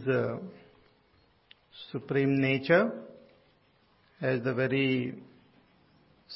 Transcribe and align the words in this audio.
his 0.00 0.08
uh, 0.08 0.36
supreme 1.90 2.40
nature 2.40 2.92
as 4.20 4.42
the 4.42 4.52
very 4.52 5.14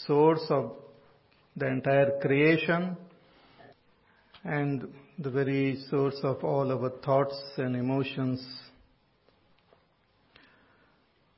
source 0.07 0.45
of 0.51 0.73
the 1.57 1.67
entire 1.67 2.19
creation 2.21 2.97
and 4.45 4.89
the 5.19 5.31
very 5.31 5.77
source 5.91 6.19
of 6.23 6.43
all 6.43 6.73
our 6.73 6.91
thoughts 7.05 7.37
and 7.59 7.77
emotions. 7.77 8.45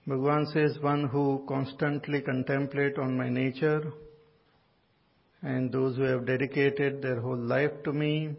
Bhagwan 0.06 0.46
says, 0.52 0.78
one 0.80 1.08
who 1.08 1.44
constantly 1.48 2.22
contemplate 2.22 2.96
on 2.98 3.16
my 3.16 3.28
nature 3.28 3.92
and 5.42 5.70
those 5.70 5.96
who 5.96 6.02
have 6.02 6.26
dedicated 6.26 7.02
their 7.02 7.20
whole 7.20 7.36
life 7.36 7.72
to 7.84 7.92
me, 7.92 8.34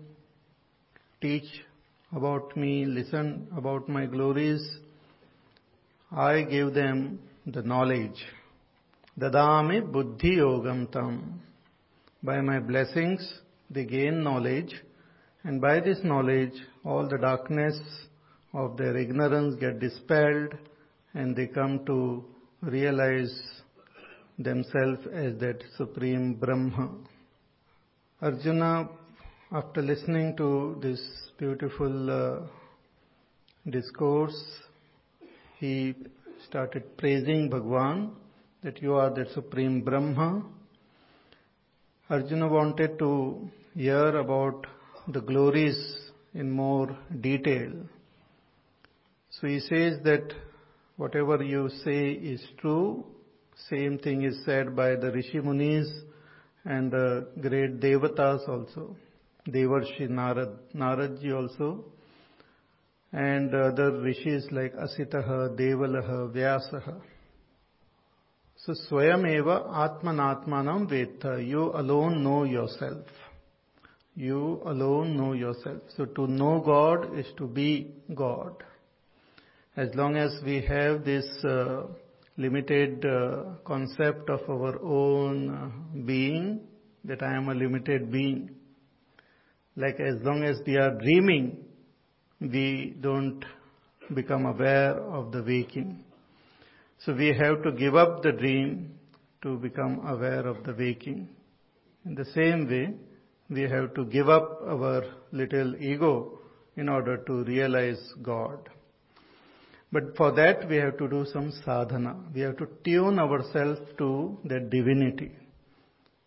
teach 1.22 1.44
about 2.12 2.56
me, 2.56 2.86
listen 2.86 3.48
about 3.56 3.90
my 3.90 4.06
glories, 4.06 4.62
I 6.12 6.44
give 6.44 6.74
them 6.74 7.20
the 7.46 7.62
knowledge. 7.62 8.24
Dadami 9.20 9.92
buddhi 9.92 10.38
yogam 10.38 10.92
tam. 10.92 11.42
By 12.24 12.42
my 12.42 12.60
blessings, 12.60 13.22
they 13.70 13.86
gain 13.86 14.24
knowledge, 14.24 14.74
and 15.44 15.60
by 15.62 15.80
this 15.80 16.00
knowledge, 16.04 16.54
all 16.86 17.08
the 17.08 17.18
darkness 17.18 17.80
of 18.54 18.78
their 18.78 18.96
ignorance 18.98 19.56
get 19.60 19.80
dispelled, 19.80 20.54
and 21.14 21.36
they 21.36 21.48
come 21.48 21.86
to 21.86 22.24
realize 22.62 23.42
themselves 24.40 25.00
as 25.14 25.38
that 25.40 25.62
supreme 25.78 26.36
Brahma. 26.36 26.90
Arjuna, 28.22 28.90
after 29.52 29.82
listening 29.82 30.36
to 30.36 30.78
this 30.82 31.00
beautiful 31.38 32.12
uh, 32.12 33.70
discourse, 33.70 34.38
he 35.58 35.96
started 36.46 36.98
praising 36.98 37.50
Bhagwan 37.50 38.12
that 38.64 38.82
you 38.82 38.96
are 38.96 39.10
the 39.10 39.26
supreme 39.34 39.82
Brahma. 39.82 40.44
Arjuna 42.10 42.50
wanted 42.50 43.00
to 43.00 43.50
hear 43.74 44.18
about 44.18 44.68
the 45.08 45.22
glories 45.22 45.78
in 46.34 46.52
more 46.52 46.98
detail. 47.22 47.72
So 49.30 49.48
he 49.48 49.62
says 49.62 50.00
that 50.04 50.34
whatever 50.98 51.42
you 51.42 51.70
say 51.86 52.12
is 52.12 52.46
true. 52.60 53.06
Same 53.70 53.98
thing 53.98 54.24
is 54.24 54.44
said 54.44 54.76
by 54.76 54.96
the 54.96 55.10
Rishi 55.12 55.40
Munis 55.40 55.88
and 56.66 56.92
the 56.92 57.28
great 57.40 57.80
Devatas 57.80 58.48
also. 58.50 58.98
Devarshi 59.48 60.10
Narad, 60.10 60.58
Naradji 60.76 61.34
also. 61.34 61.86
And 63.12 63.54
other 63.54 64.00
rishis 64.02 64.48
like 64.52 64.74
Asitaha, 64.76 65.58
Devalaha, 65.58 66.32
Vyasaha. 66.34 67.02
So 68.58 68.74
Swayameva 68.90 69.70
Atmanatmanam 69.70 70.90
Veta. 70.90 71.42
You 71.42 71.72
alone 71.74 72.24
know 72.24 72.44
yourself. 72.44 73.06
You 74.16 74.62
alone 74.66 75.16
know 75.16 75.34
yourself. 75.34 75.82
So 75.96 76.06
to 76.06 76.28
know 76.28 76.62
God 76.66 77.18
is 77.18 77.28
to 77.38 77.48
be 77.48 77.94
God. 78.14 78.64
As 79.76 79.90
long 79.94 80.18
as 80.18 80.32
we 80.44 80.62
have 80.62 81.06
this 81.06 81.26
uh, 81.46 81.84
limited 82.36 83.06
uh, 83.06 83.58
concept 83.64 84.30
of 84.30 84.40
our 84.50 84.82
own 84.84 85.50
uh, 85.50 86.00
being, 86.06 86.62
that 87.06 87.22
I 87.22 87.36
am 87.36 87.48
a 87.50 87.54
limited 87.54 88.12
being, 88.12 88.50
like 89.78 90.00
as 90.00 90.16
long 90.24 90.44
as 90.44 90.58
we 90.66 90.76
are 90.76 90.98
dreaming, 90.98 91.64
we 92.42 92.96
don't 93.00 93.46
become 94.14 94.48
aware 94.48 95.00
of 95.00 95.32
the 95.32 95.44
waking. 95.44 96.04
So 97.06 97.14
we 97.14 97.28
have 97.28 97.62
to 97.62 97.72
give 97.72 97.96
up 97.96 98.24
the 98.24 98.32
dream 98.32 98.98
to 99.44 99.58
become 99.58 100.06
aware 100.08 100.48
of 100.48 100.64
the 100.64 100.74
waking. 100.74 101.30
In 102.06 102.16
the 102.16 102.26
same 102.26 102.68
way, 102.68 102.96
we 103.50 103.62
have 103.70 103.94
to 103.94 104.06
give 104.06 104.30
up 104.30 104.62
our 104.68 105.04
little 105.32 105.76
ego 105.76 106.40
in 106.76 106.90
order 106.90 107.18
to 107.18 107.44
realize 107.44 108.02
God. 108.24 108.70
But 109.92 110.18
for 110.18 110.32
that 110.32 110.68
we 110.68 110.78
have 110.78 110.98
to 110.98 111.08
do 111.08 111.26
some 111.32 111.52
sadhana. 111.64 112.16
We 112.34 112.42
have 112.42 112.58
to 112.58 112.68
tune 112.84 113.20
ourselves 113.20 113.80
to 114.00 114.38
that 114.46 114.70
divinity. 114.72 115.32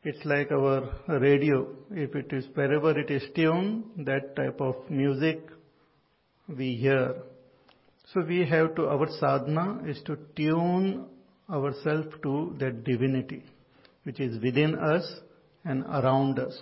It's 0.02 0.24
like 0.24 0.50
our 0.50 0.88
radio. 1.08 1.68
If 1.90 2.14
it 2.14 2.32
is 2.32 2.46
wherever 2.54 2.98
it 2.98 3.10
is 3.10 3.22
tuned, 3.36 3.84
that 4.06 4.34
type 4.34 4.58
of 4.58 4.74
music 4.88 5.40
we 6.48 6.74
hear. 6.76 7.16
So 8.12 8.22
we 8.26 8.46
have 8.46 8.74
to, 8.76 8.86
our 8.86 9.06
sadhana 9.20 9.82
is 9.86 10.00
to 10.06 10.16
tune 10.34 11.04
ourselves 11.50 12.08
to 12.22 12.56
that 12.60 12.82
divinity, 12.84 13.44
which 14.04 14.20
is 14.20 14.42
within 14.42 14.74
us 14.78 15.04
and 15.66 15.84
around 15.84 16.38
us. 16.38 16.58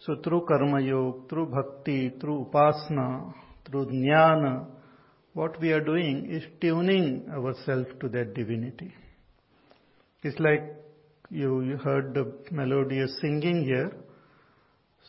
So 0.00 0.16
through 0.22 0.44
karma 0.46 0.82
yoga, 0.82 1.26
through 1.30 1.46
bhakti, 1.46 2.12
through 2.20 2.50
upasana, 2.52 3.32
through 3.64 3.86
jnana, 3.86 4.66
what 5.32 5.58
we 5.58 5.72
are 5.72 5.80
doing 5.80 6.30
is 6.30 6.42
tuning 6.60 7.30
ourselves 7.30 7.88
to 8.00 8.10
that 8.10 8.34
divinity. 8.34 8.92
It's 10.22 10.38
like 10.38 10.85
you, 11.30 11.76
heard 11.76 12.14
the 12.14 12.32
melodious 12.50 13.18
singing 13.20 13.64
here. 13.64 13.92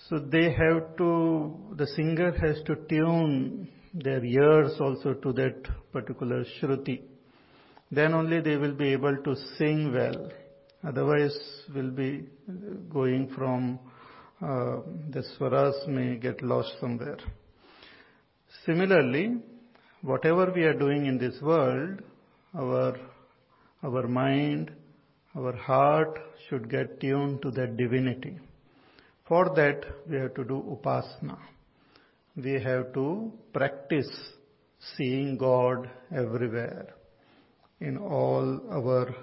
So 0.10 0.20
they 0.20 0.52
have 0.52 0.98
to, 0.98 1.56
the 1.76 1.88
singer 1.88 2.32
has 2.32 2.62
to 2.66 2.76
tune 2.90 3.68
their 3.94 4.24
ears 4.24 4.74
also 4.80 5.14
to 5.14 5.34
that 5.34 5.68
particular 5.92 6.46
shruti. 6.60 7.02
Then 7.92 8.14
only 8.14 8.42
they 8.42 8.58
will 8.58 8.74
be 8.74 8.92
able 8.94 9.18
to 9.24 9.36
sing 9.58 9.94
well. 9.94 10.32
Otherwise, 10.84 11.38
will 11.74 11.92
be 11.92 12.26
going 12.90 13.30
from 13.36 13.80
uh, 14.42 14.82
the 15.10 15.24
swaras 15.36 15.88
may 15.88 16.16
get 16.18 16.44
lost 16.44 16.72
somewhere. 16.80 17.18
Similarly, 18.66 19.38
whatever 20.02 20.52
we 20.54 20.64
are 20.64 20.78
doing 20.78 21.08
in 21.08 21.18
this 21.18 21.42
world, 21.42 22.02
our, 22.56 22.96
our 23.84 24.08
mind, 24.08 24.72
our 25.38 25.56
heart 25.56 26.20
should 26.48 26.70
get 26.70 27.00
tuned 27.00 27.42
to 27.44 27.52
that 27.52 27.78
divinity. 27.78 28.38
For 29.28 29.54
that, 29.56 29.82
we 30.10 30.18
have 30.18 30.34
to 30.36 30.44
do 30.44 30.64
upasana. 30.76 31.38
We 32.36 32.54
have 32.62 32.94
to 32.94 33.32
practice 33.54 34.10
seeing 34.96 35.38
God 35.38 35.90
everywhere, 36.16 36.94
in 37.80 37.98
all 37.98 38.60
our 38.72 39.16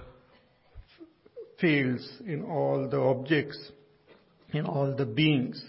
fields, 1.61 2.07
in 2.27 2.45
all 2.45 2.89
the 2.89 2.99
objects, 2.99 3.59
in 4.53 4.67
all 4.67 4.95
the 4.95 5.07
beings, 5.07 5.63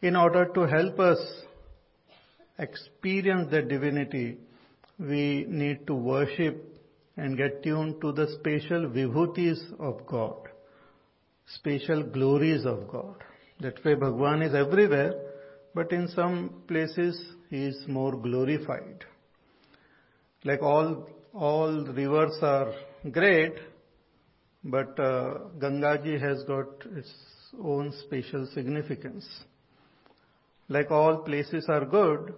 in 0.00 0.16
order 0.16 0.46
to 0.54 0.60
help 0.60 1.00
us 1.00 1.18
experience 2.58 3.50
the 3.50 3.62
divinity, 3.62 4.38
we 4.98 5.44
need 5.48 5.86
to 5.86 5.94
worship 5.94 6.73
and 7.16 7.36
get 7.36 7.62
tuned 7.62 8.00
to 8.00 8.12
the 8.12 8.26
special 8.38 8.88
vibhutis 8.88 9.58
of 9.78 10.04
God, 10.06 10.48
special 11.46 12.02
glories 12.02 12.64
of 12.64 12.88
God. 12.88 13.22
That 13.60 13.84
way 13.84 13.94
Bhagwan 13.94 14.42
is 14.42 14.54
everywhere, 14.54 15.14
but 15.74 15.92
in 15.92 16.08
some 16.08 16.62
places 16.66 17.20
he 17.50 17.66
is 17.66 17.76
more 17.86 18.16
glorified. 18.16 19.04
Like 20.44 20.62
all, 20.62 21.08
all 21.32 21.84
rivers 21.86 22.36
are 22.42 22.72
great, 23.10 23.54
but 24.64 24.98
uh, 24.98 25.38
Gangaji 25.58 26.20
has 26.20 26.42
got 26.44 26.66
its 26.96 27.12
own 27.62 27.92
special 28.02 28.46
significance. 28.52 29.26
Like 30.68 30.90
all 30.90 31.18
places 31.18 31.66
are 31.68 31.84
good, 31.84 32.34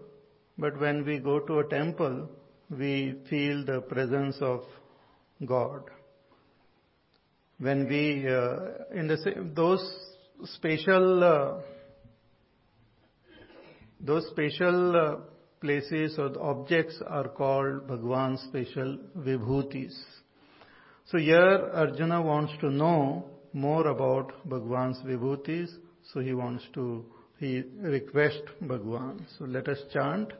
but 0.58 0.78
when 0.80 1.04
we 1.04 1.18
go 1.18 1.38
to 1.40 1.60
a 1.60 1.68
temple, 1.68 2.28
we 2.70 3.14
feel 3.30 3.64
the 3.64 3.80
presence 3.82 4.36
of 4.40 4.62
God. 5.44 5.82
When 7.58 7.88
we, 7.88 8.26
uh, 8.28 8.98
in 8.98 9.06
the 9.06 9.50
those 9.54 9.82
special, 10.44 11.24
uh, 11.24 11.62
those 14.00 14.26
special 14.30 14.96
uh, 14.96 15.16
places 15.60 16.18
or 16.18 16.38
objects 16.40 17.00
are 17.06 17.28
called 17.28 17.86
Bhagwan's 17.86 18.40
special 18.42 18.98
vibhutis. 19.16 19.94
So 21.06 21.18
here 21.18 21.70
Arjuna 21.72 22.20
wants 22.20 22.52
to 22.60 22.70
know 22.70 23.24
more 23.52 23.86
about 23.86 24.32
Bhagwan's 24.48 24.98
vibhutis, 25.06 25.68
so 26.12 26.20
he 26.20 26.34
wants 26.34 26.64
to, 26.74 27.04
he 27.38 27.62
requests 27.80 28.50
Bhagwan. 28.60 29.24
So 29.38 29.44
let 29.44 29.68
us 29.68 29.78
chant 29.92 30.32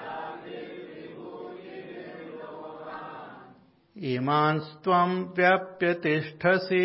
इमांस्त्वं 4.08 5.10
व्याप्य 5.36 5.88
तिष्ठसि 5.92 6.84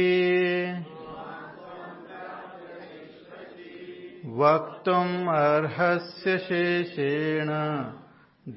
वक्तुम् 4.39 5.29
अर्हस्य 5.33 6.33
शेषेण 6.37 7.51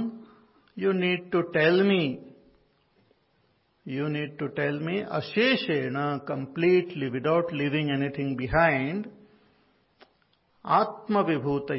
you 0.78 0.92
need 0.94 1.30
to 1.32 1.42
tell 1.56 1.82
me 1.88 2.04
you 3.86 4.08
need 4.08 4.38
to 4.40 4.48
tell 4.60 4.80
me 4.86 5.00
अशेषेण 5.20 5.98
completely 6.28 7.10
without 7.10 7.54
leaving 7.54 7.90
anything 7.96 8.36
behind 8.38 9.08
आत्म 10.66 11.22
विभूत 11.26 11.72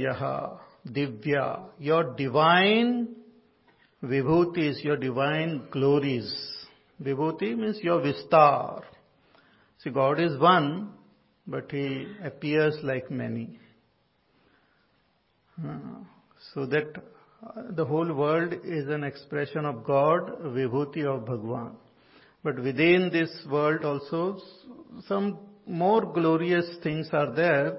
Divya 0.98 1.46
your 1.82 2.14
divine 2.16 2.92
vibhuti 4.02 4.66
is 4.68 4.86
your 4.86 4.98
divine 4.98 5.56
glories 5.72 6.34
Vibhuti 7.02 7.56
means 7.56 7.78
your 7.82 8.00
vistar. 8.00 8.82
See, 9.78 9.90
God 9.90 10.18
is 10.20 10.38
one, 10.40 10.90
but 11.46 11.70
He 11.70 12.06
appears 12.24 12.76
like 12.82 13.10
many. 13.10 13.58
Uh, 15.62 15.76
so 16.54 16.66
that 16.66 16.96
uh, 16.96 17.62
the 17.70 17.84
whole 17.84 18.12
world 18.12 18.54
is 18.64 18.88
an 18.88 19.04
expression 19.04 19.64
of 19.64 19.84
God, 19.84 20.40
Vibhuti 20.42 21.04
of 21.04 21.26
Bhagwan. 21.26 21.76
But 22.42 22.56
within 22.62 23.10
this 23.12 23.30
world 23.50 23.84
also, 23.84 24.38
some 25.08 25.38
more 25.66 26.00
glorious 26.12 26.66
things 26.82 27.08
are 27.12 27.34
there, 27.34 27.78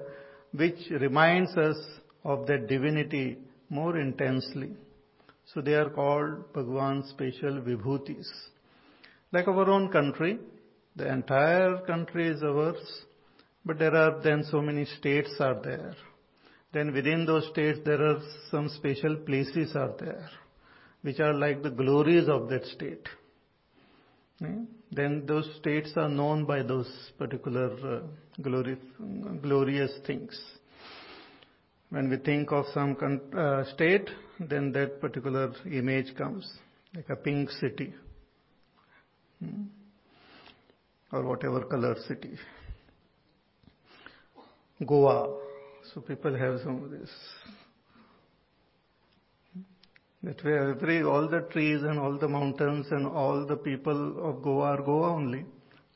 which 0.52 0.78
reminds 1.00 1.56
us 1.56 1.76
of 2.24 2.46
that 2.46 2.68
divinity 2.68 3.38
more 3.70 3.98
intensely. 3.98 4.72
So 5.54 5.60
they 5.60 5.74
are 5.74 5.88
called 5.88 6.52
Bhagwan's 6.52 7.08
special 7.10 7.60
Vibhutis. 7.60 8.26
Like 9.30 9.46
our 9.46 9.68
own 9.70 9.90
country, 9.90 10.38
the 10.96 11.12
entire 11.12 11.78
country 11.86 12.28
is 12.28 12.42
ours, 12.42 12.80
but 13.64 13.78
there 13.78 13.94
are 13.94 14.22
then 14.22 14.42
so 14.50 14.62
many 14.62 14.86
states 14.86 15.34
are 15.38 15.60
there. 15.62 15.94
Then 16.72 16.94
within 16.94 17.26
those 17.26 17.46
states 17.48 17.78
there 17.84 18.02
are 18.02 18.20
some 18.50 18.68
special 18.70 19.16
places 19.16 19.76
are 19.76 19.92
there, 19.98 20.28
which 21.02 21.20
are 21.20 21.34
like 21.34 21.62
the 21.62 21.70
glories 21.70 22.28
of 22.28 22.48
that 22.48 22.64
state. 22.66 23.06
Hmm? 24.38 24.64
Then 24.90 25.24
those 25.26 25.48
states 25.60 25.92
are 25.96 26.08
known 26.08 26.46
by 26.46 26.62
those 26.62 26.90
particular 27.18 27.96
uh, 27.96 28.00
glory, 28.40 28.78
glorious 29.42 29.92
things. 30.06 30.40
When 31.90 32.08
we 32.08 32.16
think 32.16 32.50
of 32.50 32.64
some 32.72 32.96
uh, 33.36 33.64
state, 33.74 34.08
then 34.40 34.72
that 34.72 35.00
particular 35.00 35.52
image 35.70 36.14
comes, 36.16 36.50
like 36.94 37.10
a 37.10 37.16
pink 37.16 37.50
city 37.50 37.92
Hmm? 39.40 39.62
or 41.12 41.22
whatever 41.22 41.62
color 41.64 41.96
city. 42.06 42.36
Goa. 44.86 45.38
So 45.92 46.00
people 46.00 46.36
have 46.36 46.60
some 46.62 46.84
of 46.84 46.90
this. 46.90 47.10
That 50.22 50.44
way 50.44 50.58
every, 50.58 51.02
all 51.02 51.28
the 51.28 51.40
trees 51.52 51.82
and 51.82 51.98
all 51.98 52.18
the 52.18 52.28
mountains 52.28 52.86
and 52.90 53.06
all 53.06 53.46
the 53.46 53.56
people 53.56 54.28
of 54.28 54.42
Goa 54.42 54.76
are 54.76 54.82
Goa 54.82 55.12
only. 55.14 55.44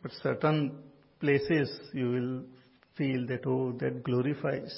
But 0.01 0.13
certain 0.23 0.79
places 1.21 1.71
you 1.93 2.11
will 2.11 2.43
feel 2.97 3.27
that, 3.27 3.47
oh, 3.47 3.73
that 3.81 4.03
glorifies, 4.03 4.73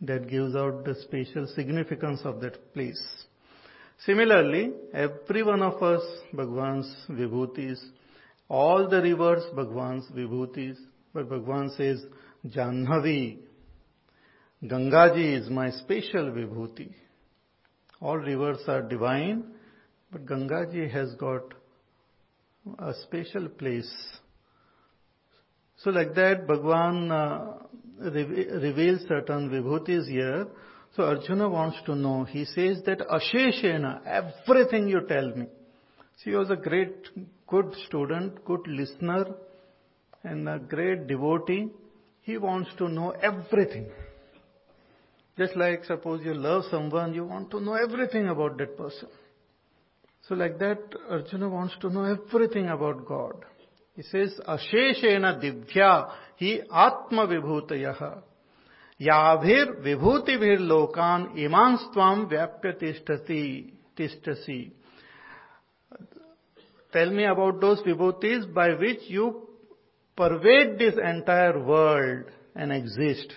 that 0.00 0.28
gives 0.28 0.56
out 0.56 0.84
the 0.84 0.94
special 1.02 1.46
significance 1.54 2.20
of 2.24 2.40
that 2.40 2.72
place. 2.74 3.02
Similarly, 4.04 4.72
every 4.92 5.42
one 5.42 5.62
of 5.62 5.82
us, 5.82 6.02
Bhagwan's 6.32 6.92
vibhutis, 7.08 7.78
all 8.48 8.88
the 8.88 9.00
rivers, 9.00 9.44
Bhagwan's 9.54 10.06
vibhutis, 10.10 10.76
but 11.14 11.28
Bhagwan 11.28 11.70
says, 11.76 12.04
Janhavi, 12.46 13.38
Gangaji 14.64 15.40
is 15.40 15.48
my 15.50 15.70
special 15.70 16.30
vibhuti. 16.30 16.92
All 18.00 18.16
rivers 18.16 18.58
are 18.66 18.82
divine, 18.82 19.44
but 20.10 20.26
Gangaji 20.26 20.90
has 20.90 21.14
got 21.14 21.42
a 22.78 22.92
special 23.04 23.48
place. 23.48 23.92
So 25.78 25.90
like 25.90 26.14
that, 26.14 26.46
Bhagwan 26.46 27.10
uh, 27.10 27.54
reveals 27.98 29.02
certain 29.08 29.50
vibhutis 29.50 30.08
here 30.08 30.46
so 30.94 31.04
Arjuna 31.04 31.48
wants 31.48 31.78
to 31.86 31.94
know, 31.94 32.24
he 32.24 32.44
says 32.44 32.82
that 32.84 32.98
Asheshena, 33.00 34.02
everything 34.06 34.88
you 34.88 35.00
tell 35.08 35.28
me. 35.34 35.46
So 36.18 36.30
he 36.30 36.36
was 36.36 36.50
a 36.50 36.56
great, 36.56 37.08
good 37.46 37.74
student, 37.86 38.44
good 38.44 38.66
listener, 38.66 39.24
and 40.22 40.46
a 40.48 40.58
great 40.58 41.06
devotee. 41.06 41.68
He 42.20 42.36
wants 42.36 42.70
to 42.76 42.88
know 42.88 43.10
everything. 43.10 43.86
Just 45.38 45.56
like 45.56 45.84
suppose 45.84 46.20
you 46.24 46.34
love 46.34 46.64
someone, 46.70 47.14
you 47.14 47.24
want 47.24 47.50
to 47.52 47.60
know 47.60 47.74
everything 47.74 48.28
about 48.28 48.58
that 48.58 48.76
person. 48.76 49.08
So 50.28 50.34
like 50.34 50.58
that, 50.58 50.78
Arjuna 51.08 51.48
wants 51.48 51.74
to 51.80 51.88
know 51.88 52.04
everything 52.04 52.68
about 52.68 53.06
God. 53.06 53.46
He 53.96 54.02
says, 54.02 54.38
Asheshena 54.46 55.42
divya 55.42 56.10
he 56.36 56.60
atma 56.70 57.26
vibhutayaha 57.26 58.22
याभिर 59.02 59.70
विभूति 59.84 60.36
भीर 60.36 60.58
लोकान 60.72 61.26
इमान 61.44 61.76
स्वाम 61.76 62.24
व्याप्य 62.30 62.72
तिष्ठसी 63.96 64.58
tell 66.92 67.10
me 67.10 67.24
about 67.24 67.60
those 67.60 67.82
vibhutis 67.86 68.44
by 68.54 68.72
which 68.80 69.10
you 69.10 69.30
pervade 70.18 70.76
this 70.78 70.98
entire 70.98 71.56
world 71.68 72.30
and 72.58 72.72
exist 72.72 73.32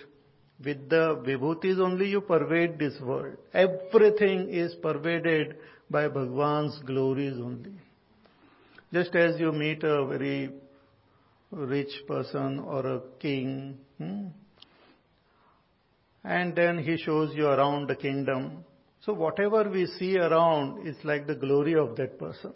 with 0.60 0.88
the 0.92 1.00
vibhutis 1.26 1.80
only 1.80 2.10
you 2.12 2.20
pervade 2.28 2.76
this 2.78 3.00
world 3.02 3.56
everything 3.60 4.48
is 4.62 4.76
pervaded 4.82 5.54
by 5.92 6.08
Bhagavan 6.10 6.68
glories 6.86 7.40
only 7.40 7.76
just 8.94 9.16
as 9.16 9.40
you 9.40 9.52
meet 9.52 9.84
a 9.84 9.98
very 10.10 10.38
rich 11.52 11.96
person 12.08 12.58
or 12.68 12.86
a 12.86 12.96
king 13.20 13.50
and 16.26 16.56
then 16.56 16.78
he 16.78 16.96
shows 16.96 17.32
you 17.34 17.46
around 17.46 17.88
the 17.88 17.94
kingdom. 17.94 18.64
So 19.04 19.12
whatever 19.12 19.70
we 19.70 19.86
see 19.86 20.18
around 20.18 20.86
is 20.86 20.96
like 21.04 21.28
the 21.28 21.36
glory 21.36 21.74
of 21.76 21.94
that 21.96 22.18
person. 22.18 22.52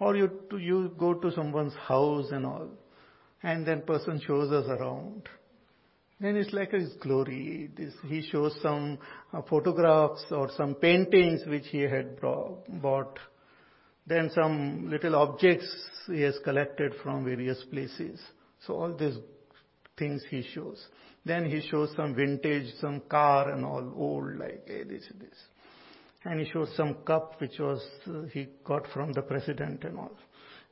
Or 0.00 0.16
you, 0.16 0.30
you 0.58 0.94
go 0.98 1.12
to 1.12 1.30
someone's 1.32 1.74
house 1.74 2.28
and 2.30 2.46
all, 2.46 2.68
and 3.42 3.66
then 3.66 3.82
person 3.82 4.20
shows 4.26 4.50
us 4.50 4.66
around. 4.66 5.28
Then 6.20 6.36
it's 6.36 6.52
like 6.52 6.72
his 6.72 6.90
glory. 7.02 7.70
This, 7.76 7.92
he 8.06 8.22
shows 8.22 8.58
some 8.62 8.98
uh, 9.32 9.42
photographs 9.42 10.24
or 10.30 10.48
some 10.56 10.74
paintings 10.74 11.42
which 11.46 11.66
he 11.66 11.80
had 11.80 12.18
brought, 12.18 12.64
bought. 12.80 13.18
Then 14.06 14.30
some 14.34 14.88
little 14.88 15.16
objects 15.16 15.70
he 16.06 16.22
has 16.22 16.38
collected 16.44 16.94
from 17.02 17.26
various 17.26 17.62
places. 17.70 18.20
So 18.66 18.74
all 18.74 18.96
these 18.96 19.18
things 19.98 20.24
he 20.30 20.42
shows. 20.54 20.82
Then 21.24 21.50
he 21.50 21.66
shows 21.68 21.90
some 21.96 22.14
vintage, 22.14 22.72
some 22.80 23.02
car 23.08 23.50
and 23.50 23.64
all 23.64 23.92
old, 23.96 24.38
like 24.38 24.62
hey, 24.66 24.84
this, 24.84 25.04
this. 25.20 25.36
And 26.24 26.40
he 26.40 26.50
shows 26.50 26.70
some 26.76 26.96
cup 27.06 27.40
which 27.40 27.58
was 27.58 27.80
uh, 28.06 28.22
he 28.32 28.48
got 28.64 28.86
from 28.92 29.12
the 29.12 29.22
president 29.22 29.84
and 29.84 29.98
all. 29.98 30.16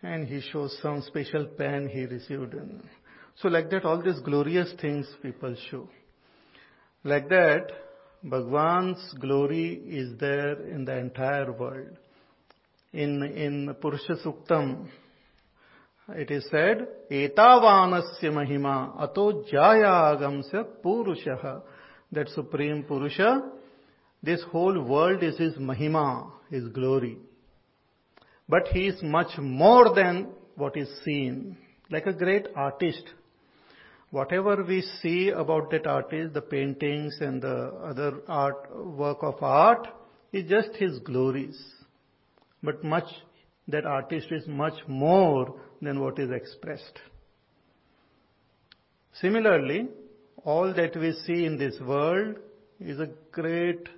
And 0.02 0.26
he 0.26 0.40
shows 0.40 0.76
some 0.82 1.02
special 1.02 1.46
pen 1.46 1.88
he 1.88 2.06
received. 2.06 2.54
And 2.54 2.82
so 3.36 3.48
like 3.48 3.70
that, 3.70 3.84
all 3.84 4.02
these 4.02 4.20
glorious 4.20 4.72
things 4.80 5.06
people 5.22 5.54
show. 5.70 5.88
Like 7.04 7.28
that, 7.28 7.70
Bhagwan's 8.24 9.14
glory 9.20 9.74
is 9.74 10.18
there 10.18 10.60
in 10.66 10.84
the 10.84 10.96
entire 10.96 11.52
world. 11.52 11.96
In 12.92 13.22
in 13.22 13.74
Purusha 13.80 14.16
Suktam, 14.24 14.88
it 16.10 16.30
is 16.30 16.46
said, 16.50 16.86
Etavanasya 17.10 18.25
Mahima 18.25 19.00
Ato 19.00 19.44
Jayagamsya 19.52 20.64
Purushaha. 20.84 21.62
That 22.12 22.28
Supreme 22.28 22.84
Purusha, 22.84 23.50
this 24.22 24.42
whole 24.52 24.80
world 24.82 25.22
is 25.22 25.36
His 25.36 25.54
Mahima, 25.54 26.30
His 26.50 26.68
glory. 26.68 27.18
But 28.48 28.68
He 28.68 28.86
is 28.86 29.02
much 29.02 29.36
more 29.38 29.94
than 29.94 30.28
what 30.54 30.76
is 30.76 30.88
seen. 31.04 31.56
Like 31.90 32.06
a 32.06 32.12
great 32.12 32.46
artist. 32.54 33.02
Whatever 34.10 34.62
we 34.62 34.82
see 35.02 35.30
about 35.30 35.70
that 35.72 35.86
artist, 35.86 36.32
the 36.32 36.40
paintings 36.40 37.16
and 37.20 37.42
the 37.42 37.72
other 37.84 38.20
art, 38.28 38.68
work 38.75 39.18
of 39.22 39.42
art, 39.42 39.88
is 40.32 40.48
just 40.48 40.76
his 40.76 40.98
glories. 41.00 41.60
But 42.62 42.84
much, 42.84 43.08
that 43.68 43.84
artist 43.84 44.28
is 44.30 44.46
much 44.46 44.75
more 44.86 45.60
than 45.80 46.00
what 46.00 46.18
is 46.18 46.30
expressed. 46.30 46.99
Similarly, 49.21 49.88
all 50.45 50.73
that 50.75 50.97
we 50.97 51.12
see 51.26 51.45
in 51.45 51.59
this 51.59 51.78
world 51.80 52.37
is 52.78 53.00
a 53.00 53.09
great 53.33 53.88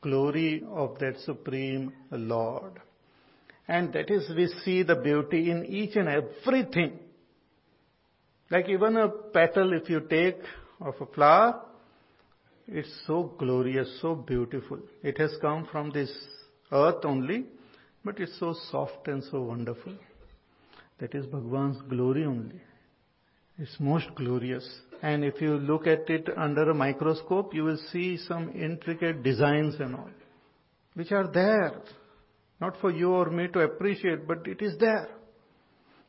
glory 0.00 0.64
of 0.68 0.98
that 0.98 1.18
Supreme 1.24 1.92
Lord. 2.10 2.80
And 3.68 3.92
that 3.92 4.10
is, 4.10 4.28
we 4.36 4.48
see 4.64 4.82
the 4.82 4.96
beauty 4.96 5.50
in 5.50 5.64
each 5.64 5.94
and 5.94 6.08
everything. 6.08 6.98
Like 8.50 8.68
even 8.68 8.96
a 8.96 9.08
petal, 9.08 9.72
if 9.72 9.88
you 9.88 10.00
take 10.00 10.38
of 10.80 10.94
a 11.00 11.06
flower, 11.06 11.62
it's 12.66 12.92
so 13.06 13.32
glorious, 13.38 14.00
so 14.02 14.14
beautiful. 14.14 14.78
It 15.02 15.18
has 15.18 15.32
come 15.40 15.68
from 15.70 15.90
this 15.90 16.12
earth 16.72 17.04
only, 17.04 17.44
but 18.04 18.18
it's 18.18 18.38
so 18.40 18.54
soft 18.70 19.06
and 19.06 19.22
so 19.24 19.42
wonderful. 19.42 19.94
That 21.00 21.14
is 21.14 21.26
Bhagwan's 21.26 21.80
glory 21.88 22.24
only. 22.24 22.60
It's 23.58 23.76
most 23.78 24.06
glorious. 24.14 24.68
And 25.02 25.24
if 25.24 25.40
you 25.40 25.56
look 25.56 25.86
at 25.86 26.08
it 26.10 26.28
under 26.36 26.70
a 26.70 26.74
microscope, 26.74 27.54
you 27.54 27.64
will 27.64 27.78
see 27.90 28.18
some 28.18 28.50
intricate 28.50 29.22
designs 29.22 29.76
and 29.80 29.94
all, 29.94 30.10
which 30.94 31.10
are 31.12 31.26
there. 31.26 31.80
Not 32.60 32.76
for 32.80 32.90
you 32.90 33.12
or 33.12 33.30
me 33.30 33.48
to 33.48 33.60
appreciate, 33.60 34.28
but 34.28 34.46
it 34.46 34.60
is 34.60 34.76
there. 34.78 35.08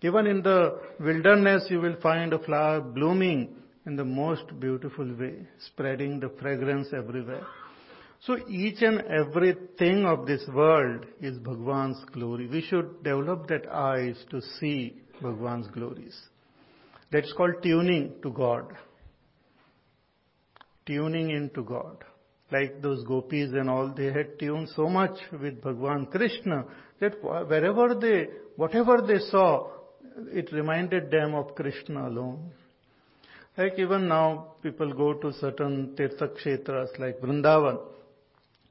Even 0.02 0.28
in 0.28 0.42
the 0.42 0.80
wilderness, 1.00 1.66
you 1.70 1.80
will 1.80 1.96
find 2.02 2.34
a 2.34 2.40
flower 2.40 2.82
blooming 2.82 3.56
in 3.86 3.96
the 3.96 4.04
most 4.04 4.44
beautiful 4.60 5.06
way, 5.16 5.36
spreading 5.68 6.20
the 6.20 6.30
fragrance 6.42 6.88
everywhere. 6.94 7.46
So 8.26 8.38
each 8.48 8.84
and 8.84 9.02
everything 9.02 10.06
of 10.06 10.28
this 10.28 10.48
world 10.54 11.06
is 11.22 11.40
Bhagwan's 11.40 12.04
glory. 12.14 12.48
We 12.48 12.62
should 12.62 13.04
develop 13.04 13.48
that 13.48 13.68
eyes 13.68 14.16
to 14.30 14.42
see 14.60 15.02
Bhagwan's 15.24 15.68
glories. 15.70 16.16
That's 17.12 17.34
called 17.34 17.56
tuning 17.64 18.14
to 18.22 18.30
God. 18.30 18.74
Tuning 20.86 21.32
into 21.32 21.64
God. 21.64 22.04
Like 22.52 22.82
those 22.84 23.04
gopis 23.06 23.54
and 23.54 23.68
all, 23.68 23.92
they 23.96 24.12
had 24.12 24.38
tuned 24.38 24.70
so 24.76 24.88
much 24.88 25.18
with 25.32 25.60
Bhagwan 25.62 26.06
Krishna 26.06 26.66
that 27.00 27.24
wherever 27.24 27.96
they, 27.96 28.28
whatever 28.56 29.02
they 29.02 29.18
saw, 29.32 29.68
it 30.32 30.52
reminded 30.52 31.10
them 31.10 31.34
of 31.34 31.56
Krishna 31.56 32.08
alone. 32.08 32.52
Like 33.58 33.80
even 33.80 34.08
now, 34.08 34.54
people 34.62 34.94
go 34.94 35.14
to 35.14 35.34
certain 35.34 35.96
Tirtha 35.98 37.00
like 37.00 37.20
Vrindavan. 37.20 37.80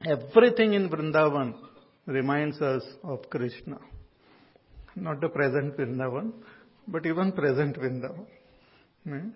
Everything 0.04 0.74
in 0.74 0.88
Vrindavan 0.88 1.54
reminds 2.06 2.60
us 2.60 2.82
of 3.02 3.28
Krishna. 3.30 3.78
Not 4.94 5.20
the 5.20 5.28
present 5.28 5.76
Vrindavan, 5.76 6.32
but 6.88 7.04
even 7.06 7.32
present 7.32 7.76
Vrindavan. 7.76 8.26
Hmm? 9.04 9.28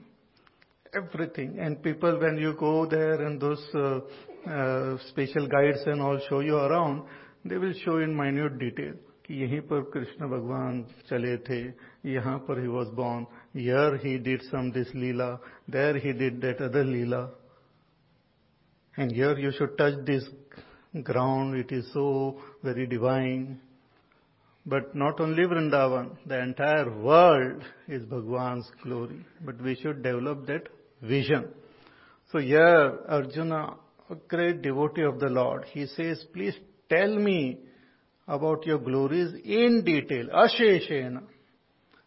Everything. 0.95 1.59
And 1.59 1.83
people, 1.83 2.19
when 2.21 2.39
you 2.39 2.55
go 2.59 2.87
there 2.87 3.27
and 3.27 3.41
those 3.41 3.65
uh, 3.75 4.01
uh, 4.49 4.99
special 5.09 5.47
guides 5.47 5.83
and 5.87 6.01
all 6.01 6.19
show 6.29 6.41
you 6.41 6.57
around, 6.57 7.03
they 7.45 7.57
will 7.57 7.75
show 7.85 7.99
in 7.99 8.17
minute 8.17 8.59
detail. 8.59 8.95
कि 9.31 9.37
यहीं 9.43 9.61
पर 9.71 9.81
कृष्ण 9.95 10.29
भगवान 10.29 10.83
चले 11.09 11.37
थे 11.47 11.59
यहाँ 12.13 12.37
पर 12.47 12.61
he 12.61 12.69
was 12.69 12.87
born 13.01 13.27
here 13.63 13.95
he 14.05 14.17
did 14.27 14.43
some 14.43 14.71
this 14.73 14.95
lila 14.95 15.29
there 15.71 15.97
he 16.05 16.13
did 16.23 16.41
that 16.41 16.63
other 16.63 16.85
lila 16.85 17.21
and 18.98 19.12
here 19.12 19.38
you 19.38 19.52
should 19.52 19.78
touch 19.78 20.06
this 20.06 20.24
ground, 21.04 21.56
it 21.56 21.72
is 21.72 21.92
so 21.92 22.40
very 22.64 22.88
divine. 22.88 23.60
But 24.66 24.96
not 24.96 25.20
only 25.20 25.44
Vrindavan, 25.44 26.18
the 26.26 26.42
entire 26.42 26.90
world 26.90 27.64
is 27.88 28.04
Bhagwan's 28.04 28.70
glory. 28.84 29.26
But 29.42 29.62
we 29.62 29.76
should 29.76 30.02
develop 30.02 30.48
that 30.48 30.70
vision. 31.02 31.50
So 32.32 32.40
here 32.40 33.00
Arjuna, 33.08 33.76
a 34.10 34.16
great 34.28 34.62
devotee 34.62 35.04
of 35.04 35.20
the 35.20 35.28
Lord, 35.28 35.66
he 35.72 35.86
says, 35.88 36.24
please 36.34 36.56
tell 36.90 37.16
me 37.16 37.60
about 38.28 38.66
your 38.66 38.80
glories 38.80 39.34
in 39.44 39.84
detail, 39.86 40.28
asheshena. 40.34 41.22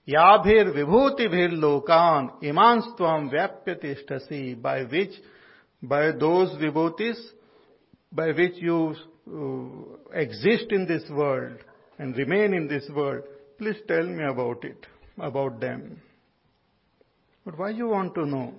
Yabhir 0.09 0.75
vibhuti 0.75 1.29
bhir 1.29 1.53
lokan 1.53 2.43
imanstvam 2.43 3.31
vyapyatishtasi, 3.31 4.61
by 4.61 4.83
which 4.85 5.13
by 5.82 6.12
those 6.12 6.50
vibhutis 6.62 7.18
by 8.12 8.28
which 8.32 8.56
you 8.56 8.96
uh, 9.28 10.18
exist 10.18 10.66
in 10.72 10.86
this 10.88 11.04
world 11.10 11.58
and 11.98 12.16
remain 12.18 12.54
in 12.54 12.68
this 12.68 12.90
world. 12.96 13.24
Please 13.58 13.78
tell 13.88 14.06
me 14.06 14.24
about 14.24 14.64
it, 14.64 14.86
about 15.18 15.60
them. 15.60 16.02
But 17.46 17.58
why 17.58 17.72
you 17.72 17.88
want 17.88 18.16
to 18.16 18.26
know? 18.26 18.54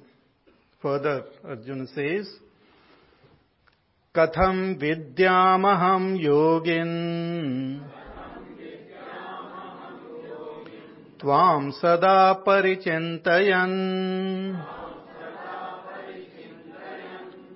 Further, 0.83 1.25
Arjuna 1.45 1.87
says, 1.95 2.29
कथम 4.17 4.59
विद्यामहम 4.81 6.05
योगिन 6.23 6.91
त्वां 11.21 11.71
सदा 11.81 12.19
परिचिन्तयन् 12.47 13.75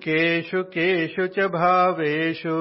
केषु 0.08 0.62
केषु 0.62 1.26
च 1.26 1.38
भावेषु। 1.38 2.56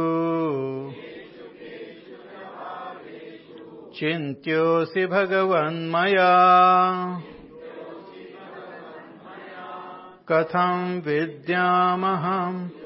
चिन्त्योऽसि 3.99 5.05
भगवन्मया। 5.05 6.31
कथं 10.31 11.01
विद्यामहम् 11.01 12.82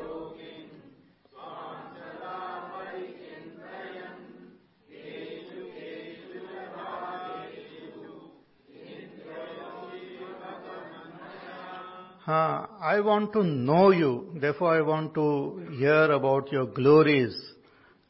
I 12.29 12.99
want 12.99 13.31
to 13.33 13.43
know 13.43 13.91
you, 13.91 14.33
therefore 14.35 14.75
I 14.75 14.81
want 14.81 15.13
to 15.13 15.65
hear 15.77 16.11
about 16.11 16.51
your 16.51 16.65
glories. 16.65 17.33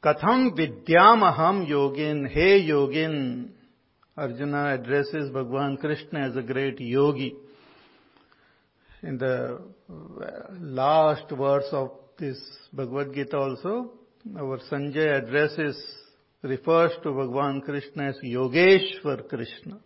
Katham 0.04 0.58
vidyamaham 0.58 1.70
yogin, 1.70 2.28
hey 2.28 2.62
yogin. 2.68 3.50
Arjuna 4.18 4.74
addresses 4.74 5.30
Bhagwan 5.32 5.78
Krishna 5.78 6.22
as 6.22 6.36
a 6.36 6.42
great 6.42 6.80
yogi. 6.80 7.36
In 9.04 9.20
the 9.20 9.62
uh, 9.88 10.26
last 10.60 11.30
verse 11.30 11.68
of 11.72 11.92
this 12.18 12.40
Bhagavad 12.74 13.14
Gita 13.14 13.38
also, 13.38 13.92
our 14.36 14.58
Sanjay 14.72 15.22
addresses, 15.24 15.80
refers 16.42 16.92
to 17.04 17.12
Bhagwan 17.12 17.62
Krishna 17.62 18.08
as 18.08 18.16
Yogeshwar 18.26 19.30
Krishna, 19.30 19.78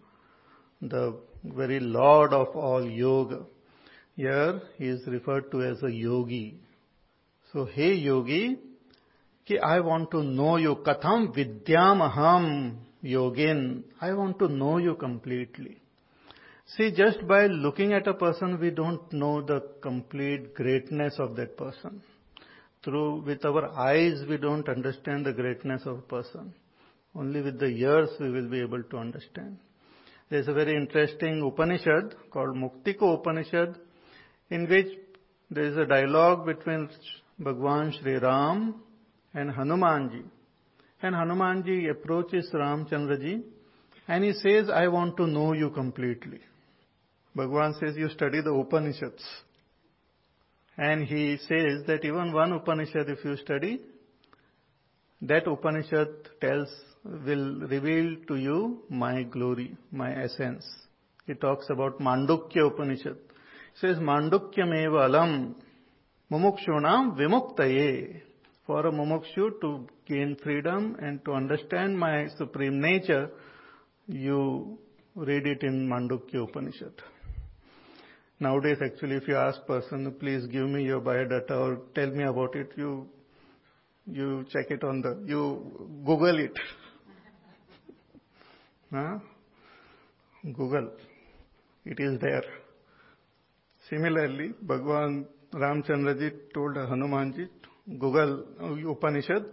the 0.81 1.17
very 1.43 1.81
Lord 1.81 2.31
of 2.31 2.55
all 2.55 2.85
yoga. 2.85 3.41
Here 4.15 4.61
he 4.77 4.87
is 4.87 5.05
referred 5.07 5.51
to 5.51 5.61
as 5.63 5.81
a 5.83 5.91
yogi. 5.91 6.59
So, 7.51 7.65
hey 7.65 7.93
yogi, 7.93 8.57
कि 9.47 9.61
I 9.61 9.79
want 9.79 10.11
to 10.11 10.23
know 10.23 10.57
you. 10.57 10.75
Katham 10.85 11.33
vidyamaham 11.33 12.75
yogin. 13.03 13.83
I 13.99 14.13
want 14.13 14.39
to 14.39 14.47
know 14.47 14.77
you 14.77 14.95
completely. 14.95 15.77
See, 16.77 16.91
just 16.91 17.27
by 17.27 17.47
looking 17.47 17.93
at 17.93 18.07
a 18.07 18.13
person, 18.13 18.59
we 18.59 18.69
don't 18.69 19.11
know 19.11 19.41
the 19.41 19.61
complete 19.81 20.53
greatness 20.55 21.15
of 21.19 21.35
that 21.35 21.57
person. 21.57 22.01
Through, 22.83 23.23
with 23.23 23.43
our 23.45 23.69
eyes, 23.77 24.23
we 24.27 24.37
don't 24.37 24.67
understand 24.69 25.25
the 25.25 25.33
greatness 25.33 25.83
of 25.85 25.97
a 25.97 26.01
person. 26.01 26.53
Only 27.13 27.41
with 27.41 27.59
the 27.59 27.67
ears 27.67 28.09
we 28.19 28.29
will 28.29 28.49
be 28.49 28.61
able 28.61 28.83
to 28.83 28.97
understand. 28.97 29.57
There's 30.29 30.47
a 30.47 30.53
very 30.53 30.75
interesting 30.75 31.41
Upanishad 31.45 32.15
called 32.31 32.55
Muktika 32.55 33.19
Upanishad 33.19 33.77
in 34.51 34.69
which 34.69 34.87
there 35.49 35.65
is 35.65 35.77
a 35.77 35.85
dialogue 35.85 36.45
between 36.45 36.89
Bhagwan 37.39 37.93
Sri 37.99 38.17
Ram 38.17 38.75
and 39.33 39.49
Hanumanji. 39.51 40.23
And 41.01 41.15
Hanumanji 41.15 41.89
approaches 41.89 42.51
Ramchandraji 42.53 43.41
And 44.07 44.23
he 44.23 44.33
says, 44.33 44.69
I 44.69 44.87
want 44.87 45.17
to 45.17 45.25
know 45.25 45.53
you 45.53 45.69
completely. 45.69 46.39
Bhagavan 47.35 47.79
says, 47.79 47.95
you 47.95 48.09
study 48.09 48.41
the 48.41 48.51
Upanishads. 48.51 49.23
And 50.77 51.05
he 51.05 51.37
says 51.37 51.85
that 51.87 52.03
even 52.03 52.33
one 52.33 52.51
Upanishad 52.51 53.09
if 53.09 53.23
you 53.23 53.37
study, 53.37 53.79
that 55.21 55.47
Upanishad 55.47 56.09
tells, 56.41 56.67
will 57.05 57.61
reveal 57.67 58.17
to 58.27 58.35
you 58.35 58.81
my 58.89 59.23
glory, 59.23 59.77
my 59.91 60.11
essence. 60.23 60.65
He 61.25 61.33
talks 61.33 61.67
about 61.69 61.99
Mandukya 61.99 62.67
Upanishad. 62.67 63.17
Says, 63.79 63.97
Mandukyam 63.97 64.75
eva 64.75 65.05
alam 65.05 65.55
mumukshunam 66.31 67.17
vimuktaye. 67.17 68.21
For 68.67 68.85
a 68.85 68.91
mumukshu 68.91 69.59
to 69.61 69.87
gain 70.07 70.37
freedom 70.43 70.95
and 71.01 71.23
to 71.25 71.33
understand 71.33 71.97
my 71.97 72.27
supreme 72.37 72.79
nature, 72.79 73.31
you 74.07 74.77
read 75.15 75.47
it 75.47 75.63
in 75.63 75.87
Mandukya 75.87 76.43
Upanishad. 76.43 76.93
Nowadays, 78.39 78.77
actually, 78.83 79.17
if 79.17 79.27
you 79.27 79.35
ask 79.35 79.65
person, 79.65 80.15
please 80.19 80.45
give 80.47 80.67
me 80.67 80.83
your 80.83 81.01
biodata 81.01 81.51
or 81.51 81.81
tell 81.93 82.07
me 82.07 82.23
about 82.23 82.55
it, 82.55 82.71
you 82.75 83.07
you 84.07 84.45
check 84.51 84.71
it 84.71 84.83
on 84.83 85.01
the, 85.01 85.21
you 85.25 85.89
Google 86.05 86.39
it. 86.39 86.53
huh? 88.91 89.19
Google. 90.43 90.91
It 91.85 91.99
is 91.99 92.19
there. 92.19 92.43
Similarly, 93.91 94.53
Bhagwan 94.61 95.27
Ramchandraji 95.53 96.53
told 96.53 96.75
Hanumanji, 96.75 97.49
Google 97.99 98.45
Upanishad 98.89 99.43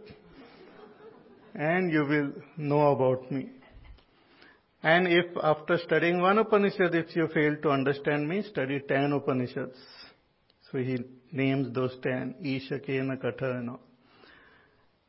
and 1.56 1.90
you 1.90 2.04
will 2.06 2.32
know 2.56 2.92
about 2.92 3.32
me. 3.32 3.50
And 4.84 5.08
if 5.08 5.26
after 5.42 5.76
studying 5.78 6.20
one 6.20 6.38
Upanishad, 6.38 6.94
if 6.94 7.16
you 7.16 7.26
fail 7.34 7.56
to 7.62 7.70
understand 7.70 8.28
me, 8.28 8.42
study 8.42 8.80
ten 8.86 9.12
Upanishads. 9.12 9.76
So 10.70 10.78
he 10.78 10.98
names 11.32 11.74
those 11.74 11.96
ten, 12.00 12.36
Isha, 12.40 12.78
Kena, 12.78 13.20
Katha 13.20 13.58
and 13.58 13.70
all. 13.70 13.80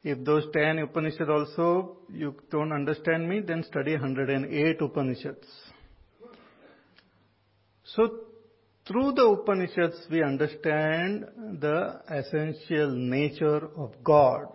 If 0.02 0.26
those 0.26 0.46
ten 0.52 0.80
Upanishads 0.80 1.30
also 1.30 1.98
you 2.12 2.34
don't 2.50 2.72
understand 2.72 3.30
me, 3.30 3.42
then 3.42 3.64
study 3.64 3.92
108 3.92 4.82
Upanishads. 4.82 5.48
So 7.84 8.22
through 8.90 9.12
the 9.12 9.24
Upanishads 9.24 10.08
we 10.10 10.24
understand 10.24 11.26
the 11.62 12.02
essential 12.10 12.90
nature 12.90 13.70
of 13.78 13.92
God. 14.04 14.48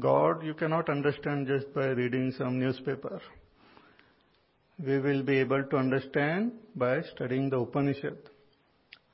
God 0.00 0.42
you 0.42 0.54
cannot 0.54 0.88
understand 0.88 1.46
just 1.46 1.72
by 1.74 1.88
reading 1.88 2.32
some 2.38 2.58
newspaper. 2.58 3.20
We 4.84 4.98
will 5.00 5.22
be 5.22 5.38
able 5.38 5.64
to 5.64 5.76
understand 5.76 6.52
by 6.74 7.02
studying 7.14 7.50
the 7.50 7.58
Upanishad. 7.58 8.16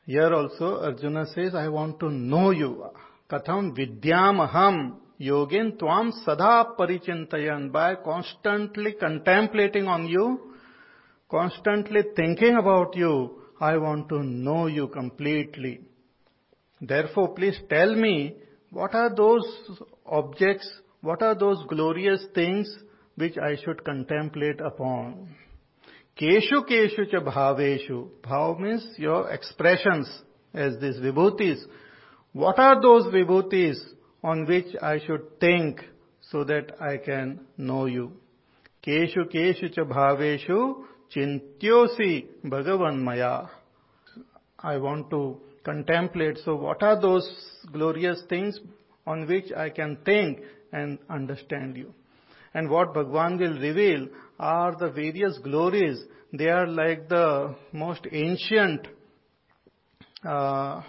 Here 0.06 0.32
also 0.32 0.80
Arjuna 0.80 1.26
says, 1.34 1.54
I 1.54 1.68
want 1.68 1.98
to 2.00 2.10
know 2.10 2.50
you. 2.52 2.86
Katham 3.28 3.76
vidyamaham 3.76 4.94
yogin 5.20 5.76
tvam 5.76 6.12
sada 6.24 6.64
parichintayan. 6.78 7.72
By 7.72 7.96
constantly 7.96 8.92
contemplating 8.92 9.88
on 9.88 10.06
you, 10.06 10.49
constantly 11.30 12.02
thinking 12.16 12.56
about 12.56 12.96
you, 12.96 13.42
I 13.60 13.76
want 13.76 14.08
to 14.08 14.22
know 14.22 14.66
you 14.66 14.88
completely. 14.88 15.80
Therefore, 16.80 17.34
please 17.34 17.58
tell 17.68 17.94
me 17.94 18.36
what 18.70 18.94
are 18.94 19.14
those 19.14 19.44
objects, 20.06 20.68
what 21.02 21.22
are 21.22 21.34
those 21.34 21.62
glorious 21.68 22.24
things 22.34 22.72
which 23.16 23.36
I 23.36 23.56
should 23.62 23.84
contemplate 23.84 24.60
upon? 24.60 25.34
Keshu 26.18 26.68
keshu 26.68 27.10
cha 27.10 27.20
bhaveshu. 27.20 28.08
Bhav 28.22 28.60
means 28.60 28.86
your 28.96 29.30
expressions 29.30 30.22
as 30.54 30.78
these 30.80 30.96
vibhutis. 30.96 31.58
What 32.32 32.58
are 32.58 32.80
those 32.80 33.04
vibhutis 33.12 33.76
on 34.22 34.46
which 34.46 34.74
I 34.82 35.00
should 35.06 35.40
think 35.40 35.80
so 36.30 36.44
that 36.44 36.72
I 36.80 36.96
can 36.98 37.40
know 37.56 37.86
you? 37.86 38.12
Keshu 38.86 39.32
keshu 39.34 39.74
cha 39.74 39.82
bhaveshu 39.82 40.84
chintyosi 41.14 42.26
bhagavan 42.44 43.00
maya. 43.02 43.46
I 44.58 44.76
want 44.76 45.10
to 45.10 45.40
contemplate. 45.64 46.38
So 46.44 46.54
what 46.56 46.82
are 46.82 47.00
those 47.00 47.28
glorious 47.72 48.22
things 48.28 48.58
on 49.06 49.26
which 49.26 49.52
I 49.52 49.70
can 49.70 49.98
think 50.04 50.40
and 50.72 50.98
understand 51.08 51.76
you? 51.76 51.94
And 52.54 52.68
what 52.68 52.92
Bhagwan 52.94 53.38
will 53.38 53.58
reveal 53.58 54.08
are 54.38 54.74
the 54.76 54.90
various 54.90 55.38
glories. 55.38 56.02
They 56.32 56.48
are 56.48 56.66
like 56.66 57.08
the 57.08 57.54
most 57.72 58.06
ancient 58.10 58.88
uh, 60.24 60.82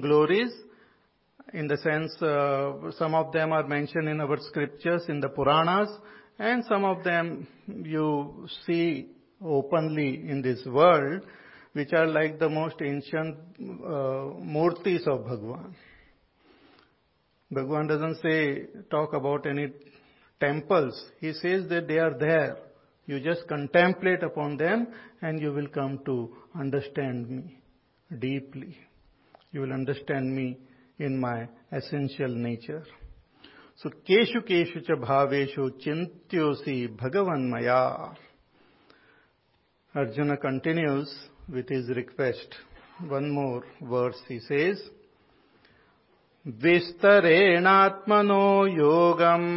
glories 0.00 0.52
in 1.52 1.68
the 1.68 1.76
sense 1.78 2.20
uh, 2.22 2.90
some 2.98 3.14
of 3.14 3.32
them 3.32 3.52
are 3.52 3.66
mentioned 3.66 4.08
in 4.08 4.20
our 4.20 4.38
scriptures 4.40 5.04
in 5.08 5.20
the 5.20 5.28
Puranas 5.28 5.88
and 6.38 6.64
some 6.66 6.84
of 6.84 7.04
them 7.04 7.46
you 7.66 8.48
see 8.66 9.08
openly 9.44 10.28
in 10.28 10.42
this 10.42 10.64
world 10.66 11.22
which 11.72 11.92
are 11.92 12.06
like 12.06 12.38
the 12.38 12.48
most 12.48 12.76
ancient 12.82 13.36
uh, 13.58 14.36
murtis 14.54 15.06
of 15.06 15.24
Bhagwan. 15.26 15.74
Bhagwan 17.50 17.86
doesn't 17.86 18.20
say, 18.22 18.66
talk 18.90 19.14
about 19.14 19.46
any 19.46 19.68
temples. 20.40 21.02
He 21.20 21.32
says 21.32 21.68
that 21.68 21.88
they 21.88 21.98
are 21.98 22.14
there. 22.18 22.58
You 23.06 23.20
just 23.20 23.46
contemplate 23.48 24.22
upon 24.22 24.56
them 24.56 24.88
and 25.20 25.40
you 25.40 25.52
will 25.52 25.68
come 25.68 26.00
to 26.06 26.34
understand 26.58 27.28
me 27.28 27.58
deeply. 28.18 28.76
You 29.50 29.60
will 29.62 29.72
understand 29.72 30.34
me 30.34 30.58
in 30.98 31.18
my 31.18 31.48
essential 31.70 32.28
nature. 32.28 32.84
So, 33.76 33.90
keshu 34.08 34.46
keshu 34.48 34.86
cha 34.86 34.94
bhaveshu 34.94 35.72
chintyosi 35.84 36.96
bhagavan 36.96 37.48
maya. 37.48 38.14
Arjuna 39.94 40.38
continues 40.38 41.14
with 41.52 41.68
his 41.68 41.88
request. 41.90 42.54
One 43.08 43.30
more 43.30 43.62
verse 43.82 44.16
he 44.26 44.38
says, 44.40 44.80
विस्तरेणात्मनो 46.62 48.46
योगम् 48.76 49.50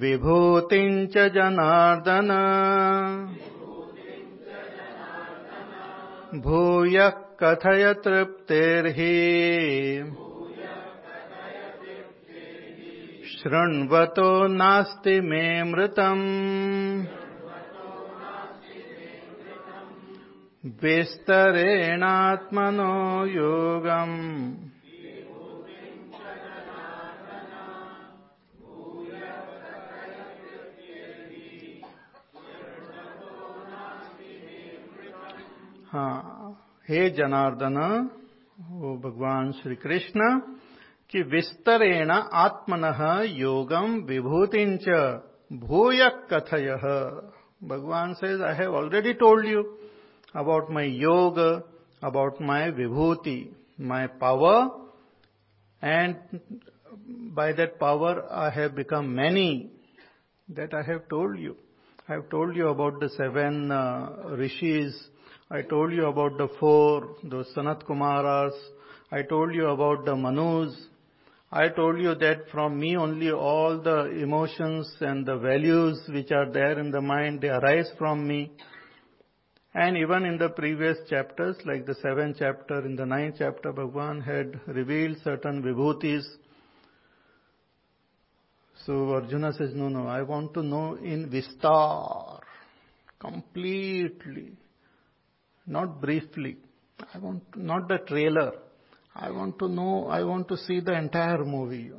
विभूतिम् 0.00 1.06
च 1.12 1.28
जनार्दन 1.36 2.28
भूयः 6.44 7.08
कथय 7.42 7.92
तृप्तिर्हि 8.04 9.14
शृण्वतो 13.42 14.46
नास्ति 14.46 15.20
मे 15.20 15.62
मृतम्। 15.62 17.06
विस्तरेणात्मनो 20.82 23.26
योगम्। 23.26 24.54
हाँ 35.92 36.82
हे 36.88 37.10
जनार्दन 37.10 37.76
वो 38.70 38.96
भगवान 38.96 39.52
श्री 39.52 39.74
कृष्ण 39.74 40.40
कि 41.10 41.22
विस्तरेण 41.30 42.10
आत्मन 42.10 42.84
योगम 43.36 43.94
विभूति 44.08 44.64
भूय 45.60 46.08
कथय। 46.32 46.68
Bhagavan 47.68 48.12
says 48.14 48.28
I 48.48 48.54
have 48.54 48.74
already 48.76 49.12
told 49.12 49.46
you 49.46 49.62
about 50.34 50.70
my 50.70 50.88
yoga 51.00 51.38
about 52.02 52.40
my 52.42 52.70
vibhuti 52.70 53.38
my 53.80 54.06
power 54.20 54.68
and 55.82 56.14
by 57.34 57.52
that 57.52 57.76
power 57.80 58.20
I 58.34 58.50
have 58.54 58.70
become 58.76 59.08
many 59.16 59.50
that 60.48 60.74
I 60.74 60.82
have 60.88 60.98
told 61.10 61.40
you 61.40 61.52
I 61.52 62.10
have 62.10 62.22
told 62.30 62.56
you 62.56 62.68
about 62.68 63.02
the 63.04 63.08
seven 63.10 63.58
rishis 64.40 64.94
I 65.52 65.62
told 65.70 65.98
you 65.98 66.06
about 66.06 66.40
the 66.42 66.46
four 66.60 67.14
दो 67.24 67.42
Sanat 67.42 67.82
Kumar 67.86 68.26
I 69.14 69.22
told 69.30 69.56
you 69.56 69.66
about 69.66 70.06
the 70.06 70.16
Manus 70.18 70.78
I 71.52 71.68
told 71.68 71.98
you 71.98 72.14
that 72.14 72.48
from 72.52 72.78
me 72.78 72.96
only 72.96 73.32
all 73.32 73.80
the 73.82 74.04
emotions 74.22 74.88
and 75.00 75.26
the 75.26 75.36
values 75.36 76.00
which 76.08 76.30
are 76.30 76.48
there 76.48 76.78
in 76.78 76.92
the 76.92 77.00
mind, 77.00 77.40
they 77.40 77.48
arise 77.48 77.90
from 77.98 78.26
me. 78.26 78.52
And 79.74 79.96
even 79.96 80.24
in 80.24 80.38
the 80.38 80.50
previous 80.50 80.98
chapters, 81.08 81.56
like 81.64 81.86
the 81.86 81.96
seventh 81.96 82.36
chapter, 82.38 82.84
in 82.86 82.94
the 82.94 83.04
ninth 83.04 83.36
chapter, 83.38 83.72
Bhagwan 83.72 84.20
had 84.20 84.60
revealed 84.68 85.16
certain 85.24 85.60
vibhutis. 85.60 86.24
So 88.86 89.14
Arjuna 89.14 89.52
says, 89.52 89.72
no, 89.74 89.88
no, 89.88 90.06
I 90.06 90.22
want 90.22 90.54
to 90.54 90.62
know 90.62 90.94
in 90.94 91.30
Vistar, 91.30 92.40
completely, 93.18 94.52
not 95.66 96.00
briefly. 96.00 96.58
I 97.12 97.18
want 97.18 97.42
not 97.56 97.88
the 97.88 97.98
trailer. 97.98 98.52
I 99.20 99.30
want 99.30 99.58
to 99.58 99.68
know, 99.68 100.06
I 100.06 100.22
want 100.24 100.48
to 100.48 100.56
see 100.56 100.80
the 100.80 100.96
entire 100.96 101.44
movie. 101.44 101.90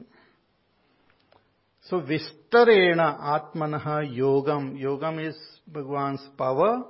So 1.88 2.02
Vistarena 2.02 3.20
Atmanaha 3.20 4.12
Yogam. 4.12 4.76
Yogam 4.80 5.28
is 5.28 5.38
Bhagwan's 5.72 6.28
power 6.38 6.84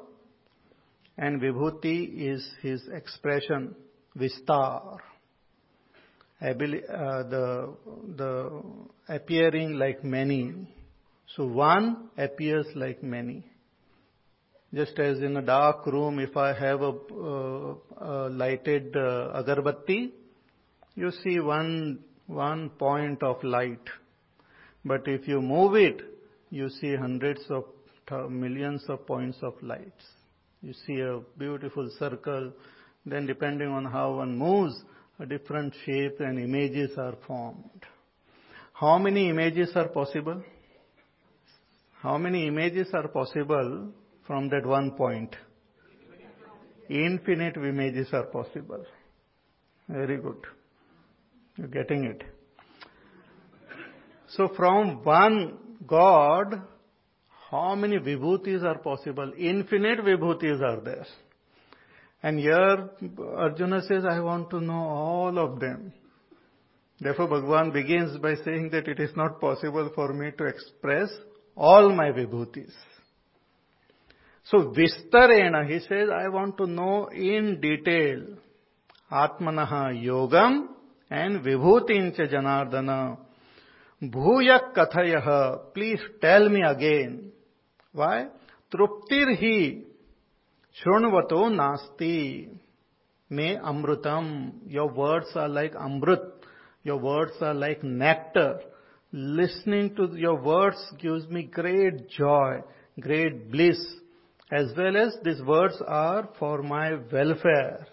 and 1.18 1.42
Vibhuti 1.42 2.34
is 2.34 2.48
his 2.62 2.82
expression, 2.94 3.76
Vistar. 4.18 4.98
Uh, 6.42 6.54
the, 6.54 7.76
the 8.16 8.64
appearing 9.10 9.74
like 9.74 10.04
many. 10.04 10.68
So 11.36 11.46
one 11.46 12.10
appears 12.18 12.66
like 12.74 13.04
many. 13.04 13.46
Just 14.74 14.98
as 14.98 15.20
in 15.20 15.36
a 15.36 15.42
dark 15.42 15.86
room, 15.86 16.20
if 16.20 16.36
I 16.38 16.54
have 16.54 16.82
a, 16.82 16.90
uh, 16.90 17.76
a 17.98 18.30
lighted 18.30 18.96
uh, 18.96 19.42
agarbatti, 19.44 20.14
you 20.96 21.12
see 21.24 21.40
one, 21.40 22.00
one 22.28 22.70
point 22.72 23.24
of 23.24 23.44
light. 23.44 23.88
But 24.84 25.08
if 25.08 25.28
you 25.28 25.42
move 25.42 25.76
it, 25.76 26.02
you 26.50 26.70
see 26.70 26.96
hundreds 26.96 27.42
of 27.50 27.66
millions 28.30 28.84
of 28.90 29.06
points 29.08 29.38
of 29.42 29.54
lights. 29.62 30.06
You 30.62 30.74
see 30.86 31.00
a 31.00 31.22
beautiful 31.38 31.90
circle. 31.98 32.52
Then 33.06 33.26
depending 33.26 33.70
on 33.70 33.86
how 33.86 34.16
one 34.16 34.38
moves, 34.38 34.76
a 35.20 35.26
different 35.26 35.74
shape 35.86 36.20
and 36.20 36.40
images 36.40 36.92
are 36.98 37.16
formed. 37.26 37.86
How 38.74 38.98
many 38.98 39.30
images 39.30 39.72
are 39.76 39.88
possible? 39.88 40.44
How 42.02 42.18
many 42.18 42.48
images 42.48 42.88
are 42.94 43.08
possible 43.08 43.90
from 44.26 44.50
that 44.50 44.66
one 44.66 44.92
point? 44.92 45.36
Infinite 46.90 47.58
images 47.58 48.08
are 48.12 48.24
possible. 48.24 48.84
Very 49.88 50.18
good. 50.18 50.44
You're 51.58 51.68
getting 51.68 52.06
it. 52.06 52.24
So 54.30 54.50
from 54.56 55.04
one 55.04 55.58
God, 55.86 56.62
how 57.50 57.76
many 57.76 57.98
vibhutis 57.98 58.64
are 58.64 58.78
possible? 58.78 59.34
Infinite 59.38 60.00
vibhutis 60.00 60.62
are 60.62 60.80
there. 60.82 61.06
And 62.24 62.40
here 62.40 62.90
Arjuna 63.36 63.82
says, 63.88 64.06
I 64.06 64.20
want 64.20 64.50
to 64.52 64.62
know 64.62 64.74
all 64.74 65.38
of 65.38 65.60
them. 65.60 65.92
Therefore 67.00 67.28
Bhagavan 67.28 67.74
begins 67.74 68.18
by 68.20 68.36
saying 68.46 68.70
that 68.72 68.88
it 68.88 69.00
is 69.00 69.10
not 69.16 69.42
possible 69.42 69.92
for 69.96 70.14
me 70.14 70.32
to 70.38 70.46
express 70.46 71.10
all 71.58 71.94
my 71.94 72.12
vibhutis. 72.12 72.72
So 74.46 74.74
Vistarena, 74.76 75.68
he 75.68 75.80
says, 75.80 76.10
I 76.14 76.28
want 76.30 76.58
to 76.58 76.68
know 76.68 77.08
in 77.08 77.60
detail 77.60 78.38
Atmanaha 79.12 79.94
Yogam 79.94 80.68
and 81.12 81.42
विभूतिंच 81.44 82.22
जनार्दन 82.32 82.90
भूय 84.02 84.58
कथय 84.78 85.16
please 85.74 86.08
tell 86.22 86.50
me 86.50 86.62
again 86.68 87.18
why 87.96 88.24
तृप्तिर 88.72 89.30
ही 89.40 89.58
शुण्वतो 90.76 91.48
नास्ती 91.56 92.18
मे 93.32 93.54
अमृतम 93.72 94.30
your 94.72 94.92
words 94.98 95.38
are 95.38 95.48
like 95.50 95.76
amrit 95.86 96.42
your 96.88 97.00
words 97.02 97.44
are 97.44 97.54
like 97.56 97.84
nectar 97.84 98.70
listening 99.38 99.90
to 99.98 100.08
your 100.18 100.40
words 100.48 100.90
gives 101.02 101.28
me 101.32 101.44
great 101.56 102.02
joy 102.18 102.62
great 103.04 103.46
bliss 103.52 103.86
as 104.52 104.74
well 104.78 104.98
as 104.98 105.20
this 105.24 105.42
words 105.48 105.82
are 106.00 106.26
for 106.40 106.62
my 106.70 106.94
welfare 107.14 107.86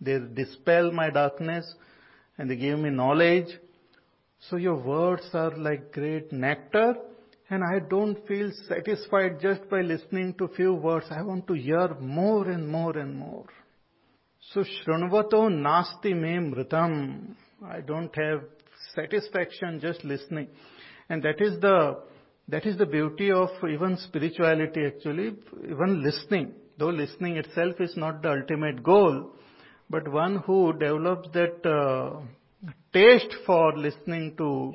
they 0.00 0.18
dispel 0.34 0.90
my 0.94 1.10
darkness 1.10 1.74
and 2.38 2.50
they 2.50 2.56
gave 2.56 2.78
me 2.78 2.90
knowledge. 2.90 3.48
So 4.50 4.56
your 4.56 4.76
words 4.76 5.28
are 5.32 5.56
like 5.56 5.92
great 5.92 6.32
nectar 6.32 6.94
and 7.50 7.62
I 7.62 7.78
don't 7.78 8.26
feel 8.26 8.50
satisfied 8.68 9.40
just 9.40 9.68
by 9.68 9.82
listening 9.82 10.34
to 10.38 10.48
few 10.48 10.74
words. 10.74 11.06
I 11.10 11.22
want 11.22 11.46
to 11.48 11.54
hear 11.54 11.94
more 12.00 12.48
and 12.48 12.66
more 12.66 12.96
and 12.96 13.16
more. 13.16 13.46
So 14.52 14.62
Shrunvato 14.62 15.48
Nasti 15.50 16.14
Me 16.14 16.38
Mritam. 16.38 17.34
I 17.64 17.80
don't 17.80 18.14
have 18.16 18.42
satisfaction 18.94 19.80
just 19.80 20.04
listening. 20.04 20.48
And 21.08 21.22
that 21.22 21.40
is 21.40 21.60
the, 21.60 21.98
that 22.48 22.66
is 22.66 22.76
the 22.78 22.86
beauty 22.86 23.30
of 23.30 23.50
even 23.62 23.96
spirituality 23.98 24.86
actually, 24.86 25.34
even 25.64 26.02
listening. 26.02 26.54
Though 26.78 26.90
listening 26.90 27.36
itself 27.36 27.80
is 27.80 27.96
not 27.96 28.22
the 28.22 28.30
ultimate 28.30 28.82
goal, 28.82 29.32
but 29.94 30.08
one 30.10 30.38
who 30.38 30.72
develops 30.72 31.28
that 31.34 31.64
uh, 31.64 32.18
taste 32.92 33.32
for 33.46 33.76
listening 33.76 34.34
to 34.36 34.72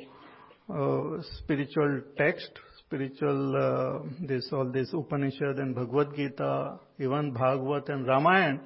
uh, 0.74 1.22
spiritual 1.40 2.04
text, 2.18 2.52
spiritual, 2.86 3.42
uh, 3.58 4.26
this, 4.26 4.48
all 4.54 4.72
this 4.72 4.88
Upanishad 4.94 5.58
and 5.58 5.76
Bhagavad 5.76 6.16
Gita, 6.16 6.80
even 7.00 7.34
Bhagavat 7.34 7.90
and 7.90 8.08
Ramayana, 8.08 8.62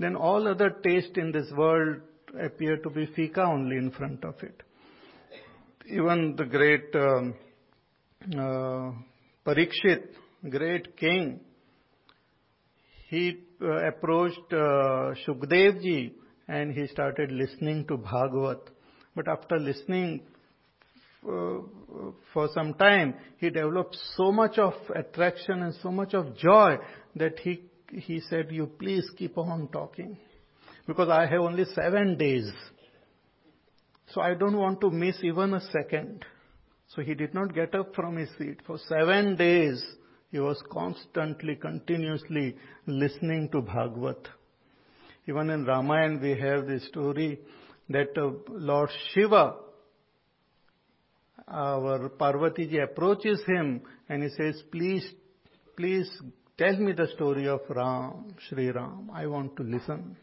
then 0.00 0.16
all 0.16 0.48
other 0.48 0.70
taste 0.82 1.16
in 1.18 1.30
this 1.30 1.46
world 1.56 1.98
appear 2.42 2.78
to 2.78 2.90
be 2.90 3.06
fika 3.14 3.42
only 3.42 3.76
in 3.76 3.92
front 3.92 4.24
of 4.24 4.34
it. 4.42 4.60
Even 5.86 6.34
the 6.36 6.46
great 6.46 6.92
um, 6.96 7.34
uh, 8.32 8.90
Parikshit, 9.46 10.08
great 10.50 10.96
king, 10.96 11.38
he 13.08 13.38
approached 13.62 14.52
uh, 14.52 15.14
Shukdev 15.24 15.82
ji 15.82 16.14
and 16.48 16.72
he 16.72 16.86
started 16.88 17.30
listening 17.30 17.86
to 17.86 17.96
Bhagavat. 17.96 18.70
But 19.14 19.28
after 19.28 19.58
listening 19.58 20.22
uh, 21.26 21.58
for 22.32 22.48
some 22.54 22.74
time, 22.74 23.14
he 23.38 23.50
developed 23.50 23.96
so 24.16 24.32
much 24.32 24.58
of 24.58 24.74
attraction 24.94 25.62
and 25.62 25.74
so 25.82 25.90
much 25.90 26.14
of 26.14 26.36
joy 26.36 26.76
that 27.16 27.38
he, 27.38 27.62
he 27.90 28.20
said, 28.28 28.48
you 28.50 28.66
please 28.66 29.08
keep 29.16 29.38
on 29.38 29.68
talking. 29.68 30.16
Because 30.86 31.08
I 31.08 31.26
have 31.26 31.40
only 31.40 31.64
seven 31.74 32.16
days. 32.18 32.50
So 34.12 34.20
I 34.20 34.34
don't 34.34 34.56
want 34.56 34.80
to 34.80 34.90
miss 34.90 35.16
even 35.22 35.54
a 35.54 35.60
second. 35.70 36.24
So 36.88 37.02
he 37.02 37.14
did 37.14 37.32
not 37.34 37.54
get 37.54 37.74
up 37.74 37.94
from 37.94 38.16
his 38.16 38.28
seat. 38.36 38.60
For 38.66 38.78
seven 38.88 39.36
days, 39.36 39.82
he 40.32 40.40
was 40.40 40.60
constantly, 40.70 41.56
continuously 41.56 42.56
listening 42.86 43.50
to 43.50 43.60
Bhagavat. 43.60 44.28
Even 45.28 45.50
in 45.50 45.66
Ramayana, 45.66 46.18
we 46.20 46.30
have 46.30 46.66
the 46.66 46.80
story 46.88 47.38
that 47.90 48.16
uh, 48.16 48.30
Lord 48.48 48.88
Shiva, 49.12 49.56
our 51.46 52.08
Parvati 52.08 52.66
ji 52.66 52.78
approaches 52.78 53.42
him 53.46 53.82
and 54.08 54.22
he 54.22 54.30
says, 54.30 54.62
please, 54.72 55.06
please 55.76 56.10
tell 56.56 56.76
me 56.78 56.92
the 56.92 57.08
story 57.14 57.46
of 57.46 57.60
Ram, 57.68 58.34
Sri 58.48 58.70
Ram. 58.70 59.10
I 59.12 59.26
want 59.26 59.54
to 59.56 59.62
listen. 59.62 60.16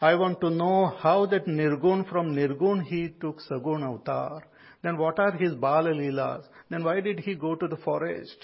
I 0.00 0.14
want 0.14 0.40
to 0.40 0.48
know 0.48 0.86
how 0.86 1.26
that 1.26 1.46
Nirgun 1.46 2.08
from 2.08 2.34
Nirgun 2.34 2.82
he 2.82 3.10
took 3.20 3.40
Sagun 3.42 3.84
avatar. 3.86 4.42
Then 4.82 4.96
what 4.96 5.18
are 5.18 5.32
his 5.32 5.54
Bala 5.54 5.90
Leelas? 5.90 6.44
Then 6.70 6.82
why 6.82 7.00
did 7.00 7.20
he 7.20 7.34
go 7.34 7.54
to 7.54 7.68
the 7.68 7.76
forest? 7.76 8.36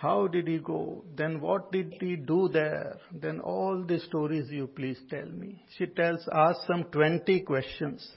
How 0.00 0.28
did 0.28 0.46
he 0.46 0.58
go? 0.58 1.04
Then 1.16 1.40
what 1.40 1.72
did 1.72 1.94
he 2.00 2.14
do 2.14 2.48
there? 2.52 2.98
Then 3.12 3.40
all 3.40 3.84
the 3.84 3.98
stories 3.98 4.48
you 4.48 4.68
please 4.68 4.98
tell 5.10 5.26
me. 5.26 5.60
She 5.76 5.86
tells, 5.86 6.20
ask 6.32 6.60
some 6.68 6.84
20 6.92 7.40
questions 7.40 8.08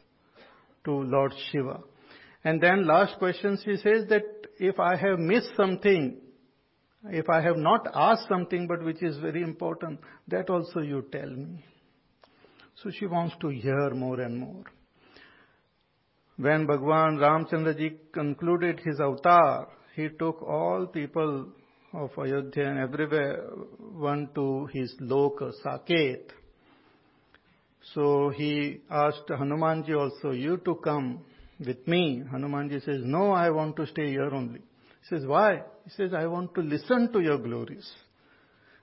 to 0.86 0.92
Lord 0.92 1.34
Shiva. 1.52 1.80
And 2.44 2.62
then 2.62 2.86
last 2.86 3.18
question 3.18 3.58
she 3.66 3.78
says 3.78 4.06
that 4.10 4.22
if 4.60 4.80
I 4.80 4.96
have 4.96 5.18
missed 5.18 5.54
something, 5.58 6.18
if 7.06 7.28
I 7.30 7.42
have 7.42 7.58
not 7.58 7.88
asked 7.96 8.28
something 8.30 8.68
but 8.68 8.84
which 8.84 9.02
is 9.02 9.18
very 9.18 9.42
important, 9.42 10.02
that 10.28 10.52
also 10.52 10.82
you 10.82 11.04
tell 11.12 11.30
me. 11.30 11.66
So 12.84 12.92
she 12.92 13.08
wants 13.08 13.34
to 13.42 13.50
hear 13.50 13.90
more 13.96 14.20
and 14.22 14.38
more. 14.38 14.64
When 16.38 16.68
Bhagwan 16.68 17.18
Ramchandra 17.18 17.76
ji 17.76 17.98
concluded 18.14 18.82
his 18.86 19.00
avatar, 19.00 19.68
he 19.96 20.10
took 20.20 20.44
all 20.44 20.86
people 20.86 21.48
of 21.94 22.12
Ayodhya 22.18 22.70
and 22.70 22.80
everywhere 22.80 23.44
one 23.80 24.30
to 24.36 24.68
his 24.68 24.96
loka, 25.02 25.52
Saket. 25.66 26.32
So 27.94 28.30
he 28.30 28.82
asked 28.90 29.28
Hanumanji 29.28 29.98
also, 29.98 30.32
you 30.32 30.58
to 30.58 30.76
come 30.76 31.22
with 31.60 31.86
me. 31.88 32.24
Hanumanji 32.32 32.84
says, 32.86 33.02
no, 33.04 33.32
I 33.32 33.50
want 33.50 33.76
to 33.78 33.88
stay 33.88 34.10
here 34.10 34.30
only. 34.34 34.60
He 34.60 35.16
says, 35.16 35.26
why? 35.26 35.64
He 35.84 35.90
says, 35.92 36.14
I 36.14 36.28
want 36.28 36.54
to 36.56 36.62
listen 36.62 37.12
to 37.12 37.20
your 37.20 37.38
glories. 37.38 37.92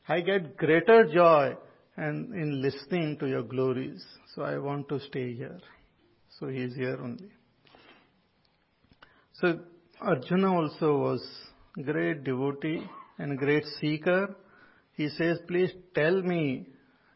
I 0.09 0.21
get 0.21 0.57
greater 0.57 1.07
joy 1.13 1.57
and 1.97 2.35
in 2.35 2.63
listening 2.63 3.19
to 3.19 3.29
your 3.29 3.43
glories. 3.43 4.05
So 4.35 4.43
I 4.43 4.59
want 4.59 4.89
to 4.89 5.01
stay 5.01 5.35
here. 5.35 5.61
So 6.39 6.49
he 6.49 6.59
is 6.59 6.75
here 6.75 6.99
only. 7.03 7.31
So 9.35 9.61
Arjuna 10.01 10.55
also 10.55 10.99
was 10.99 11.48
great 11.85 12.25
devotee 12.25 12.83
and 13.19 13.39
great 13.39 13.65
seeker. 13.81 14.35
He 14.95 15.09
says, 15.11 15.39
please 15.47 15.71
tell 15.95 16.23
me 16.23 16.67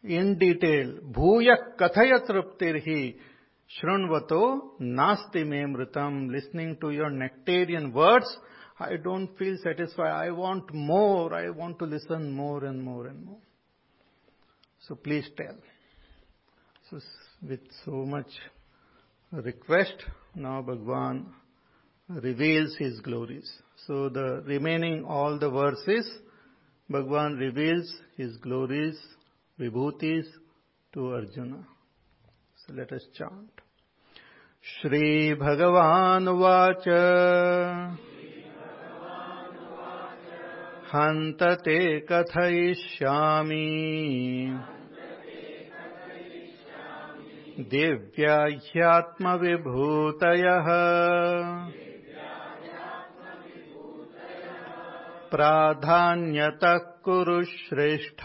in 0.05 0.38
detail, 0.38 0.94
bhuya 1.12 1.77
kathaya 1.79 2.29
truptirhi 2.29 3.16
shrunvato 3.81 4.70
nasti 4.81 5.46
me 5.46 5.59
mritam. 5.59 6.31
Listening 6.31 6.77
to 6.81 6.90
your 6.90 7.11
nectarian 7.11 7.92
words, 7.92 8.27
I 8.79 8.96
don't 8.96 9.37
feel 9.38 9.57
satisfied. 9.62 10.27
I 10.27 10.31
want 10.31 10.72
more. 10.75 11.35
I 11.35 11.51
want 11.51 11.79
to 11.79 11.85
listen 11.85 12.33
more 12.33 12.64
and 12.64 12.83
more 12.83 13.07
and 13.07 13.25
more. 13.25 13.38
So 14.88 14.96
please 14.96 15.29
tell. 15.37 15.57
So 16.90 17.01
with 17.48 17.61
so 17.85 17.92
much 18.05 18.27
request, 19.31 19.94
now 20.35 20.62
Bhagwan 20.62 21.33
reveals 22.09 22.77
his 22.77 23.01
glories. 23.01 23.51
So 23.86 24.08
the 24.08 24.42
remaining 24.46 25.04
all 25.04 25.38
the 25.38 25.50
verses, 25.50 26.08
Bhagwan 26.88 27.36
reveals 27.36 27.92
his 28.16 28.36
glories, 28.36 28.98
vibhutis 29.58 30.24
to 30.94 31.14
Arjuna. 31.14 31.66
So 32.66 32.74
let 32.74 32.92
us 32.92 33.04
chant. 33.18 33.50
Shri 34.62 35.34
श्रीभगवानुवाच 35.34 36.84
हन्त 40.92 41.42
ते 41.64 41.78
कथयिष्यामि 42.10 43.66
दिव्या 47.72 48.36
ह्यात्मविभूतयः 48.66 49.08
प्राधान्यतः 55.32 56.78
कुरु 56.78 57.44
श्रेष्ठ। 57.44 58.22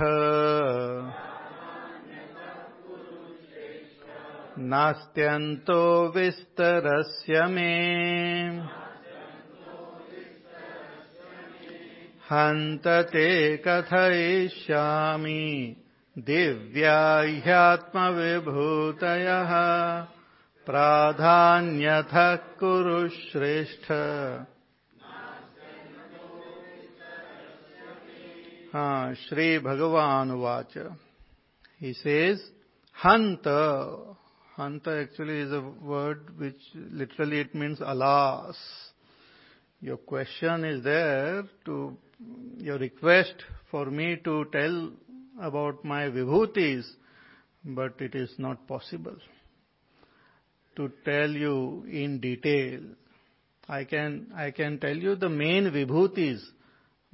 नास्त्यन्तो 4.59 6.13
विस्तरस्य 6.15 7.45
मे। 7.45 7.97
हन्त 12.31 12.87
ते 12.87 13.63
कथयिष्यामि 13.67 15.75
दिव्या 16.17 17.19
ह्यात्मविभूतयः 17.19 19.53
प्राधान्यतः 20.65 22.35
कुरु 22.35 23.09
श्रेष्ठ 23.09 23.91
Shri 28.77 29.59
Bhagavan 29.59 30.29
Vacha. 30.31 30.95
He 31.79 31.93
says, 31.93 32.41
Hanta. 33.03 34.15
Hanta 34.55 35.03
actually 35.03 35.39
is 35.39 35.51
a 35.51 35.61
word 35.81 36.37
which 36.37 36.61
literally 36.75 37.39
it 37.39 37.55
means 37.55 37.79
alas. 37.81 38.55
Your 39.81 39.97
question 39.97 40.63
is 40.63 40.83
there 40.83 41.43
to, 41.65 41.97
your 42.57 42.77
request 42.77 43.35
for 43.71 43.85
me 43.87 44.17
to 44.23 44.45
tell 44.51 44.91
about 45.41 45.83
my 45.83 46.03
vibhutis, 46.03 46.85
but 47.63 47.99
it 47.99 48.13
is 48.15 48.29
not 48.37 48.67
possible 48.67 49.15
to 50.75 50.91
tell 51.03 51.29
you 51.29 51.83
in 51.89 52.19
detail. 52.19 52.81
I 53.67 53.85
can, 53.85 54.27
I 54.35 54.51
can 54.51 54.79
tell 54.79 54.95
you 54.95 55.15
the 55.15 55.29
main 55.29 55.65
vibhutis 55.65 56.41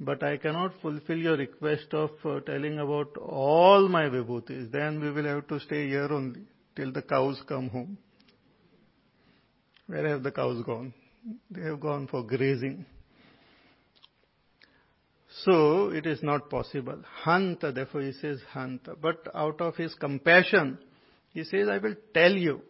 but 0.00 0.22
I 0.22 0.36
cannot 0.36 0.72
fulfill 0.82 1.16
your 1.16 1.36
request 1.36 1.92
of 1.92 2.10
uh, 2.24 2.40
telling 2.40 2.78
about 2.78 3.16
all 3.16 3.88
my 3.88 4.04
vibhutis. 4.04 4.70
Then 4.70 5.00
we 5.00 5.10
will 5.10 5.24
have 5.24 5.46
to 5.48 5.60
stay 5.60 5.88
here 5.88 6.08
only 6.10 6.42
till 6.74 6.92
the 6.92 7.02
cows 7.02 7.40
come 7.48 7.68
home. 7.68 7.98
Where 9.86 10.08
have 10.08 10.22
the 10.22 10.32
cows 10.32 10.64
gone? 10.64 10.92
They 11.50 11.62
have 11.62 11.80
gone 11.80 12.08
for 12.08 12.22
grazing. 12.22 12.86
So 15.42 15.90
it 15.90 16.06
is 16.06 16.22
not 16.22 16.48
possible. 16.48 17.02
Hanta, 17.24 17.72
therefore 17.72 18.02
he 18.02 18.12
says 18.12 18.40
Hanta. 18.52 18.94
But 19.00 19.28
out 19.34 19.60
of 19.60 19.76
his 19.76 19.94
compassion, 19.94 20.78
he 21.30 21.44
says, 21.44 21.68
I 21.68 21.78
will 21.78 21.96
tell 22.12 22.32
you. 22.32 22.62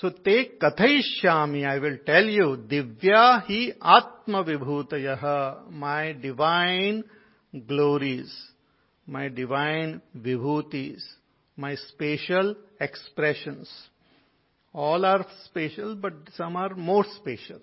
So 0.00 0.08
te 0.08 0.52
kathayishyami, 0.58 1.66
I 1.66 1.78
will 1.78 1.98
tell 2.06 2.24
you, 2.24 2.56
divya 2.66 3.42
hi 3.46 3.72
atma 3.82 4.42
vibhutayaha, 4.42 5.70
my 5.70 6.12
divine 6.12 7.04
glories, 7.66 8.34
my 9.06 9.28
divine 9.28 10.00
vibhutis, 10.16 11.02
my 11.54 11.74
spatial 11.74 12.54
expressions. 12.80 13.70
All 14.72 15.04
are 15.04 15.26
spatial, 15.44 15.96
but 15.96 16.14
some 16.34 16.56
are 16.56 16.74
more 16.74 17.04
spatial. 17.16 17.60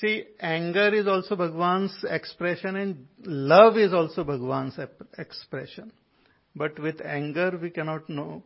See, 0.00 0.24
anger 0.40 0.92
is 0.94 1.06
also 1.06 1.36
Bhagwan's 1.36 1.96
expression 2.08 2.74
and 2.74 3.06
love 3.24 3.76
is 3.76 3.92
also 3.92 4.24
Bhagwan's 4.24 4.80
expression. 5.16 5.92
But 6.56 6.80
with 6.80 7.00
anger 7.04 7.56
we 7.60 7.70
cannot 7.70 8.08
know 8.08 8.42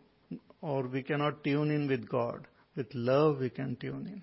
or 0.60 0.86
we 0.86 1.02
cannot 1.02 1.44
tune 1.44 1.70
in 1.70 1.88
with 1.88 2.08
God. 2.08 2.46
With 2.76 2.88
love 2.94 3.38
we 3.38 3.50
can 3.50 3.76
tune 3.76 4.06
in. 4.06 4.22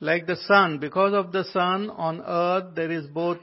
Like 0.00 0.26
the 0.26 0.36
sun, 0.46 0.78
because 0.78 1.14
of 1.14 1.32
the 1.32 1.44
sun 1.44 1.90
on 1.90 2.20
earth 2.20 2.74
there 2.74 2.90
is 2.90 3.06
both 3.06 3.38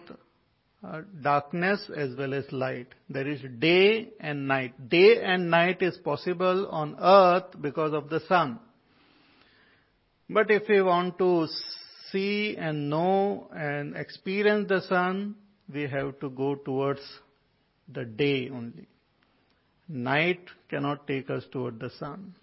uh, 0.83 1.01
darkness 1.21 1.89
as 1.95 2.15
well 2.17 2.33
as 2.33 2.45
light. 2.51 2.87
There 3.09 3.27
is 3.27 3.41
day 3.59 4.09
and 4.19 4.47
night. 4.47 4.89
Day 4.89 5.21
and 5.21 5.49
night 5.49 5.81
is 5.81 5.97
possible 5.97 6.67
on 6.69 6.95
earth 6.99 7.59
because 7.59 7.93
of 7.93 8.09
the 8.09 8.21
sun. 8.27 8.59
But 10.29 10.49
if 10.49 10.63
we 10.69 10.81
want 10.81 11.17
to 11.17 11.47
see 12.11 12.55
and 12.57 12.89
know 12.89 13.49
and 13.55 13.95
experience 13.95 14.69
the 14.69 14.81
sun, 14.81 15.35
we 15.71 15.83
have 15.83 16.19
to 16.19 16.29
go 16.29 16.55
towards 16.55 17.01
the 17.91 18.05
day 18.05 18.49
only. 18.49 18.87
Night 19.87 20.41
cannot 20.69 21.05
take 21.07 21.29
us 21.29 21.43
toward 21.51 21.79
the 21.79 21.91
sun. 21.99 22.35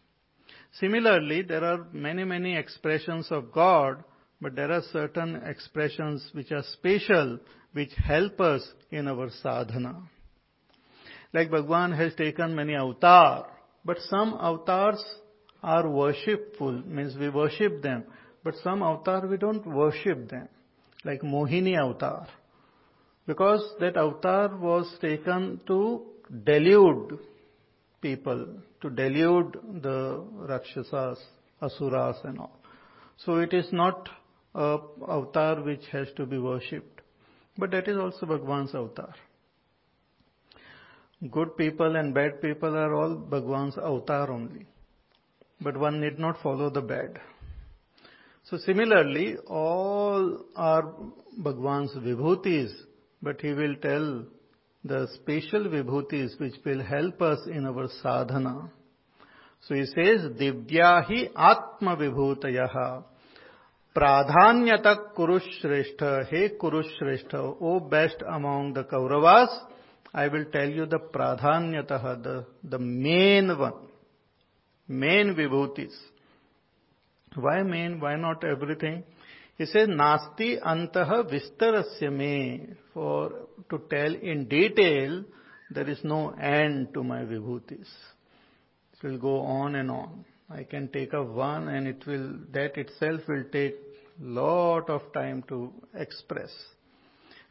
Similarly, 0.79 1.43
there 1.43 1.65
are 1.65 1.87
many, 1.93 2.25
many 2.25 2.57
expressions 2.57 3.29
of 3.31 3.53
God, 3.53 4.05
but 4.41 4.55
there 4.55 4.71
are 4.71 4.83
certain 4.93 5.37
expressions 5.37 6.29
which 6.33 6.53
are 6.53 6.63
special, 6.73 7.39
which 7.73 7.91
help 7.95 8.41
us 8.41 8.67
in 8.91 9.09
our 9.09 9.29
sadhana. 9.43 10.03
Like 11.35 11.51
Bhagwan 11.51 11.93
has 11.93 12.15
taken 12.15 12.55
many 12.55 12.75
avatar, 12.75 13.47
but 13.85 13.99
some 14.09 14.37
avatars 14.39 15.03
are 15.63 15.89
worshipful, 15.89 16.83
means 16.87 17.17
we 17.17 17.29
worship 17.29 17.83
them, 17.83 18.05
but 18.45 18.55
some 18.63 18.83
avatar 18.83 19.27
we 19.27 19.37
don't 19.37 19.67
worship 19.67 20.29
them, 20.29 20.49
like 21.05 21.23
Mohini 21.23 21.77
avatar. 21.77 22.29
Because 23.27 23.63
that 23.81 23.97
avatar 23.97 24.57
was 24.57 24.93
taken 25.01 25.61
to 25.67 26.03
delude 26.45 27.19
people 28.03 28.47
to 28.83 28.91
delude 28.91 29.57
the 29.83 30.23
Rakshasas, 30.49 31.19
Asuras 31.63 32.17
and 32.25 32.39
all. 32.39 32.59
So 33.25 33.37
it 33.37 33.55
is 33.55 33.67
not 33.73 34.09
a 34.55 34.79
avatar 35.09 35.63
which 35.63 35.87
has 35.93 36.09
to 36.17 36.27
be 36.27 36.39
worshipped. 36.39 37.01
But 37.57 37.71
that 37.71 37.89
is 37.89 37.97
also 37.97 38.27
Bhagwan's 38.27 38.75
avatar. 38.75 39.15
Good 41.31 41.57
people 41.57 41.97
and 41.97 42.13
bad 42.13 42.43
people 42.43 42.77
are 42.77 42.95
all 42.95 43.15
Bhagwan's 43.15 43.79
avatar 43.79 44.31
only. 44.31 44.67
But 45.61 45.77
one 45.77 46.01
need 46.01 46.19
not 46.19 46.43
follow 46.43 46.71
the 46.71 46.81
bad. 46.81 47.21
So 48.45 48.59
similarly, 48.59 49.37
all 49.47 50.45
are 50.57 50.93
Bhagwan's 51.39 51.93
vibhutis, 51.93 52.73
but 53.23 53.41
he 53.41 53.53
will 53.53 53.77
tell 53.77 54.25
the 54.85 55.09
special 55.15 55.65
vibhutis 55.65 56.39
which 56.41 56.55
will 56.65 56.83
help 56.83 57.23
us 57.23 57.39
in 57.47 57.67
our 57.67 57.89
sadhana. 58.03 58.71
So 59.69 59.75
he 59.75 59.85
says, 59.87 60.33
Divyahi 60.41 61.31
Atma 61.37 61.97
Vibhutayaha 61.97 63.05
Pradhanyata 63.95 65.15
Kurushreshta, 65.17 66.27
Hey 66.29 66.51
Kurushreshta, 66.61 67.57
O 67.61 67.79
best 67.79 68.17
among 68.29 68.73
the 68.73 68.85
Kauravas, 68.85 69.57
I 70.13 70.29
will 70.29 70.47
tell 70.47 70.69
you 70.69 70.87
the 70.87 70.99
Pradhanyataha, 70.99 72.23
the, 72.23 72.47
the 72.65 72.79
main 72.79 73.57
one, 73.57 73.75
main 74.89 75.35
vibhutis. 75.35 75.93
Why 77.35 77.63
main? 77.63 78.01
Why 78.01 78.17
not 78.17 78.45
everything? 78.45 79.05
He 79.59 79.67
says, 79.67 79.89
Nasti 79.89 80.61
antaha 80.61 81.25
vistarasya. 81.31 82.77
For 82.95 83.33
to 83.71 83.83
tell 83.91 84.15
in 84.15 84.47
detail, 84.49 85.25
there 85.71 85.89
is 85.89 85.99
no 86.05 86.31
end 86.31 86.93
to 86.95 87.03
my 87.03 87.21
vibhutis. 87.21 87.89
It 88.93 89.03
will 89.07 89.19
go 89.19 89.41
on 89.41 89.75
and 89.75 89.91
on. 89.91 90.25
I 90.51 90.65
can 90.65 90.89
take 90.89 91.15
up 91.15 91.29
one 91.29 91.69
and 91.69 91.87
it 91.87 92.07
will, 92.07 92.35
that 92.53 92.77
itself 92.77 93.23
will 93.27 93.45
take 93.53 93.77
lot 94.21 94.91
of 94.91 95.13
time 95.13 95.43
to 95.49 95.73
express. 95.95 96.51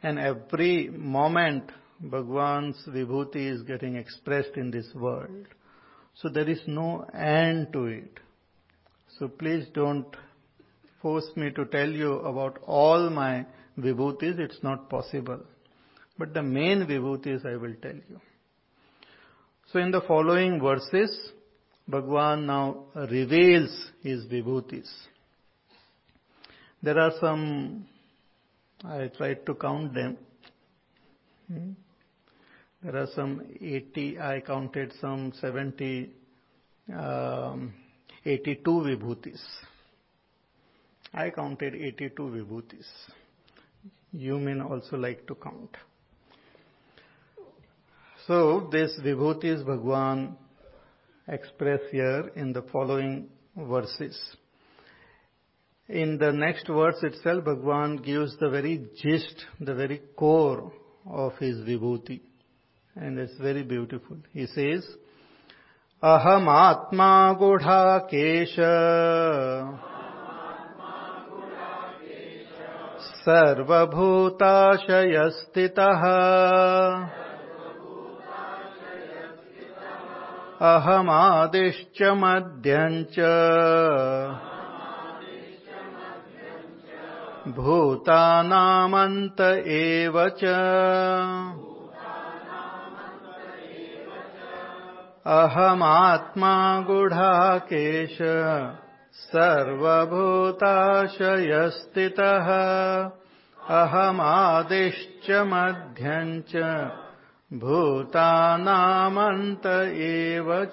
And 0.02 0.18
every 0.18 0.88
moment 0.88 1.70
Bhagwan's 2.02 2.84
vibhuti 2.88 3.48
is 3.48 3.62
getting 3.62 3.96
expressed 3.96 4.56
in 4.56 4.70
this 4.70 4.86
world. 4.94 5.46
So 6.14 6.28
there 6.28 6.48
is 6.48 6.60
no 6.66 7.02
end 7.14 7.72
to 7.72 7.84
it. 7.84 8.20
So 9.18 9.28
please 9.28 9.66
don't 9.72 10.06
force 11.02 11.28
me 11.36 11.50
to 11.50 11.64
tell 11.66 11.88
you 11.88 12.14
about 12.20 12.60
all 12.64 13.10
my 13.10 13.44
vibhutis. 13.78 14.38
It's 14.38 14.62
not 14.62 14.88
possible. 14.88 15.40
But 16.16 16.32
the 16.32 16.42
main 16.42 16.86
vibhutis 16.86 17.44
I 17.44 17.56
will 17.56 17.74
tell 17.82 17.94
you. 17.94 18.20
So 19.72 19.80
in 19.80 19.90
the 19.90 20.02
following 20.02 20.60
verses, 20.60 21.32
Bhagwan 21.88 22.46
now 22.46 22.84
reveals 22.94 23.90
his 24.02 24.24
vibhutis. 24.26 24.88
There 26.82 26.98
are 26.98 27.12
some, 27.20 27.86
I 28.84 29.08
tried 29.16 29.46
to 29.46 29.54
count 29.54 29.94
them. 29.94 30.18
Hmm? 31.48 31.70
There 32.82 32.96
are 32.96 33.06
some 33.14 33.42
80, 33.60 34.20
I 34.20 34.40
counted 34.40 34.92
some 35.00 35.32
70, 35.40 36.10
um, 36.92 37.72
82 38.24 38.60
vibhutis. 38.70 39.40
I 41.14 41.30
counted 41.30 41.74
82 41.74 42.22
vibhutis. 42.22 42.86
You 44.12 44.38
may 44.38 44.58
also 44.60 44.96
like 44.96 45.26
to 45.26 45.34
count. 45.34 45.76
So 48.26 48.68
this 48.72 48.98
vibhutis 49.04 49.64
Bhagwan 49.66 50.36
express 51.28 51.80
here 51.90 52.30
in 52.34 52.52
the 52.52 52.62
following 52.72 53.28
verses. 53.56 54.18
In 55.88 56.16
the 56.16 56.32
next 56.32 56.66
verse 56.68 57.02
itself, 57.02 57.44
Bhagwan 57.44 57.96
gives 57.96 58.36
the 58.38 58.48
very 58.48 58.88
gist, 59.02 59.44
the 59.60 59.74
very 59.74 60.00
core 60.16 60.72
of 61.06 61.36
his 61.38 61.58
vibhuti. 61.58 62.20
And 62.94 63.18
it's 63.18 63.36
very 63.38 63.64
beautiful. 63.64 64.16
He 64.32 64.46
says, 64.46 64.86
Aham 66.02 66.48
Atma 66.48 67.36
सर्वभूताशयस्थितः। 73.28 74.02
अहमादिश्च 80.60 82.02
मध्यम् 82.02 83.04
च। 83.04 83.20
भूतानामन्त 87.48 89.40
एव 89.66 90.28
च। 90.28 90.44
अहमात्मा 95.26 96.80
गुढाकेश। 96.80 98.18
सर्वभूताशय 99.14 100.60
स्थितः 101.70 102.46
अहमादिश्च 103.60 105.26
मध्यञ्च, 105.46 106.52
भूतानामन्त 107.50 108.56
एव 110.06 110.48
अ 110.52 110.64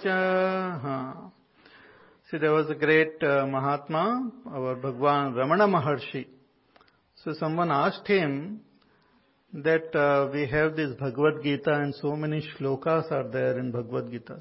great 2.82 3.26
Mahatma 3.48 4.04
our 4.56 4.80
Bhagavan 4.84 5.34
Raman 5.38 5.64
Maharshi 5.72 6.24
so 7.18 7.34
someone 7.34 7.72
asked 7.72 8.12
him 8.12 8.38
that 9.54 9.98
we 10.34 10.46
have 10.54 10.70
this 10.76 10.92
Bhagavad 11.02 11.42
Gita 11.44 11.76
and 11.82 11.94
so 11.94 12.16
many 12.16 12.40
shlokas 12.42 13.10
are 13.14 13.28
there 13.36 13.60
in 13.60 13.72
Bhagavad 13.72 14.10
Gita 14.10 14.40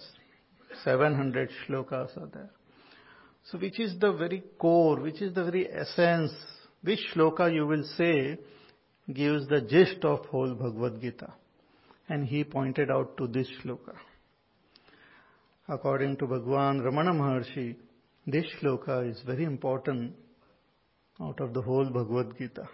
700 0.70 1.46
shlokas 1.56 2.14
are 2.18 2.26
there 2.26 2.58
So 3.50 3.58
which 3.58 3.80
is 3.80 3.98
the 3.98 4.12
very 4.12 4.42
core, 4.58 5.00
which 5.00 5.22
is 5.22 5.34
the 5.34 5.44
very 5.44 5.68
essence, 5.72 6.32
which 6.82 7.00
shloka 7.14 7.52
you 7.52 7.66
will 7.66 7.84
say 7.96 8.38
gives 9.12 9.48
the 9.48 9.62
gist 9.62 10.04
of 10.04 10.26
whole 10.26 10.54
Bhagavad 10.54 11.00
Gita? 11.00 11.32
And 12.11 12.26
he 12.26 12.44
pointed 12.44 12.90
out 12.90 13.16
to 13.16 13.26
this 13.26 13.48
shloka. 13.62 13.94
According 15.66 16.18
to 16.18 16.26
Bhagwan 16.26 16.80
Ramana 16.80 17.12
Maharshi, 17.12 17.76
this 18.26 18.44
shloka 18.61 19.11
is 19.11 19.22
very 19.24 19.44
important 19.44 20.14
out 21.20 21.40
of 21.40 21.54
the 21.54 21.62
whole 21.62 21.87
Bhagavad 21.87 22.37
Gita. 22.37 22.68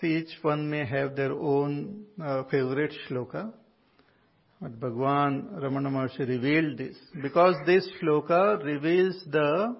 See, 0.00 0.16
each 0.16 0.42
one 0.42 0.70
may 0.70 0.86
have 0.86 1.14
their 1.14 1.32
own 1.32 2.04
uh, 2.22 2.44
favorite 2.44 2.94
shloka, 3.06 3.52
but 4.60 4.78
Bhagwan 4.78 5.58
Ramana 5.62 5.88
Maharshi 5.88 6.28
revealed 6.28 6.76
this 6.76 6.96
because 7.22 7.54
this 7.64 7.88
shloka 8.00 8.62
reveals 8.62 9.24
the 9.30 9.76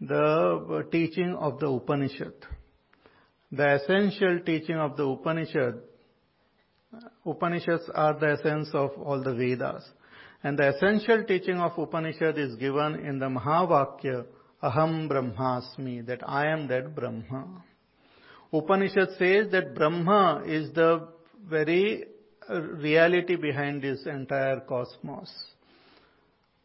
the 0.00 0.86
teaching 0.92 1.34
of 1.34 1.58
the 1.58 1.66
Upanishad. 1.66 2.34
The 3.50 3.74
essential 3.74 4.38
teaching 4.46 4.76
of 4.76 4.96
the 4.96 5.04
Upanishad. 5.04 5.80
Upanishads 7.26 7.90
are 7.92 8.18
the 8.18 8.38
essence 8.38 8.68
of 8.72 8.90
all 9.02 9.22
the 9.22 9.34
Vedas. 9.34 9.84
And 10.44 10.56
the 10.56 10.68
essential 10.76 11.24
teaching 11.24 11.56
of 11.56 11.76
Upanishad 11.76 12.38
is 12.38 12.54
given 12.54 13.04
in 13.04 13.18
the 13.18 13.26
Mahavakya, 13.26 14.26
Aham 14.62 15.10
Brahmasmi, 15.10 16.06
that 16.06 16.20
I 16.24 16.46
am 16.46 16.68
that 16.68 16.94
Brahma. 16.94 17.64
Upanishad 18.52 19.08
says 19.18 19.50
that 19.50 19.74
Brahma 19.74 20.44
is 20.46 20.72
the 20.72 21.08
very 21.48 22.04
reality 22.48 23.36
behind 23.36 23.82
this 23.82 24.06
entire 24.06 24.60
cosmos. 24.60 25.32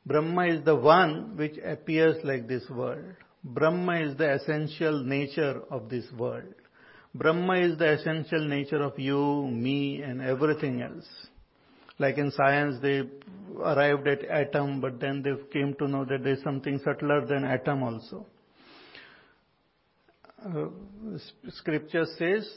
Brahma 0.06 0.48
is 0.48 0.64
the 0.66 0.76
one 0.76 1.38
which 1.38 1.58
appears 1.64 2.24
like 2.24 2.48
this 2.48 2.70
world. 2.70 3.16
Brahma 3.44 4.02
is 4.02 4.18
the 4.18 4.34
essential 4.34 5.04
nature 5.04 5.62
of 5.70 5.90
this 5.90 6.06
world. 6.18 6.54
Brahma 7.16 7.60
is 7.60 7.78
the 7.78 7.94
essential 7.94 8.48
nature 8.48 8.82
of 8.82 8.98
you, 8.98 9.48
me, 9.48 10.02
and 10.02 10.22
everything 10.22 10.82
else. 10.82 11.08
Like 12.00 12.18
in 12.18 12.32
science, 12.32 12.78
they 12.82 13.04
arrived 13.60 14.08
at 14.08 14.26
atom, 14.26 14.82
but 14.82 15.00
then 15.00 15.22
they 15.22 15.32
came 15.52 15.76
to 15.76 15.88
know 15.88 16.06
that 16.06 16.24
there 16.24 16.34
is 16.34 16.44
something 16.44 16.80
subtler 16.84 17.26
than 17.26 17.44
atom 17.46 17.84
also. 17.84 18.26
Uh, 20.44 20.66
scripture 21.50 22.06
says 22.18 22.50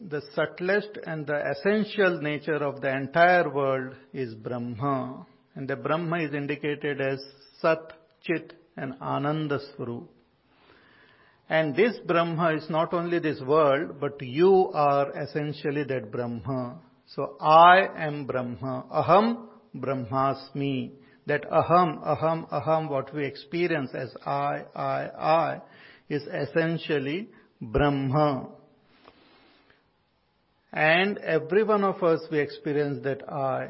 the 0.00 0.22
subtlest 0.34 0.98
and 1.06 1.26
the 1.26 1.50
essential 1.50 2.20
nature 2.20 2.62
of 2.62 2.80
the 2.80 2.94
entire 2.94 3.48
world 3.50 3.94
is 4.12 4.34
Brahma. 4.34 5.26
And 5.54 5.68
the 5.68 5.76
Brahma 5.76 6.20
is 6.20 6.34
indicated 6.34 7.00
as 7.00 7.20
Sat, 7.60 7.92
Chit 8.22 8.52
and 8.76 8.94
Ananda 9.00 9.58
Swarup. 9.74 10.10
And 11.48 11.76
this 11.76 11.96
Brahma 12.06 12.54
is 12.54 12.68
not 12.70 12.94
only 12.94 13.18
this 13.18 13.40
world, 13.40 14.00
but 14.00 14.20
you 14.22 14.70
are 14.72 15.10
essentially 15.20 15.84
that 15.84 16.10
Brahma. 16.10 16.78
So 17.06 17.36
I 17.40 17.88
am 17.96 18.26
Brahma. 18.26 18.86
Aham 18.92 19.48
Brahmasmi. 19.74 20.92
That 21.26 21.50
aham, 21.50 22.04
aham, 22.04 22.50
aham, 22.50 22.90
what 22.90 23.14
we 23.14 23.24
experience 23.24 23.90
as 23.94 24.14
I, 24.26 24.64
I, 24.74 25.08
I, 25.18 25.60
is 26.08 26.22
essentially 26.22 27.28
Brahma. 27.60 28.48
And 30.74 31.18
every 31.18 31.62
one 31.62 31.84
of 31.84 32.02
us, 32.02 32.20
we 32.32 32.40
experience 32.40 33.02
that 33.04 33.28
I. 33.32 33.68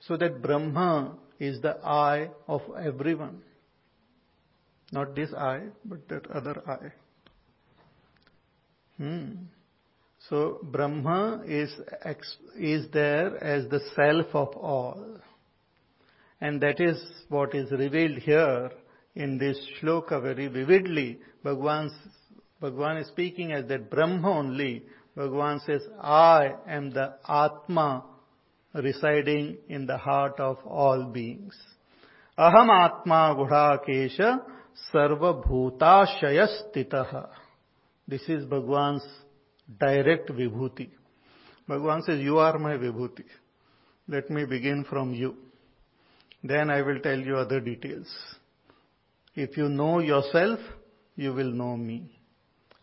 So 0.00 0.18
that 0.18 0.42
Brahma 0.42 1.16
is 1.40 1.62
the 1.62 1.78
I 1.82 2.28
of 2.46 2.60
everyone. 2.78 3.40
Not 4.92 5.16
this 5.16 5.32
I, 5.32 5.62
but 5.86 6.06
that 6.08 6.30
other 6.30 6.62
I. 6.66 6.92
Hmm. 9.02 9.30
So 10.28 10.58
Brahma 10.62 11.44
is, 11.46 11.72
is 12.58 12.86
there 12.92 13.42
as 13.42 13.68
the 13.70 13.80
self 13.96 14.26
of 14.34 14.54
all. 14.56 15.02
And 16.42 16.60
that 16.60 16.78
is 16.78 17.02
what 17.30 17.54
is 17.54 17.70
revealed 17.70 18.18
here 18.18 18.70
in 19.14 19.38
this 19.38 19.58
shloka 19.80 20.20
very 20.20 20.48
vividly. 20.48 21.20
Bhagwan, 21.42 21.90
Bhagwan 22.60 22.98
is 22.98 23.08
speaking 23.08 23.52
as 23.52 23.66
that 23.68 23.90
Brahma 23.90 24.30
only, 24.30 24.82
Bhagavan 25.16 25.64
says, 25.66 25.82
I 26.00 26.54
am 26.66 26.90
the 26.90 27.14
Atma 27.28 28.04
residing 28.74 29.58
in 29.68 29.86
the 29.86 29.98
heart 29.98 30.40
of 30.40 30.58
all 30.66 31.04
beings. 31.04 31.54
Aham 32.38 32.70
Atma 32.70 33.34
Gudhakesha 33.36 34.40
Sarva 34.92 35.44
Bhutashayastitaha. 35.46 37.28
This 38.08 38.22
is 38.22 38.46
Bhagwan's 38.46 39.06
direct 39.78 40.30
vibhuti. 40.30 40.88
Bhagavan 41.68 42.02
says, 42.04 42.20
You 42.20 42.38
are 42.38 42.58
my 42.58 42.74
vibhuti. 42.74 43.24
Let 44.08 44.30
me 44.30 44.46
begin 44.46 44.84
from 44.88 45.14
you. 45.14 45.36
Then 46.42 46.70
I 46.70 46.82
will 46.82 47.00
tell 47.00 47.18
you 47.18 47.36
other 47.36 47.60
details. 47.60 48.08
If 49.34 49.56
you 49.56 49.68
know 49.68 50.00
yourself, 50.00 50.58
you 51.16 51.32
will 51.32 51.52
know 51.52 51.76
me. 51.76 52.18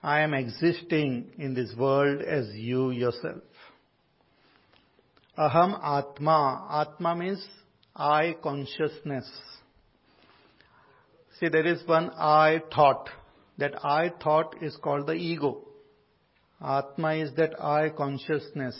I 0.01 0.21
am 0.21 0.33
existing 0.33 1.31
in 1.37 1.53
this 1.53 1.73
world 1.77 2.21
as 2.21 2.49
you 2.53 2.91
yourself. 2.91 3.43
Aham 5.37 5.79
Atma. 5.83 6.67
Atma 6.69 7.15
means 7.15 7.45
I 7.95 8.35
consciousness. 8.41 9.29
See, 11.39 11.49
there 11.49 11.65
is 11.65 11.85
one 11.85 12.09
I 12.11 12.61
thought. 12.73 13.09
That 13.57 13.73
I 13.83 14.11
thought 14.23 14.55
is 14.61 14.77
called 14.77 15.07
the 15.07 15.13
ego. 15.13 15.65
Atma 16.61 17.15
is 17.15 17.33
that 17.35 17.61
I 17.61 17.89
consciousness. 17.89 18.77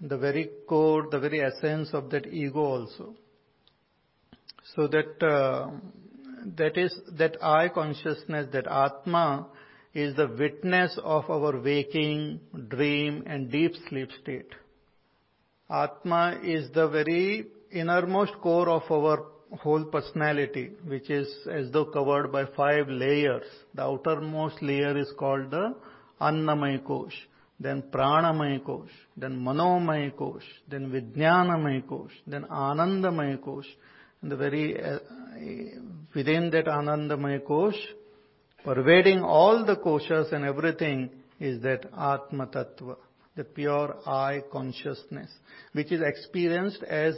The 0.00 0.18
very 0.18 0.50
core, 0.68 1.08
the 1.10 1.18
very 1.18 1.40
essence 1.40 1.90
of 1.94 2.10
that 2.10 2.26
ego 2.26 2.60
also. 2.60 3.14
So 4.76 4.86
that 4.86 5.26
uh, 5.26 5.70
that 6.56 6.76
is 6.76 6.94
that 7.18 7.36
I 7.42 7.68
consciousness, 7.68 8.48
that 8.52 8.66
Atma 8.66 9.46
is 9.94 10.14
the 10.16 10.28
witness 10.28 10.98
of 11.02 11.28
our 11.30 11.60
waking, 11.60 12.40
dream 12.68 13.24
and 13.26 13.50
deep 13.50 13.72
sleep 13.88 14.10
state. 14.22 14.52
Atma 15.70 16.40
is 16.42 16.70
the 16.72 16.88
very 16.88 17.46
innermost 17.70 18.32
core 18.42 18.68
of 18.68 18.90
our 18.90 19.26
whole 19.60 19.84
personality, 19.84 20.70
which 20.86 21.10
is 21.10 21.28
as 21.50 21.70
though 21.72 21.86
covered 21.86 22.30
by 22.30 22.44
five 22.56 22.88
layers. 22.88 23.46
The 23.74 23.82
outermost 23.82 24.62
layer 24.62 24.96
is 24.96 25.10
called 25.18 25.50
the 25.50 25.74
Annamay 26.20 26.84
Kosh, 26.84 27.14
then 27.58 27.82
Pranamay 27.92 28.64
Kosh, 28.64 28.90
then 29.16 29.40
Manomay 29.40 30.14
Kosh, 30.16 30.44
then 30.68 30.90
Vijnanamay 30.90 31.86
Kosh, 31.88 32.12
then 32.26 32.44
Anandamay 32.44 33.42
Kosh, 33.42 33.66
and 34.22 34.30
the 34.30 34.36
very 34.36 34.80
uh, 34.82 34.98
within 36.14 36.50
that 36.50 36.66
Anandamaya 36.66 37.44
Kosh, 37.44 37.78
pervading 38.64 39.22
all 39.22 39.64
the 39.64 39.76
koshas 39.76 40.32
and 40.32 40.44
everything 40.44 41.10
is 41.40 41.62
that 41.62 41.86
Atma 41.96 42.46
Tattva, 42.46 42.96
the 43.36 43.44
pure 43.44 43.96
I 44.06 44.42
consciousness, 44.50 45.30
which 45.72 45.92
is 45.92 46.00
experienced 46.04 46.82
as 46.82 47.14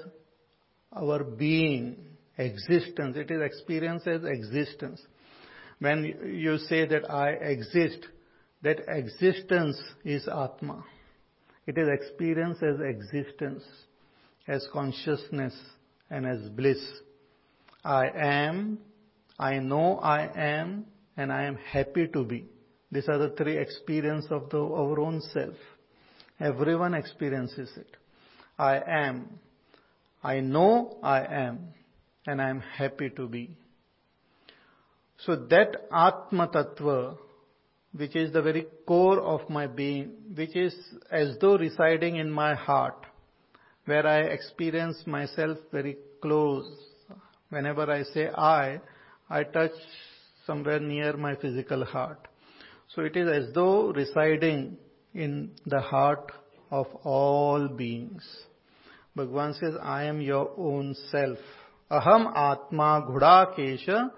our 0.93 1.25
being, 1.25 1.97
existence. 2.37 3.17
It 3.17 3.31
is 3.31 3.41
experienced 3.43 4.07
as 4.07 4.23
existence. 4.25 5.01
When 5.79 6.05
you 6.05 6.59
say 6.59 6.87
that 6.87 7.11
I 7.11 7.31
exist, 7.31 8.07
that 8.63 8.81
existence 8.89 9.81
is 10.05 10.27
Atma. 10.29 10.85
It 11.67 11.79
is 11.79 11.89
experienced 11.89 12.63
as 12.63 12.77
existence, 12.81 13.63
as 14.49 14.67
consciousness, 14.73 15.55
and 16.11 16.27
as 16.27 16.49
bliss. 16.51 16.81
I 17.85 18.09
am, 18.09 18.79
I 19.39 19.59
know 19.59 19.99
I 19.99 20.29
am, 20.35 20.87
and 21.17 21.33
I 21.33 21.45
am 21.45 21.57
happy 21.57 22.09
to 22.09 22.25
be. 22.25 22.47
These 22.93 23.09
are 23.09 23.19
the 23.19 23.31
three 23.31 23.57
experiences 23.57 24.31
of 24.31 24.51
the, 24.51 24.59
our 24.59 25.01
own 25.01 25.21
self. 25.33 25.55
Everyone 26.41 26.95
experiences 26.95 27.71
it. 27.77 27.97
I 28.59 28.81
am. 28.87 29.39
I 30.23 30.41
know 30.41 30.99
I 31.03 31.25
am, 31.25 31.69
and 32.27 32.43
I 32.43 32.51
am 32.51 32.61
happy 32.61 33.11
to 33.11 33.27
be. 33.27 33.57
So 35.19 35.37
that 35.37 35.89
Atma 35.93 36.49
Tattva, 36.49 37.17
which 37.93 38.17
is 38.17 38.33
the 38.33 38.43
very 38.43 38.67
core 38.87 39.21
of 39.21 39.49
my 39.49 39.67
being, 39.67 40.13
which 40.35 40.57
is 40.57 40.75
as 41.11 41.37
though 41.41 41.57
residing 41.57 42.17
in 42.17 42.31
my 42.31 42.55
heart, 42.55 43.07
where 43.85 44.07
I 44.07 44.21
experience 44.21 45.03
myself 45.07 45.59
very 45.73 45.97
close. 46.23 46.71
Whenever 47.51 47.91
I 47.91 48.05
say 48.05 48.29
I, 48.29 48.81
I 49.29 49.45
touch 49.45 49.73
somewhere 50.47 50.81
near 50.81 51.17
my 51.17 51.35
physical 51.37 51.85
heart. 51.85 52.29
So 52.95 53.03
it 53.03 53.17
is 53.17 53.29
as 53.29 53.55
though 53.55 53.93
residing 53.93 54.77
in 55.15 55.53
the 55.67 55.81
heart 55.81 56.33
of 56.71 56.87
all 57.05 57.69
beings. 57.69 58.25
Bhagavan 59.17 59.59
says, 59.59 59.75
I 59.83 60.05
am 60.05 60.21
your 60.21 60.53
own 60.57 60.95
self. 61.11 61.39
Aham 61.91 62.33
Atma 62.37 63.05
Ghudakesha 63.09 64.11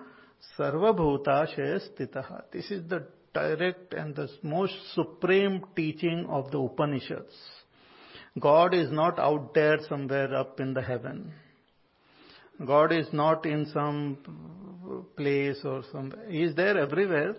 Sarvabhutashaya 0.59 1.81
Stitaha. 1.89 2.43
This 2.53 2.71
is 2.71 2.89
the 2.89 3.07
direct 3.33 3.95
and 3.95 4.15
the 4.15 4.29
most 4.43 4.75
supreme 4.95 5.63
teaching 5.75 6.27
of 6.29 6.51
the 6.51 6.59
Upanishads. 6.59 7.35
God 8.39 8.75
is 8.75 8.91
not 8.91 9.19
out 9.19 9.55
there 9.55 9.79
somewhere 9.89 10.35
up 10.35 10.61
in 10.61 10.75
the 10.75 10.83
heaven. 10.83 11.33
God 12.67 12.93
is 12.93 13.07
not 13.13 13.45
in 13.47 13.67
some 13.73 14.19
place 15.17 15.59
or 15.65 15.83
some, 15.91 16.13
He 16.29 16.43
is 16.43 16.55
there 16.55 16.79
everywhere, 16.79 17.35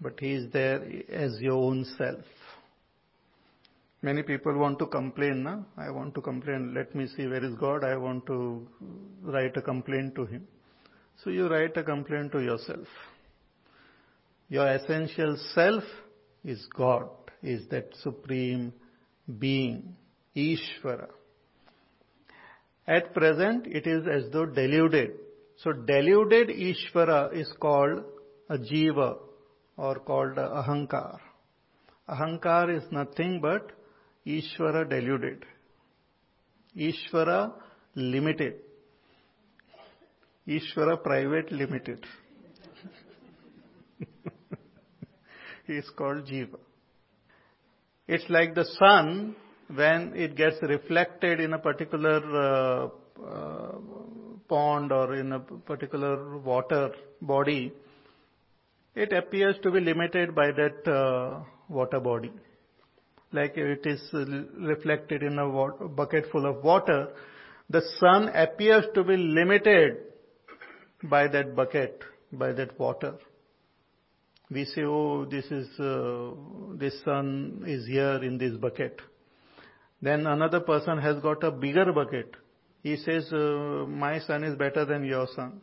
but 0.00 0.18
He 0.20 0.32
is 0.32 0.52
there 0.52 0.82
as 1.10 1.40
your 1.40 1.54
own 1.54 1.84
self. 1.98 2.24
Many 4.02 4.22
people 4.22 4.56
want 4.56 4.78
to 4.78 4.86
complain, 4.86 5.42
na? 5.42 5.58
I 5.76 5.90
want 5.90 6.14
to 6.14 6.22
complain, 6.22 6.72
let 6.74 6.94
me 6.94 7.06
see 7.16 7.26
where 7.26 7.44
is 7.44 7.54
God, 7.56 7.84
I 7.84 7.96
want 7.96 8.24
to 8.26 8.66
write 9.22 9.56
a 9.56 9.62
complaint 9.62 10.14
to 10.14 10.24
Him. 10.24 10.46
So 11.22 11.30
you 11.30 11.48
write 11.48 11.76
a 11.76 11.82
complaint 11.82 12.32
to 12.32 12.40
yourself. 12.40 12.86
Your 14.48 14.66
essential 14.68 15.36
self 15.54 15.84
is 16.44 16.66
God, 16.74 17.08
is 17.42 17.68
that 17.68 17.90
supreme 18.02 18.72
being, 19.38 19.94
Ishvara. 20.34 21.08
At 22.86 23.14
present, 23.14 23.66
it 23.66 23.86
is 23.86 24.06
as 24.06 24.30
though 24.32 24.46
deluded. 24.46 25.12
So 25.58 25.72
deluded 25.72 26.48
Ishvara 26.48 27.34
is 27.34 27.52
called 27.60 28.04
a 28.48 28.58
Jiva 28.58 29.18
or 29.76 29.96
called 29.96 30.36
Ahankar. 30.36 31.18
Ahankar 32.08 32.76
is 32.76 32.82
nothing 32.90 33.40
but 33.40 33.72
Ishvara 34.26 34.88
deluded. 34.88 35.44
Ishvara 36.76 37.52
limited. 37.94 38.54
Ishvara 40.48 41.02
private 41.02 41.52
limited. 41.52 42.04
he 45.66 45.74
is 45.74 45.88
called 45.96 46.26
Jiva. 46.26 46.58
It's 48.08 48.28
like 48.28 48.54
the 48.54 48.64
sun 48.64 49.36
when 49.74 50.12
it 50.14 50.36
gets 50.36 50.56
reflected 50.62 51.40
in 51.40 51.52
a 51.52 51.58
particular 51.58 52.20
uh, 52.42 52.88
uh, 53.24 53.72
pond 54.48 54.92
or 54.92 55.14
in 55.14 55.32
a 55.32 55.40
particular 55.40 56.38
water 56.38 56.90
body, 57.22 57.72
it 58.94 59.12
appears 59.12 59.56
to 59.62 59.70
be 59.70 59.80
limited 59.80 60.34
by 60.34 60.50
that 60.50 60.88
uh, 60.90 61.40
water 61.68 62.00
body. 62.00 62.32
Like 63.32 63.56
it 63.56 63.86
is 63.86 64.00
reflected 64.12 65.22
in 65.22 65.38
a 65.38 65.88
bucket 65.88 66.26
full 66.32 66.46
of 66.46 66.64
water, 66.64 67.08
the 67.68 67.82
sun 68.00 68.28
appears 68.34 68.84
to 68.94 69.04
be 69.04 69.16
limited 69.16 69.98
by 71.04 71.28
that 71.28 71.54
bucket, 71.54 72.02
by 72.32 72.52
that 72.52 72.78
water 72.78 73.14
we 74.50 74.64
say, 74.64 74.82
oh, 74.82 75.24
this 75.24 75.44
is, 75.46 75.68
this 76.78 76.94
sun 77.04 77.62
is 77.66 77.86
here 77.86 78.22
in 78.22 78.36
this 78.36 78.56
bucket. 78.56 79.00
Then 80.02 80.26
another 80.26 80.60
person 80.60 80.98
has 80.98 81.20
got 81.22 81.44
a 81.44 81.50
bigger 81.50 81.92
bucket. 81.92 82.34
He 82.82 82.96
says, 82.96 83.30
uh, 83.32 83.84
my 83.86 84.18
son 84.20 84.44
is 84.44 84.56
better 84.56 84.84
than 84.84 85.04
your 85.04 85.26
son. 85.36 85.60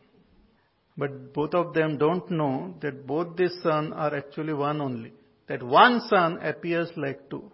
But 0.97 1.33
both 1.33 1.53
of 1.53 1.73
them 1.73 1.97
don't 1.97 2.29
know 2.29 2.75
that 2.81 3.05
both 3.05 3.35
these 3.35 3.55
sun 3.63 3.93
are 3.93 4.15
actually 4.15 4.53
one 4.53 4.81
only. 4.81 5.13
That 5.47 5.63
one 5.63 6.01
sun 6.09 6.39
appears 6.41 6.89
like 6.95 7.29
two. 7.29 7.51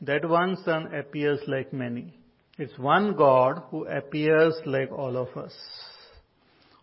That 0.00 0.28
one 0.28 0.56
sun 0.64 0.94
appears 0.94 1.40
like 1.46 1.72
many. 1.72 2.14
It's 2.58 2.76
one 2.78 3.14
God 3.14 3.62
who 3.70 3.86
appears 3.86 4.54
like 4.66 4.90
all 4.90 5.16
of 5.16 5.36
us. 5.36 5.54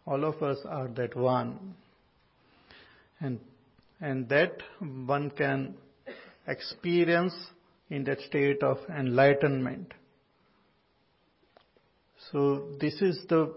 All 0.05 0.24
of 0.24 0.41
us 0.41 0.57
are 0.66 0.88
that 0.89 1.16
one. 1.16 1.76
And 3.20 3.39
and 3.99 4.28
that 4.30 4.61
one 4.80 5.32
can 5.32 5.76
experience 6.47 7.34
in 7.90 8.04
that 8.06 8.20
state 8.22 8.64
of 8.64 8.78
enlightenment. 8.90 9.94
So 12.32 12.70
this 12.80 12.94
is 13.02 13.20
the 13.30 13.54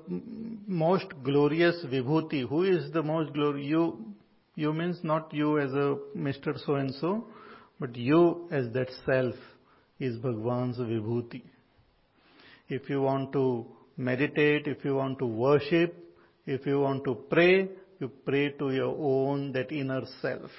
most 0.67 1.07
glorious 1.25 1.77
vibhuti. 1.87 2.47
Who 2.49 2.65
is 2.65 2.93
the 2.93 3.03
most 3.03 3.33
glorious? 3.33 3.67
You, 3.67 4.15
you 4.57 4.73
means 4.73 4.99
not 5.03 5.33
you 5.33 5.59
as 5.59 5.73
a 5.73 5.97
Mr. 6.17 6.59
So 6.67 6.75
and 6.75 6.95
so, 6.97 7.27
but 7.81 7.97
you 7.97 8.49
as 8.51 8.71
that 8.75 8.89
self 9.07 9.35
is 9.99 10.19
Bhagwan's 10.19 10.79
vibhuti. 10.79 11.43
If 12.69 12.91
you 12.91 13.01
want 13.01 13.33
to 13.33 13.67
meditate, 13.97 14.67
if 14.67 14.85
you 14.85 14.97
want 14.97 15.19
to 15.21 15.27
worship, 15.27 15.95
if 16.47 16.67
you 16.67 16.81
want 16.81 17.05
to 17.05 17.15
pray, 17.15 17.69
you 17.99 18.09
pray 18.25 18.51
to 18.51 18.71
your 18.71 18.95
own, 18.99 19.53
that 19.53 19.73
inner 19.73 20.03
self. 20.21 20.51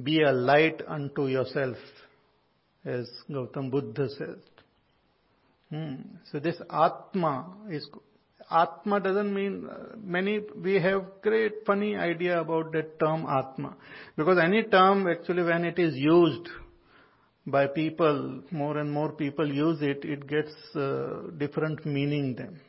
Be 0.00 0.22
a 0.22 0.32
light 0.32 0.80
unto 0.86 1.26
yourself, 1.26 1.76
as 2.84 3.10
Gautam 3.30 3.70
Buddha 3.70 4.08
says. 4.08 4.38
Hmm. 5.70 5.94
So 6.30 6.38
this 6.38 6.56
Atma 6.70 7.54
is, 7.70 7.86
Atma 8.50 9.00
doesn't 9.00 9.32
mean, 9.32 9.68
uh, 9.70 9.96
many, 10.02 10.40
we 10.62 10.74
have 10.74 11.04
great 11.22 11.64
funny 11.66 11.96
idea 11.96 12.40
about 12.40 12.72
that 12.72 12.98
term 13.00 13.26
Atma. 13.26 13.76
Because 14.16 14.38
any 14.42 14.64
term 14.64 15.06
actually 15.06 15.42
when 15.42 15.64
it 15.64 15.78
is 15.78 15.94
used 15.94 16.48
by 17.46 17.66
people, 17.66 18.42
more 18.50 18.78
and 18.78 18.90
more 18.90 19.12
people 19.12 19.46
use 19.52 19.82
it, 19.82 20.04
it 20.04 20.26
gets 20.26 20.52
uh, 20.74 21.30
different 21.38 21.84
meaning 21.84 22.34
then. 22.36 22.60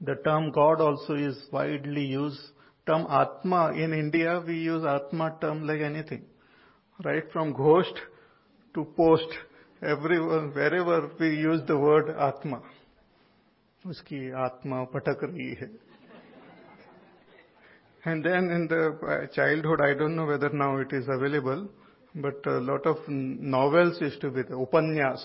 The 0.00 0.16
term 0.16 0.50
God 0.50 0.80
also 0.80 1.14
is 1.14 1.36
widely 1.52 2.04
used. 2.04 2.40
Term 2.86 3.06
Atma, 3.10 3.72
in 3.72 3.92
India 3.92 4.42
we 4.46 4.58
use 4.58 4.84
Atma 4.84 5.36
term 5.40 5.66
like 5.66 5.80
anything. 5.80 6.24
Right 7.04 7.24
from 7.32 7.52
ghost 7.52 7.94
to 8.74 8.84
post, 8.96 9.28
everywhere, 9.82 10.48
wherever 10.48 11.10
we 11.18 11.36
use 11.36 11.60
the 11.66 11.78
word 11.78 12.10
Atma. 12.10 12.62
उसकी 13.86 14.18
आत्मा 14.44 14.82
भटक 14.92 15.20
रही 15.22 15.52
है 15.58 15.68
and 18.06 18.24
then 18.24 18.50
in 18.50 18.68
the 18.68 19.28
childhood, 19.34 19.80
I 19.80 19.92
don't 19.94 20.14
know 20.14 20.26
whether 20.26 20.48
now 20.50 20.76
it 20.76 20.92
is 20.92 21.06
available, 21.08 21.68
but 22.14 22.46
a 22.46 22.60
lot 22.60 22.86
of 22.86 22.98
novels 23.08 24.00
used 24.00 24.20
to 24.20 24.30
be 24.30 24.42
the 24.42 24.54
upanyas, 24.54 25.24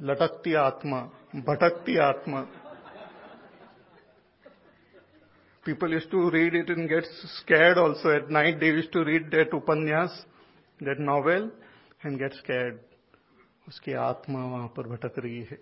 latakti 0.00 0.54
atma, 0.56 1.10
bhatakti 1.34 1.98
atma. 2.00 2.48
People 5.65 5.89
used 5.89 6.11
to 6.11 6.29
read 6.29 6.53
it 6.53 6.69
and 6.69 6.87
get 6.87 7.05
scared 7.39 7.77
also 7.77 8.09
at 8.09 8.29
night. 8.29 8.59
They 8.59 8.67
used 8.67 8.91
to 8.93 9.03
read 9.03 9.31
that 9.31 9.51
upanyas, 9.51 10.11
that 10.81 10.99
novel, 10.99 11.49
and 12.03 12.19
get 12.19 12.33
scared. 12.43 12.79
उसकी 13.67 13.93
आत्मा 13.97 14.45
वहां 14.45 14.67
पर 14.75 14.87
भटक 14.87 15.17
रही 15.19 15.39
है 15.51 15.57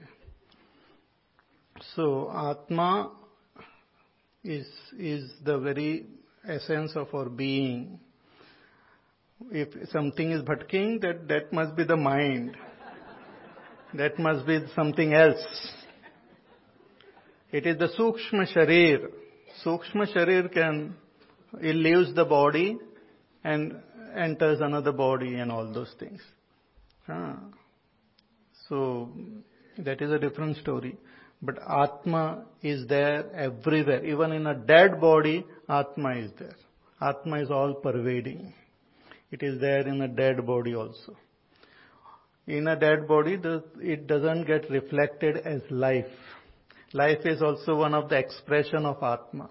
so 1.95 2.29
Atma 2.29 3.11
is, 4.43 4.67
is 4.97 5.31
the 5.43 5.57
very 5.57 6.05
essence 6.47 6.93
of 6.95 7.13
our 7.13 7.29
being. 7.29 7.99
If 9.51 9.89
something 9.89 10.31
is 10.31 10.41
bhatking, 10.41 11.01
that, 11.01 11.27
that 11.27 11.51
must 11.51 11.75
be 11.75 11.83
the 11.83 11.97
mind. 11.97 12.55
That 13.93 14.17
must 14.17 14.47
be 14.47 14.59
something 14.75 15.13
else. 15.13 15.43
It 17.51 17.67
is 17.67 17.77
the 17.77 17.89
Sukshma 17.89 18.51
Sharir. 18.55 19.09
Sukshma 19.64 20.06
Sharir 20.14 20.52
can, 20.52 20.94
it 21.60 21.74
leaves 21.74 22.14
the 22.14 22.24
body 22.24 22.78
and 23.44 23.76
enters 24.16 24.60
another 24.60 24.92
body 24.92 25.34
and 25.36 25.50
all 25.50 25.72
those 25.72 25.92
things. 25.98 26.20
So, 28.68 29.10
that 29.78 30.02
is 30.02 30.10
a 30.10 30.18
different 30.18 30.56
story. 30.58 30.96
But 31.40 31.58
Atma 31.66 32.44
is 32.62 32.86
there 32.88 33.32
everywhere. 33.34 34.04
Even 34.04 34.32
in 34.32 34.46
a 34.46 34.54
dead 34.54 35.00
body, 35.00 35.46
Atma 35.68 36.16
is 36.16 36.30
there. 36.38 36.56
Atma 37.00 37.40
is 37.40 37.50
all 37.50 37.74
pervading. 37.74 38.52
It 39.30 39.42
is 39.42 39.60
there 39.60 39.86
in 39.86 40.02
a 40.02 40.08
dead 40.08 40.44
body 40.46 40.74
also. 40.74 41.16
In 42.46 42.66
a 42.66 42.76
dead 42.76 43.06
body, 43.06 43.38
it 43.80 44.06
doesn't 44.06 44.44
get 44.46 44.68
reflected 44.70 45.36
as 45.38 45.62
life. 45.70 46.06
Life 46.92 47.26
is 47.26 47.42
also 47.42 47.76
one 47.76 47.94
of 47.94 48.08
the 48.08 48.16
expression 48.16 48.86
of 48.86 49.02
Atma. 49.02 49.48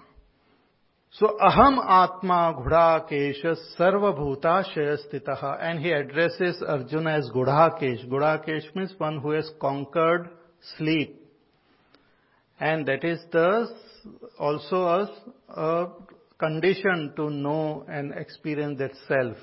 So 1.11 1.37
aham 1.41 1.79
atma 1.79 2.53
gudhakesh 2.59 3.43
sarvabhutashaya 3.77 4.97
stitaha 5.07 5.57
and 5.61 5.79
he 5.79 5.91
addresses 5.91 6.61
Arjuna 6.61 7.11
as 7.11 7.29
Gudhakesh. 7.29 8.07
Gudhakesh 8.07 8.75
means 8.75 8.93
one 8.97 9.19
who 9.19 9.31
has 9.31 9.49
conquered 9.59 10.29
sleep. 10.77 11.19
And 12.59 12.85
that 12.87 13.03
is 13.03 13.19
thus 13.31 13.69
also 14.37 14.75
a, 14.75 15.09
a 15.49 15.91
condition 16.37 17.13
to 17.15 17.29
know 17.29 17.85
and 17.87 18.13
experience 18.13 18.77
that 18.79 18.91
self. 19.07 19.37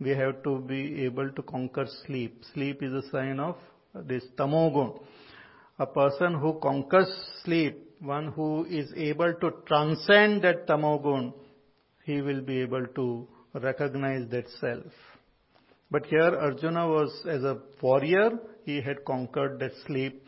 We 0.00 0.10
have 0.10 0.42
to 0.44 0.58
be 0.60 1.04
able 1.04 1.30
to 1.30 1.42
conquer 1.42 1.86
sleep. 2.06 2.44
Sleep 2.54 2.82
is 2.82 2.92
a 2.92 3.10
sign 3.10 3.40
of 3.40 3.56
this 4.06 4.24
tamogun. 4.38 5.00
A 5.78 5.86
person 5.86 6.34
who 6.34 6.58
conquers 6.60 7.08
sleep, 7.42 7.78
one 8.00 8.28
who 8.28 8.64
is 8.64 8.92
able 8.96 9.34
to 9.34 9.50
transcend 9.66 10.42
that 10.42 10.66
tamogun, 10.66 11.32
he 12.04 12.20
will 12.20 12.42
be 12.42 12.60
able 12.60 12.86
to 12.94 13.26
recognize 13.54 14.28
that 14.30 14.48
self. 14.60 14.92
But 15.90 16.06
here 16.06 16.36
Arjuna 16.38 16.88
was 16.88 17.24
as 17.28 17.42
a 17.44 17.58
warrior, 17.80 18.38
he 18.64 18.80
had 18.80 19.04
conquered 19.04 19.58
that 19.60 19.72
sleep 19.86 20.22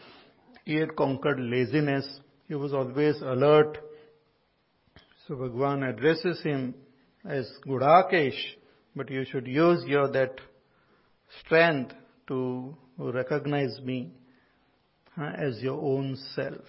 he 0.67 0.75
had 0.75 0.97
conquered 0.97 1.39
laziness. 1.39 2.05
He 2.49 2.57
was 2.57 2.75
always 2.75 3.21
alert. 3.23 3.79
So 5.27 5.37
Bhagwan 5.37 5.85
addresses 5.85 6.43
him 6.43 6.75
as 7.25 7.49
Gudakesh, 7.67 8.57
but 8.97 9.09
you 9.09 9.25
should 9.25 9.47
use 9.47 9.85
your 9.87 10.11
that 10.11 10.41
strength 11.41 11.95
to 12.27 12.77
recognize 12.99 13.81
me 13.81 14.11
as 15.17 15.61
your 15.63 15.81
own 15.81 16.17
self. 16.35 16.65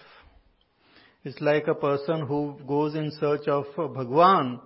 It's 1.24 1.40
like 1.40 1.66
a 1.66 1.74
person 1.74 2.26
who 2.26 2.58
goes 2.66 2.94
in 2.94 3.10
search 3.20 3.46
of 3.48 3.66
Bhagwan 3.76 4.60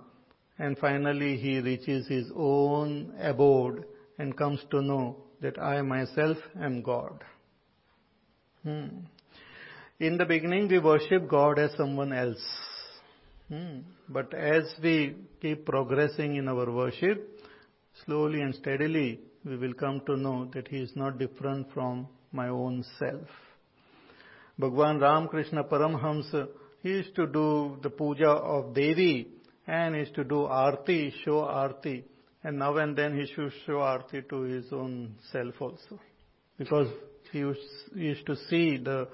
and 0.59 0.77
finally 0.77 1.37
he 1.37 1.59
reaches 1.59 2.07
his 2.07 2.31
own 2.35 3.13
abode 3.19 3.85
and 4.17 4.37
comes 4.37 4.59
to 4.71 4.81
know 4.81 5.17
that 5.41 5.59
I 5.61 5.81
myself 5.81 6.37
am 6.61 6.81
God. 6.81 7.23
Hmm. 8.63 8.87
In 9.99 10.17
the 10.17 10.25
beginning, 10.25 10.67
we 10.69 10.79
worship 10.79 11.27
God 11.27 11.59
as 11.59 11.71
someone 11.75 12.13
else. 12.13 12.43
Hmm. 13.49 13.79
But 14.07 14.33
as 14.33 14.63
we 14.81 15.15
keep 15.41 15.65
progressing 15.65 16.35
in 16.37 16.47
our 16.47 16.71
worship, 16.71 17.41
slowly 18.05 18.41
and 18.41 18.55
steadily, 18.55 19.19
we 19.43 19.57
will 19.57 19.73
come 19.73 20.01
to 20.05 20.15
know 20.15 20.49
that 20.53 20.67
He 20.67 20.77
is 20.77 20.91
not 20.95 21.19
different 21.19 21.73
from 21.73 22.07
my 22.31 22.47
own 22.47 22.83
self. 22.99 23.27
Bhagwan 24.57 24.99
Ram 24.99 25.27
Krishna 25.27 25.63
Paramhamsa, 25.63 26.47
he 26.81 26.89
used 26.89 27.15
to 27.15 27.27
do 27.27 27.77
the 27.81 27.89
puja 27.89 28.29
of 28.29 28.73
Devi 28.73 29.27
and 29.67 29.95
used 29.95 30.15
to 30.15 30.23
do 30.23 30.43
arti, 30.43 31.13
show 31.23 31.39
arti. 31.41 32.03
And 32.43 32.59
now 32.59 32.75
and 32.77 32.95
then 32.95 33.17
he 33.17 33.25
should 33.33 33.51
show 33.65 33.79
arti 33.79 34.21
to 34.29 34.41
his 34.41 34.65
own 34.71 35.15
self 35.31 35.55
also. 35.61 35.99
Because 36.57 36.87
he 37.31 37.39
used, 37.39 38.25
to 38.25 38.35
see 38.49 38.77
the 38.77 39.07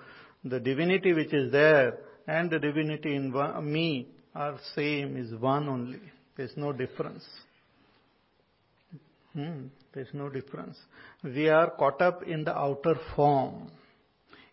the 0.44 0.60
divinity 0.60 1.14
which 1.14 1.34
is 1.34 1.52
there 1.52 1.98
and 2.28 2.50
the 2.50 2.60
divinity 2.60 3.16
in 3.16 3.32
me 3.64 4.08
are 4.36 4.58
same, 4.76 5.18
is 5.18 5.34
one 5.40 5.68
only. 5.68 6.00
There's 6.38 6.56
no 6.56 6.72
difference. 6.72 7.26
Hmm, 9.34 9.68
there's 9.94 10.14
no 10.14 10.30
difference. 10.30 10.78
We 11.24 11.50
are 11.50 11.72
caught 11.72 12.02
up 12.02 12.24
in 12.24 12.44
the 12.44 12.56
outer 12.56 12.96
form. 13.16 13.72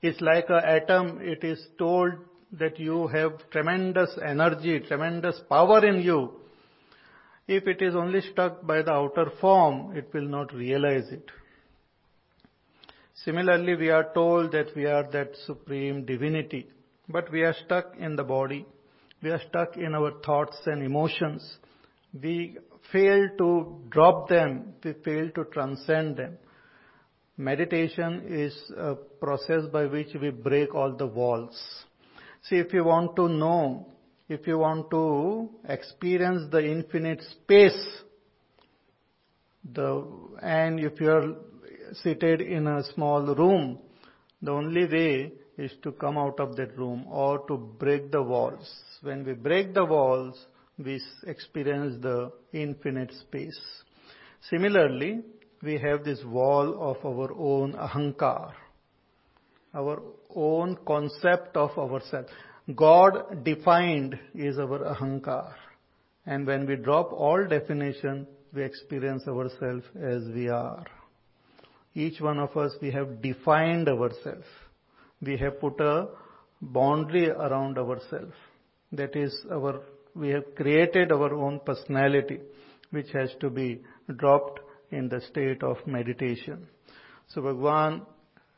It's 0.06 0.20
like 0.20 0.48
an 0.50 0.62
atom, 0.64 1.18
it 1.20 1.42
is 1.42 1.60
told 1.78 2.12
that 2.52 2.78
you 2.78 3.08
have 3.08 3.32
tremendous 3.50 4.16
energy, 4.24 4.78
tremendous 4.78 5.40
power 5.48 5.84
in 5.84 6.00
you. 6.00 6.30
If 7.48 7.66
it 7.66 7.82
is 7.82 7.96
only 7.96 8.20
stuck 8.20 8.64
by 8.64 8.82
the 8.82 8.92
outer 8.92 9.32
form, 9.40 9.96
it 9.96 10.08
will 10.14 10.28
not 10.28 10.54
realize 10.54 11.10
it. 11.10 11.28
Similarly, 13.24 13.74
we 13.74 13.90
are 13.90 14.12
told 14.14 14.52
that 14.52 14.76
we 14.76 14.86
are 14.86 15.10
that 15.10 15.32
supreme 15.44 16.04
divinity, 16.04 16.68
but 17.08 17.32
we 17.32 17.42
are 17.42 17.56
stuck 17.64 17.96
in 17.98 18.14
the 18.14 18.22
body. 18.22 18.64
We 19.24 19.30
are 19.30 19.40
stuck 19.48 19.76
in 19.76 19.92
our 19.92 20.12
thoughts 20.24 20.58
and 20.66 20.84
emotions. 20.84 21.58
We 22.12 22.58
fail 22.92 23.28
to 23.38 23.80
drop 23.88 24.28
them. 24.28 24.74
We 24.84 24.92
fail 25.04 25.30
to 25.30 25.44
transcend 25.46 26.16
them. 26.18 26.38
Meditation 27.38 28.22
is 28.28 28.72
a 28.78 28.94
process 28.94 29.66
by 29.70 29.86
which 29.86 30.14
we 30.20 30.30
break 30.30 30.74
all 30.74 30.92
the 30.96 31.06
walls. 31.06 31.84
See, 32.44 32.56
if 32.56 32.72
you 32.72 32.84
want 32.84 33.14
to 33.16 33.28
know, 33.28 33.92
if 34.28 34.46
you 34.46 34.58
want 34.58 34.90
to 34.90 35.50
experience 35.68 36.50
the 36.50 36.64
infinite 36.64 37.22
space, 37.22 38.02
the, 39.72 40.06
and 40.42 40.80
if 40.80 40.98
you 41.00 41.10
are 41.10 41.34
seated 42.02 42.40
in 42.40 42.66
a 42.66 42.82
small 42.94 43.22
room, 43.34 43.80
the 44.40 44.52
only 44.52 44.86
way 44.86 45.32
is 45.58 45.72
to 45.82 45.92
come 45.92 46.16
out 46.16 46.40
of 46.40 46.56
that 46.56 46.76
room 46.78 47.04
or 47.08 47.46
to 47.48 47.56
break 47.56 48.10
the 48.12 48.22
walls. 48.22 48.70
When 49.02 49.24
we 49.24 49.34
break 49.34 49.74
the 49.74 49.84
walls, 49.84 50.38
we 50.78 51.02
experience 51.26 52.02
the 52.02 52.32
infinite 52.52 53.12
space. 53.12 53.60
Similarly, 54.50 55.22
we 55.62 55.78
have 55.78 56.04
this 56.04 56.22
wall 56.24 56.90
of 56.90 57.04
our 57.04 57.32
own 57.32 57.72
ahankar, 57.74 58.52
our 59.74 60.02
own 60.34 60.76
concept 60.86 61.56
of 61.56 61.70
ourselves. 61.78 62.28
God 62.74 63.44
defined 63.44 64.18
is 64.34 64.58
our 64.58 64.94
ahankar. 64.94 65.52
And 66.26 66.46
when 66.46 66.66
we 66.66 66.76
drop 66.76 67.12
all 67.12 67.46
definition, 67.46 68.26
we 68.52 68.64
experience 68.64 69.22
ourselves 69.28 69.84
as 69.94 70.22
we 70.34 70.48
are. 70.48 70.84
Each 71.94 72.20
one 72.20 72.38
of 72.38 72.56
us, 72.56 72.72
we 72.82 72.90
have 72.90 73.22
defined 73.22 73.88
ourselves. 73.88 74.46
We 75.22 75.36
have 75.38 75.60
put 75.60 75.80
a, 75.80 76.08
boundary 76.60 77.30
around 77.30 77.78
ourselves. 77.78 78.32
That 78.92 79.16
is 79.16 79.38
our, 79.50 79.80
we 80.14 80.28
have 80.30 80.54
created 80.54 81.12
our 81.12 81.34
own 81.34 81.60
personality, 81.64 82.40
which 82.90 83.08
has 83.12 83.30
to 83.40 83.50
be 83.50 83.82
dropped 84.16 84.60
in 84.90 85.08
the 85.08 85.20
state 85.20 85.62
of 85.62 85.76
meditation. 85.86 86.66
So 87.28 87.42
Bhagwan 87.42 88.02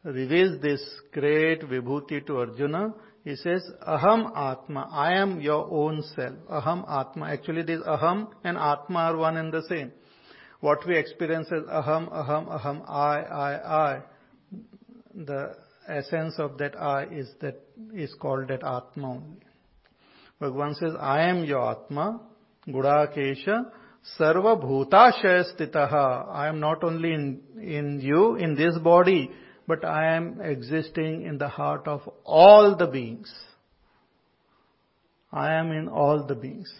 reveals 0.05 0.61
this 0.61 0.81
great 1.13 1.63
vibhuti 1.63 2.27
to 2.27 2.39
Arjuna. 2.39 2.95
He 3.25 3.37
says, 3.37 3.63
Aham 3.87 4.31
Atma, 4.37 4.89
I 4.91 5.15
am 5.15 5.41
your 5.41 5.69
own 5.71 6.03
self. 6.15 6.37
Aham 6.51 6.85
Atma. 6.89 7.27
Actually, 7.27 7.63
this 7.63 7.81
Aham 7.83 8.29
and 8.45 8.57
Atma 8.57 8.99
are 8.99 9.17
one 9.17 9.37
and 9.37 9.53
the 9.53 9.63
same. 9.69 9.93
What 10.61 10.87
we 10.87 10.97
experience 10.97 11.49
as 11.53 11.63
Aham, 11.65 12.11
Aham, 12.11 12.61
Aham, 12.61 12.89
I, 12.89 13.21
I, 13.23 13.93
I. 13.93 14.03
The 15.15 15.55
essence 15.89 16.35
of 16.39 16.59
that 16.59 16.81
I 16.81 17.05
is 17.05 17.29
that 17.41 17.61
is 17.95 18.15
called 18.21 18.49
that 18.49 18.63
Atma 18.63 19.11
only. 19.11 19.41
Bhagavan 20.41 20.75
says, 20.77 20.93
I 20.99 21.23
am 21.23 21.45
your 21.45 21.71
Atma, 21.71 22.21
Gudakesha, 22.69 23.71
Sarva 24.19 24.61
Bhutashaya 24.61 25.45
Stitaha. 25.55 26.29
I 26.33 26.49
am 26.49 26.61
not 26.61 26.83
only 26.83 27.13
in, 27.13 27.41
in 27.61 28.01
you, 28.01 28.37
in 28.37 28.55
this 28.55 28.79
body, 28.79 29.31
but 29.67 29.85
I 29.85 30.15
am 30.17 30.41
existing 30.41 31.23
in 31.23 31.39
the 31.39 31.49
heart 31.49 31.87
of 31.87 32.09
all 32.25 32.77
the 32.77 32.87
beings. 32.87 33.33
I 35.31 35.53
am 35.55 35.73
in 35.73 35.89
all 35.89 36.25
the 36.27 36.35
beings. 36.35 36.73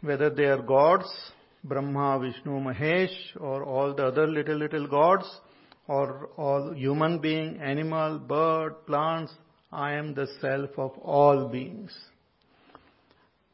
Whether 0.00 0.30
they 0.30 0.44
are 0.44 0.62
gods, 0.62 1.08
Brahma, 1.62 2.18
Vishnu, 2.20 2.60
Mahesh, 2.60 3.14
or 3.38 3.64
all 3.64 3.94
the 3.94 4.06
other 4.06 4.26
little, 4.26 4.56
little 4.56 4.86
gods, 4.86 5.28
or 5.88 6.30
all 6.36 6.72
human 6.72 7.18
being, 7.18 7.58
animal, 7.60 8.18
bird, 8.18 8.86
plants, 8.86 9.32
I 9.72 9.92
am 9.92 10.14
the 10.14 10.26
self 10.40 10.70
of 10.78 10.92
all 10.98 11.48
beings. 11.48 11.92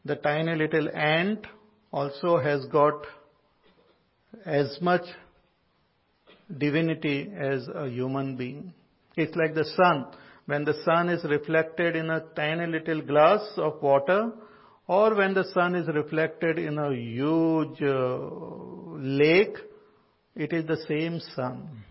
The 0.05 0.17
tiny 0.17 0.55
little 0.55 0.89
ant 0.95 1.47
also 1.93 2.39
has 2.39 2.65
got 2.67 3.07
as 4.47 4.79
much 4.81 5.03
divinity 6.59 7.31
as 7.39 7.69
a 7.75 7.89
human 7.89 8.37
being. 8.37 8.73
It's 9.17 9.37
like 9.37 9.55
the 9.55 9.65
sun. 9.77 10.07
When 10.47 10.65
the 10.65 10.75
sun 10.85 11.09
is 11.09 11.23
reflected 11.25 11.95
in 11.97 12.11
a 12.11 12.21
tiny 12.35 12.67
little 12.67 13.03
glass 13.03 13.41
of 13.57 13.81
water, 13.83 14.33
or 14.89 15.15
when 15.15 15.35
the 15.35 15.45
sun 15.55 15.75
is 15.75 15.87
reflected 15.89 16.59
in 16.59 16.79
a 16.79 16.93
huge 16.95 17.81
uh, 17.83 18.19
lake, 18.97 19.57
it 20.35 20.53
is 20.53 20.67
the 20.67 20.79
same 20.89 21.21
sun. 21.37 21.85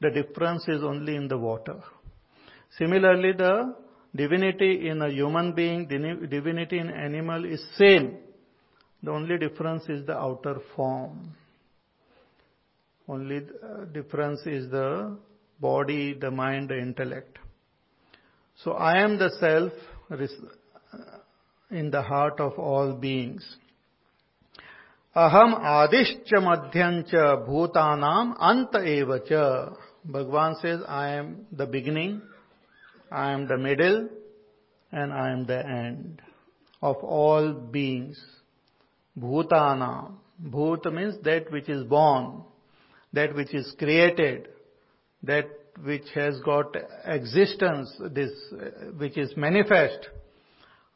The 0.00 0.10
difference 0.10 0.64
is 0.68 0.82
only 0.82 1.16
in 1.16 1.28
the 1.28 1.38
water. 1.38 1.82
Similarly, 2.78 3.32
the 3.32 3.74
divinity 4.14 4.88
in 4.88 5.02
a 5.02 5.10
human 5.10 5.52
being, 5.52 5.86
divinity 5.86 6.78
in 6.78 6.88
animal 6.88 7.44
is 7.44 7.62
same. 7.76 8.16
The 9.02 9.10
only 9.10 9.36
difference 9.38 9.88
is 9.88 10.06
the 10.06 10.16
outer 10.16 10.60
form. 10.76 11.34
Only 13.08 13.38
uh, 13.38 13.84
difference 13.92 14.40
is 14.46 14.70
the 14.70 15.16
body, 15.60 16.14
the 16.14 16.30
mind, 16.30 16.68
the 16.68 16.78
intellect. 16.78 17.38
So 18.62 18.72
I 18.72 19.02
am 19.02 19.18
the 19.18 19.30
self 19.40 19.72
uh, 20.10 20.96
in 21.70 21.90
the 21.90 22.02
heart 22.02 22.38
of 22.38 22.58
all 22.58 22.92
beings. 22.92 23.44
Aham 25.16 25.60
adishcha 25.60 26.34
madhyancha 26.34 27.46
bhutanam 27.48 28.38
anta 28.38 28.76
evacha. 28.76 29.76
Bhagwan 30.04 30.56
says, 30.60 30.80
I 30.88 31.10
am 31.10 31.46
the 31.52 31.66
beginning, 31.66 32.22
I 33.10 33.32
am 33.32 33.46
the 33.46 33.56
middle, 33.56 34.08
and 34.90 35.12
I 35.12 35.30
am 35.30 35.46
the 35.46 35.64
end 35.64 36.22
of 36.80 36.96
all 36.96 37.52
beings. 37.52 38.20
Bhutana. 39.18 40.12
Bhut 40.42 40.92
means 40.92 41.16
that 41.22 41.50
which 41.52 41.68
is 41.68 41.84
born 41.84 42.42
that 43.12 43.34
which 43.34 43.54
is 43.54 43.74
created, 43.78 44.48
that 45.22 45.48
which 45.82 46.04
has 46.14 46.38
got 46.40 46.74
existence, 47.04 47.94
this 48.10 48.30
which 48.98 49.16
is 49.16 49.32
manifest. 49.36 50.08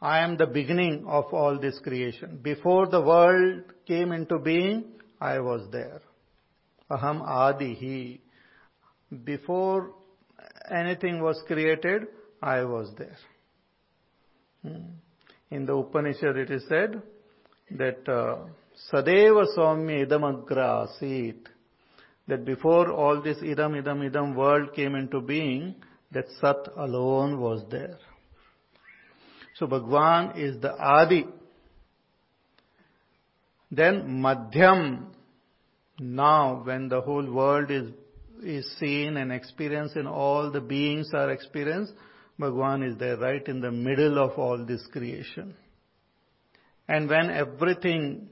I 0.00 0.20
am 0.20 0.36
the 0.36 0.46
beginning 0.46 1.04
of 1.06 1.24
all 1.32 1.58
this 1.58 1.78
creation. 1.82 2.38
Before 2.42 2.86
the 2.86 3.00
world 3.00 3.62
came 3.86 4.12
into 4.12 4.38
being, 4.38 4.84
I 5.20 5.38
was 5.40 5.66
there. 5.72 6.00
Aham 6.90 7.22
Adihi. 7.22 8.20
Before 9.24 9.92
anything 10.70 11.22
was 11.22 11.42
created, 11.46 12.02
I 12.42 12.64
was 12.64 12.92
there. 12.98 13.16
Hmm. 14.62 14.90
In 15.50 15.64
the 15.64 15.74
Upanishad 15.74 16.36
it 16.36 16.50
is 16.50 16.64
said 16.68 17.00
that 17.70 18.08
uh, 18.08 18.46
Sadeva 18.92 19.46
Somya 19.56 20.06
Idamagra 20.06 20.88
Asit 20.88 21.46
that 22.28 22.44
before 22.44 22.90
all 22.90 23.22
this 23.22 23.38
idam, 23.38 23.80
idam, 23.80 24.10
idam 24.10 24.34
world 24.34 24.74
came 24.74 24.94
into 24.94 25.20
being, 25.20 25.74
that 26.12 26.26
Sat 26.40 26.56
alone 26.76 27.40
was 27.40 27.64
there. 27.70 27.98
So 29.56 29.66
Bhagwan 29.66 30.38
is 30.38 30.60
the 30.60 30.72
Adi. 30.76 31.26
Then 33.70 34.20
Madhyam, 34.20 35.08
now 35.98 36.62
when 36.64 36.88
the 36.88 37.00
whole 37.00 37.30
world 37.32 37.70
is, 37.70 37.90
is 38.42 38.70
seen 38.78 39.16
and 39.16 39.32
experienced 39.32 39.96
and 39.96 40.06
all 40.06 40.50
the 40.50 40.60
beings 40.60 41.10
are 41.14 41.30
experienced, 41.30 41.92
Bhagwan 42.38 42.82
is 42.82 42.98
there 42.98 43.16
right 43.16 43.46
in 43.48 43.60
the 43.60 43.70
middle 43.72 44.18
of 44.18 44.38
all 44.38 44.64
this 44.64 44.86
creation. 44.92 45.54
And 46.88 47.08
when 47.08 47.30
everything 47.30 48.28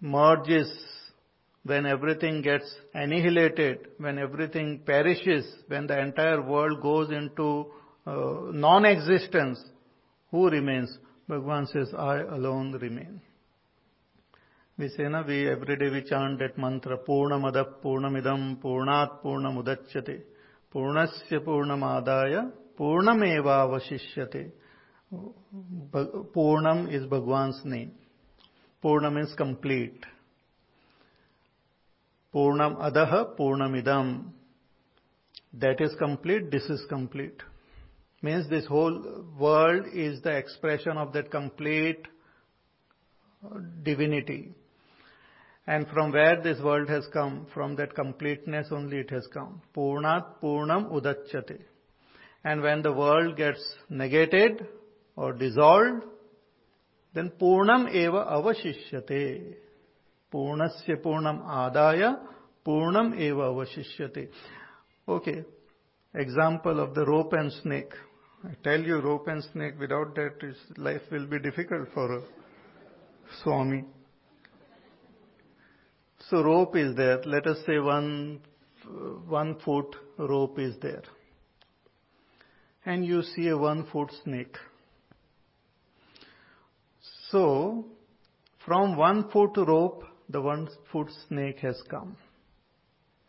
merges 0.00 0.70
when 1.66 1.84
everything 1.84 2.42
gets 2.42 2.72
annihilated, 2.94 3.88
when 3.98 4.18
everything 4.18 4.80
perishes, 4.86 5.44
when 5.66 5.86
the 5.88 5.98
entire 5.98 6.40
world 6.40 6.80
goes 6.80 7.10
into 7.10 7.66
uh, 8.06 8.52
non-existence, 8.52 9.60
who 10.30 10.48
remains? 10.48 10.96
Bhagwan 11.28 11.66
says, 11.66 11.92
I 11.98 12.20
alone 12.20 12.72
remain. 12.80 13.20
We 14.78 14.88
say, 14.90 15.08
na, 15.08 15.24
we 15.26 15.48
every 15.48 15.76
day 15.76 15.90
we 15.90 16.02
chant 16.08 16.38
that 16.38 16.56
mantra, 16.56 16.98
Purnamada 16.98 17.64
Purnamidam 17.84 18.62
Purnat 18.62 19.22
Purnamudachyate 19.24 20.20
Purnasya 20.72 21.40
Purnamadaya 21.44 22.52
Purnameva 22.78 23.68
Vashishyate. 23.68 24.52
Purnam 26.34 26.88
is 26.92 27.06
Bhagwan's 27.06 27.60
name. 27.64 27.92
Purnam 28.82 29.14
means 29.14 29.34
complete. 29.36 30.04
Purnam 32.34 32.76
adaha 32.76 33.36
purnamidam. 33.38 34.32
That 35.54 35.80
is 35.80 35.94
complete, 35.98 36.50
this 36.50 36.64
is 36.64 36.84
complete. 36.88 37.42
Means 38.20 38.48
this 38.50 38.66
whole 38.66 39.24
world 39.38 39.86
is 39.94 40.20
the 40.22 40.36
expression 40.36 40.98
of 40.98 41.12
that 41.14 41.30
complete 41.30 42.06
uh, 43.44 43.58
divinity. 43.82 44.52
And 45.66 45.88
from 45.88 46.12
where 46.12 46.40
this 46.42 46.60
world 46.60 46.88
has 46.88 47.06
come, 47.12 47.46
from 47.52 47.76
that 47.76 47.94
completeness 47.94 48.68
only 48.70 48.98
it 48.98 49.10
has 49.10 49.26
come. 49.32 49.62
Purnat 49.74 50.40
Purnam 50.42 50.90
Udachyate. 50.90 51.62
And 52.44 52.62
when 52.62 52.82
the 52.82 52.92
world 52.92 53.36
gets 53.36 53.60
negated 53.88 54.66
or 55.16 55.32
dissolved, 55.32 56.04
then 57.14 57.32
Purnam 57.40 57.88
eva 57.88 58.26
avashishyate. 58.30 59.54
Purnasya 60.32 61.02
Purnam 61.02 61.42
adaya, 61.42 62.18
Purnam 62.64 63.18
eva 63.18 63.42
avashishyate. 63.52 64.28
Okay, 65.08 65.44
example 66.14 66.80
of 66.80 66.94
the 66.94 67.04
rope 67.06 67.32
and 67.32 67.50
snake. 67.62 67.92
I 68.44 68.54
tell 68.62 68.80
you, 68.80 69.00
rope 69.00 69.28
and 69.28 69.42
snake, 69.52 69.74
without 69.80 70.14
that, 70.14 70.34
his 70.40 70.56
life 70.76 71.00
will 71.10 71.26
be 71.26 71.38
difficult 71.38 71.88
for 71.94 72.18
a 72.18 72.22
Swami. 73.42 73.84
So 76.30 76.42
rope 76.42 76.76
is 76.76 76.94
there. 76.96 77.22
Let 77.24 77.46
us 77.46 77.58
say 77.66 77.78
one, 77.78 78.40
one 79.26 79.58
foot 79.64 79.96
rope 80.18 80.58
is 80.58 80.76
there. 80.82 81.02
And 82.84 83.04
you 83.04 83.22
see 83.22 83.48
a 83.48 83.56
one 83.56 83.86
foot 83.92 84.12
snake 84.22 84.56
so 87.36 87.84
from 88.64 88.96
one 88.96 89.18
foot 89.30 89.56
rope 89.70 90.04
the 90.30 90.40
one 90.40 90.68
foot 90.90 91.08
snake 91.28 91.58
has 91.58 91.80
come. 91.90 92.16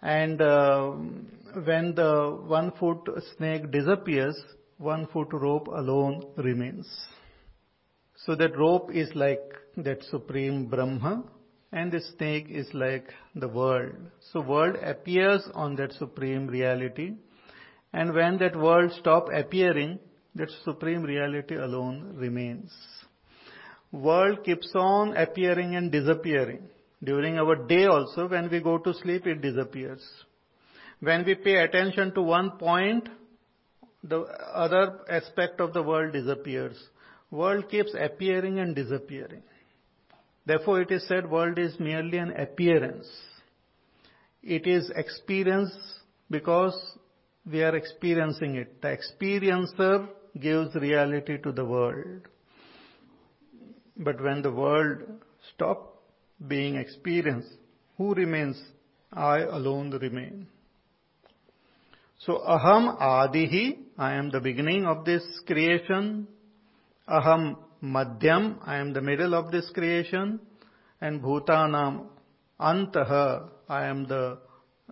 And 0.01 0.41
uh, 0.41 0.91
when 1.65 1.93
the 1.95 2.39
one 2.47 2.71
foot 2.79 2.99
snake 3.35 3.69
disappears, 3.71 4.37
one 4.77 5.07
foot 5.07 5.27
rope 5.33 5.67
alone 5.67 6.23
remains. 6.37 6.87
So 8.25 8.35
that 8.35 8.57
rope 8.57 8.91
is 8.93 9.09
like 9.15 9.43
that 9.77 10.03
supreme 10.03 10.67
Brahma 10.67 11.23
and 11.73 11.91
the 11.91 12.01
snake 12.17 12.47
is 12.49 12.67
like 12.73 13.09
the 13.35 13.49
world. 13.49 13.95
So 14.31 14.41
world 14.41 14.77
appears 14.83 15.43
on 15.53 15.75
that 15.75 15.91
supreme 15.93 16.47
reality 16.47 17.11
And 17.93 18.13
when 18.13 18.37
that 18.39 18.55
world 18.55 18.91
stop 18.99 19.29
appearing, 19.33 19.99
that 20.35 20.49
supreme 20.65 21.03
reality 21.03 21.55
alone 21.55 22.13
remains. 22.15 22.71
World 23.91 24.43
keeps 24.43 24.71
on 24.75 25.15
appearing 25.15 25.75
and 25.75 25.91
disappearing. 25.91 26.63
During 27.03 27.37
our 27.37 27.55
day 27.55 27.85
also, 27.85 28.27
when 28.27 28.49
we 28.49 28.59
go 28.59 28.77
to 28.77 28.93
sleep, 28.93 29.27
it 29.27 29.41
disappears. 29.41 30.05
When 30.99 31.25
we 31.25 31.35
pay 31.35 31.57
attention 31.57 32.13
to 32.15 32.21
one 32.21 32.51
point, 32.57 33.07
the 34.03 34.21
other 34.53 34.99
aspect 35.09 35.61
of 35.61 35.73
the 35.73 35.83
world 35.83 36.13
disappears. 36.13 36.77
World 37.29 37.69
keeps 37.69 37.93
appearing 37.99 38.59
and 38.59 38.75
disappearing. 38.75 39.43
Therefore, 40.45 40.81
it 40.81 40.91
is 40.91 41.05
said 41.07 41.29
world 41.29 41.59
is 41.59 41.79
merely 41.79 42.17
an 42.17 42.31
appearance. 42.31 43.07
It 44.41 44.65
is 44.65 44.89
experience 44.95 45.71
because 46.31 46.75
we 47.45 47.63
are 47.63 47.75
experiencing 47.75 48.55
it. 48.55 48.81
The 48.81 48.97
experiencer 48.97 50.07
gives 50.39 50.73
reality 50.75 51.37
to 51.39 51.51
the 51.51 51.65
world. 51.65 52.21
But 53.99 54.21
when 54.21 54.41
the 54.41 54.51
world 54.51 54.99
stops 55.53 55.89
being 56.47 56.75
experienced, 56.75 57.49
who 57.97 58.13
remains? 58.13 58.61
I 59.11 59.39
alone 59.39 59.91
remain. 59.91 60.47
So 62.19 62.33
aham 62.47 62.99
adihi, 62.99 63.77
I 63.97 64.13
am 64.13 64.29
the 64.29 64.39
beginning 64.39 64.85
of 64.85 65.05
this 65.05 65.23
creation. 65.45 66.27
Aham 67.07 67.57
madhyam, 67.81 68.57
I 68.65 68.77
am 68.77 68.93
the 68.93 69.01
middle 69.01 69.33
of 69.33 69.51
this 69.51 69.69
creation. 69.73 70.39
And 70.99 71.21
bhutanam 71.21 72.07
antaha, 72.59 73.49
I 73.69 73.85
am 73.85 74.07
the 74.07 74.39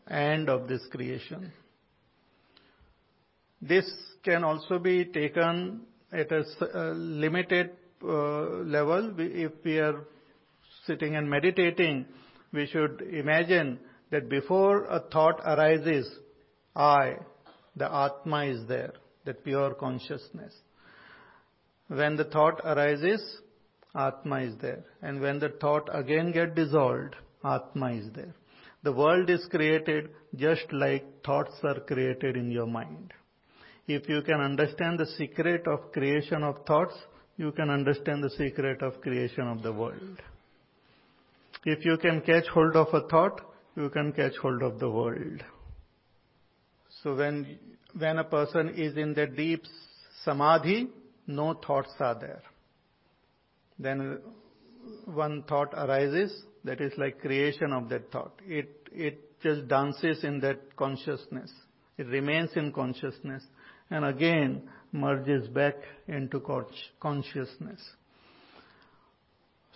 end 0.10 0.50
of 0.50 0.68
this 0.68 0.82
creation. 0.92 1.52
This 3.62 3.86
can 4.24 4.44
also 4.44 4.80
be 4.80 5.06
taken 5.06 5.82
at 6.12 6.32
a 6.32 6.44
limited 6.94 7.72
uh, 7.72 7.85
Uh, 8.08 8.62
level. 8.64 9.16
If 9.18 9.52
we 9.64 9.80
are 9.80 10.06
sitting 10.86 11.16
and 11.16 11.28
meditating, 11.28 12.06
we 12.54 12.68
should 12.68 13.02
imagine 13.02 13.80
that 14.12 14.30
before 14.30 14.84
a 14.84 15.00
thought 15.00 15.40
arises, 15.44 16.08
I, 16.76 17.16
the 17.76 17.92
Atma 17.92 18.46
is 18.46 18.68
there, 18.68 18.94
that 19.24 19.44
pure 19.44 19.74
consciousness. 19.74 20.54
When 21.88 22.16
the 22.16 22.26
thought 22.26 22.62
arises, 22.64 23.24
Atma 23.96 24.42
is 24.42 24.54
there. 24.62 24.84
And 25.02 25.20
when 25.20 25.40
the 25.40 25.50
thought 25.50 25.90
again 25.92 26.32
get 26.32 26.54
dissolved, 26.54 27.16
Atma 27.44 27.94
is 27.94 28.06
there. 28.14 28.36
The 28.84 28.94
world 28.94 29.32
is 29.32 29.48
created 29.50 30.10
just 30.36 30.72
like 30.72 31.24
thoughts 31.26 31.56
are 31.64 31.80
created 31.80 32.38
in 32.38 32.52
your 32.52 32.68
mind. 32.68 33.14
If 33.88 34.08
you 34.08 34.22
can 34.22 34.42
understand 34.42 35.00
the 35.00 35.08
secret 35.18 35.68
of 35.68 35.92
creation 35.92 36.44
of 36.44 36.68
thoughts, 36.68 36.94
you 37.38 37.52
can 37.52 37.70
understand 37.70 38.24
the 38.24 38.30
secret 38.32 38.82
of 38.82 39.02
creation 39.02 39.48
of 39.48 39.62
the 39.62 39.72
world. 39.72 40.22
If 41.66 41.84
you 41.84 41.98
can 41.98 42.22
catch 42.22 42.48
hold 42.48 42.76
of 42.76 42.88
a 42.94 43.08
thought, 43.08 43.42
you 43.76 43.90
can 43.90 44.14
catch 44.14 44.36
hold 44.42 44.62
of 44.62 44.80
the 44.80 44.90
world. 44.90 45.44
So 47.04 47.16
when, 47.16 47.58
when 47.98 48.20
a 48.20 48.24
person 48.24 48.70
is 48.70 48.96
in 48.98 49.14
the 49.14 49.28
deep 49.28 49.64
samadhi, 50.24 50.90
no 51.28 51.56
thoughts 51.56 51.92
are 52.00 52.18
there. 52.20 52.42
Then 53.78 54.20
one 55.06 55.44
thought 55.44 55.74
arises, 55.74 56.44
that 56.64 56.80
is 56.80 56.94
like 56.98 57.20
creation 57.20 57.74
of 57.74 57.90
that 57.90 58.12
thought. 58.12 58.34
It, 58.46 58.88
it 58.92 59.42
just 59.42 59.68
dances 59.68 60.24
in 60.24 60.40
that 60.40 60.76
consciousness. 60.78 61.52
It 61.98 62.08
remains 62.08 62.52
in 62.56 62.72
consciousness 62.72 63.44
and 63.90 64.06
again 64.06 64.64
merges 64.96 65.48
back 65.50 65.76
into 66.08 66.42
consciousness. 67.00 67.82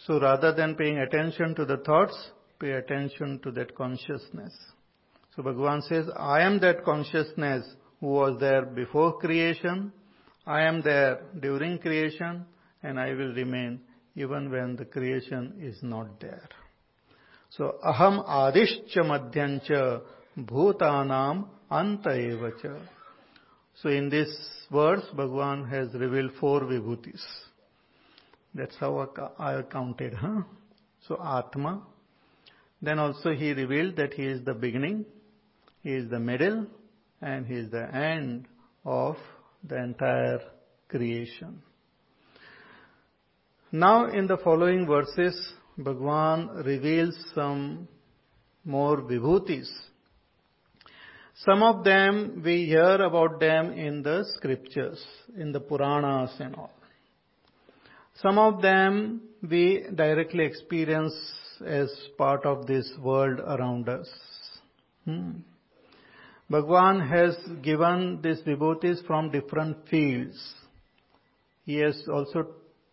So 0.07 0.19
rather 0.19 0.53
than 0.53 0.75
paying 0.75 0.97
attention 0.97 1.53
to 1.55 1.65
the 1.65 1.77
thoughts, 1.77 2.31
pay 2.59 2.71
attention 2.71 3.39
to 3.43 3.51
that 3.51 3.75
consciousness. 3.75 4.53
So 5.35 5.43
Bhagavan 5.43 5.87
says, 5.87 6.05
I 6.17 6.41
am 6.41 6.59
that 6.61 6.83
consciousness 6.83 7.65
who 7.99 8.07
was 8.07 8.39
there 8.39 8.65
before 8.65 9.19
creation, 9.19 9.91
I 10.47 10.61
am 10.63 10.81
there 10.81 11.21
during 11.39 11.77
creation, 11.79 12.45
and 12.81 12.99
I 12.99 13.09
will 13.09 13.33
remain 13.33 13.81
even 14.15 14.49
when 14.49 14.75
the 14.77 14.85
creation 14.85 15.53
is 15.61 15.77
not 15.81 16.19
there. 16.19 16.47
So 17.51 17.75
aham 17.85 18.25
adishcha 18.25 18.99
madhyancha 18.99 20.01
bhutanam 20.37 21.47
anta 21.69 22.07
evacha. 22.07 22.79
So 23.81 23.89
in 23.89 24.09
this 24.09 24.29
verse, 24.71 25.03
Bhagavan 25.15 25.69
has 25.69 25.93
revealed 25.93 26.31
four 26.39 26.61
vibhutis. 26.61 27.21
That's 28.53 28.75
how 28.77 29.09
I 29.37 29.61
counted, 29.71 30.13
huh? 30.13 30.41
So 31.07 31.17
Atma. 31.23 31.81
Then 32.81 32.99
also 32.99 33.31
he 33.31 33.53
revealed 33.53 33.95
that 33.95 34.13
he 34.13 34.23
is 34.23 34.43
the 34.43 34.53
beginning, 34.53 35.05
he 35.81 35.91
is 35.91 36.09
the 36.09 36.19
middle, 36.19 36.67
and 37.21 37.45
he 37.45 37.55
is 37.55 37.71
the 37.71 37.93
end 37.93 38.47
of 38.85 39.15
the 39.67 39.77
entire 39.77 40.39
creation. 40.87 41.61
Now 43.71 44.09
in 44.11 44.27
the 44.27 44.37
following 44.37 44.87
verses, 44.87 45.53
Bhagavan 45.77 46.65
reveals 46.65 47.15
some 47.33 47.87
more 48.65 48.97
vibhutis 49.01 49.69
some 51.45 51.63
of 51.63 51.83
them 51.83 52.41
we 52.43 52.65
hear 52.65 52.95
about 53.01 53.39
them 53.39 53.71
in 53.71 54.03
the 54.03 54.25
scriptures, 54.35 55.03
in 55.37 55.51
the 55.51 55.59
Puranas 55.59 56.31
and 56.39 56.55
all. 56.55 56.71
Some 58.21 58.37
of 58.37 58.61
them 58.61 59.21
we 59.41 59.85
directly 59.95 60.43
experience 60.43 61.13
as 61.65 61.89
part 62.17 62.45
of 62.45 62.67
this 62.67 62.91
world 63.01 63.39
around 63.39 63.87
us. 63.87 64.09
Hmm. 65.05 65.31
Bhagwan 66.49 66.99
has 67.07 67.37
given 67.61 68.19
these 68.21 68.41
vibhutis 68.41 69.05
from 69.05 69.31
different 69.31 69.87
fields. 69.87 70.37
He 71.65 71.75
has 71.75 72.01
also 72.11 72.47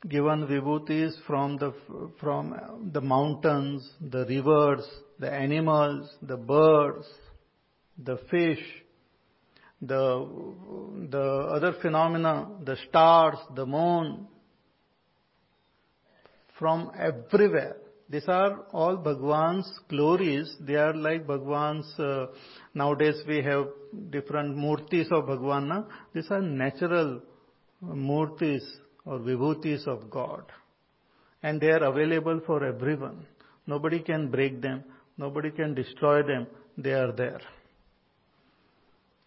given 0.08 0.46
vibhutis 0.46 1.14
from 1.26 1.56
the, 1.56 1.72
from 2.20 2.90
the 2.92 3.00
mountains, 3.00 3.90
the 4.00 4.24
rivers, 4.26 4.86
the 5.18 5.32
animals, 5.32 6.08
the 6.22 6.36
birds, 6.36 7.06
the 7.98 8.18
fish, 8.30 8.60
the, 9.80 10.28
the 11.10 11.20
other 11.20 11.74
phenomena, 11.80 12.48
the 12.64 12.76
stars, 12.88 13.38
the 13.54 13.66
moon, 13.66 14.26
from 16.58 16.90
everywhere. 16.98 17.76
These 18.08 18.28
are 18.28 18.60
all 18.72 18.96
Bhagwan's 18.96 19.68
glories. 19.88 20.54
They 20.60 20.76
are 20.76 20.94
like 20.94 21.26
Bhagwan's, 21.26 21.92
uh, 21.98 22.26
nowadays 22.72 23.16
we 23.26 23.42
have 23.42 23.66
different 24.10 24.56
murtis 24.56 25.10
of 25.10 25.26
Bhagwan. 25.26 25.86
These 26.14 26.30
are 26.30 26.40
natural 26.40 27.20
murtis 27.84 28.62
or 29.04 29.18
vibhutis 29.18 29.86
of 29.86 30.08
God. 30.08 30.44
And 31.42 31.60
they 31.60 31.70
are 31.70 31.84
available 31.84 32.40
for 32.46 32.64
everyone. 32.64 33.26
Nobody 33.66 34.00
can 34.00 34.30
break 34.30 34.62
them. 34.62 34.84
Nobody 35.18 35.50
can 35.50 35.74
destroy 35.74 36.22
them. 36.22 36.46
They 36.78 36.92
are 36.92 37.12
there. 37.12 37.40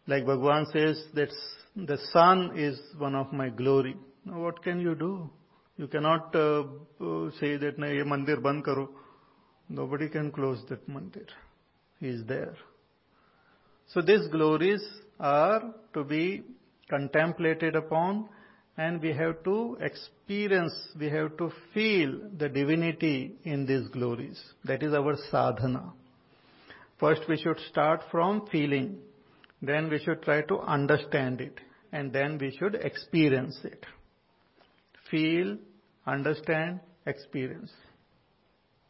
Like 0.09 0.25
Bhagwan 0.25 0.65
says 0.73 0.99
that 1.13 1.29
the 1.75 1.99
sun 2.11 2.57
is 2.57 2.79
one 2.97 3.13
of 3.13 3.31
my 3.31 3.49
glory. 3.49 3.95
Now 4.25 4.39
what 4.41 4.63
can 4.63 4.79
you 4.79 4.95
do? 4.95 5.29
You 5.77 5.87
cannot 5.87 6.35
uh, 6.35 6.63
uh 6.99 7.29
say 7.39 7.57
that 7.57 7.77
na 7.77 7.89
ye 7.97 8.01
mandir 8.11 8.41
band 8.41 8.65
karo. 8.65 8.89
Nobody 9.69 10.07
can 10.09 10.31
close 10.31 10.63
that 10.69 10.89
mandir. 10.89 11.27
He 11.99 12.07
is 12.07 12.25
there. 12.25 12.55
So 13.93 14.01
these 14.01 14.27
glories 14.31 14.81
are 15.19 15.61
to 15.93 16.03
be 16.03 16.41
contemplated 16.89 17.75
upon 17.75 18.29
and 18.77 18.99
we 18.99 19.13
have 19.13 19.43
to 19.43 19.77
experience, 19.79 20.73
we 20.99 21.09
have 21.09 21.37
to 21.37 21.51
feel 21.75 22.17
the 22.35 22.49
divinity 22.49 23.35
in 23.43 23.67
these 23.67 23.87
glories. 23.89 24.41
That 24.65 24.81
is 24.81 24.95
our 24.95 25.15
sadhana. 25.29 25.93
First 26.99 27.29
we 27.29 27.37
should 27.37 27.59
start 27.69 28.01
from 28.09 28.47
feeling 28.51 28.97
then 29.62 29.88
we 29.90 29.98
should 29.98 30.22
try 30.22 30.42
to 30.42 30.58
understand 30.60 31.40
it 31.40 31.60
and 31.92 32.12
then 32.12 32.38
we 32.38 32.50
should 32.58 32.74
experience 32.74 33.58
it. 33.64 33.86
Feel, 35.10 35.56
understand, 36.06 36.80
experience. 37.06 37.72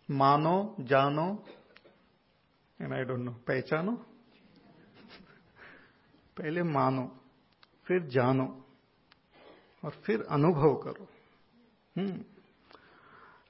Mano, 0.08 0.74
jano, 0.80 1.38
and 2.78 2.92
I 2.92 3.04
don't 3.04 3.24
know, 3.24 3.34
पहचानो 3.46 3.92
पहले 6.38 6.62
मानो 6.62 7.02
फिर 7.88 8.06
जानो 8.14 8.46
और 9.84 9.90
फिर 10.06 10.22
अनुभव 10.36 10.74
करो 10.84 11.06
hmm. 11.98 12.22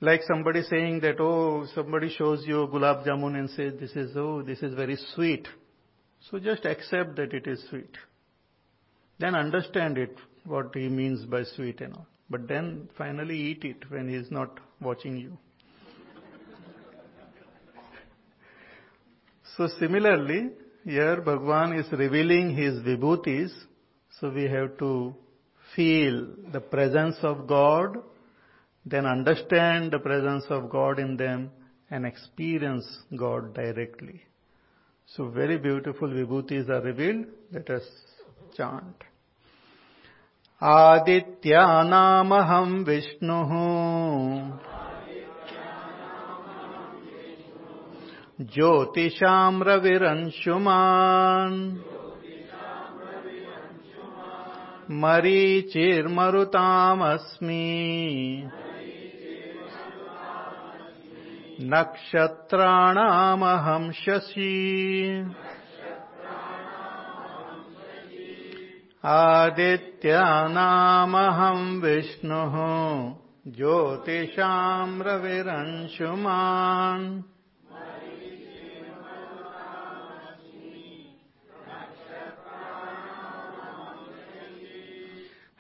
like 0.01 0.23
somebody 0.29 0.63
saying 0.71 1.01
that 1.01 1.21
oh 1.21 1.67
somebody 1.75 2.11
shows 2.17 2.45
you 2.47 2.67
gulab 2.73 3.05
jamun 3.07 3.39
and 3.39 3.51
says 3.51 3.73
this 3.81 3.97
is 3.97 4.17
oh 4.17 4.43
this 4.43 4.63
is 4.63 4.75
very 4.75 4.97
sweet 5.15 5.49
so 6.20 6.40
just 6.40 6.66
accept 6.66 7.16
that 7.16 7.34
it 7.34 7.48
is 7.48 7.64
sweet. 7.70 7.98
then 9.20 9.36
understand 9.36 9.98
it, 9.98 10.16
what 10.46 10.74
he 10.74 10.88
means 10.88 11.26
by 11.26 11.44
sweet 11.44 11.82
and 11.82 11.94
all. 11.94 12.08
But 12.30 12.48
then 12.48 12.90
finally 12.98 13.38
eat 13.38 13.64
it 13.64 13.90
when 13.90 14.08
he 14.08 14.16
is 14.16 14.32
not 14.32 14.60
watching 14.80 15.18
you. 15.18 15.38
so 19.58 19.68
similarly, 19.80 20.52
here 20.86 21.22
Bhagwan 21.22 21.74
is 21.74 21.92
revealing 21.92 22.56
his 22.56 22.76
vibhutis, 22.76 23.52
so 24.20 24.30
we 24.30 24.44
have 24.44 24.78
to 24.78 25.14
feel 25.76 26.28
the 26.54 26.62
presence 26.62 27.18
of 27.22 27.48
God, 27.48 27.98
then 28.86 29.06
understand 29.06 29.92
the 29.92 30.00
presence 30.00 30.46
of 30.50 30.70
God 30.70 31.00
in 31.00 31.18
them 31.18 31.52
and 31.92 32.06
experience 32.06 32.86
God 33.16 33.54
directly. 33.54 34.24
So 35.16 35.30
very 35.30 35.58
beautiful 35.58 36.08
vibhutis 36.08 36.70
are 36.70 36.82
revealed. 36.82 37.26
Let 37.52 37.70
us 37.72 37.82
chant. 38.56 39.04
आदित्यानामहं 40.62 42.72
विष्णुः 42.88 43.52
ज्योतिषां 48.54 49.54
रविरंशुमान् 49.68 51.60
मरीचिर्मरुतामस्मि 55.02 57.66
नक्षत्राणामहं 61.62 63.92
शशी। 63.92 65.26
आदित्यानामहं 69.06 71.82
विष्णुः 71.82 72.56
ज्योतिषां 73.48 75.02
रविरंशुमान्। 75.02 77.24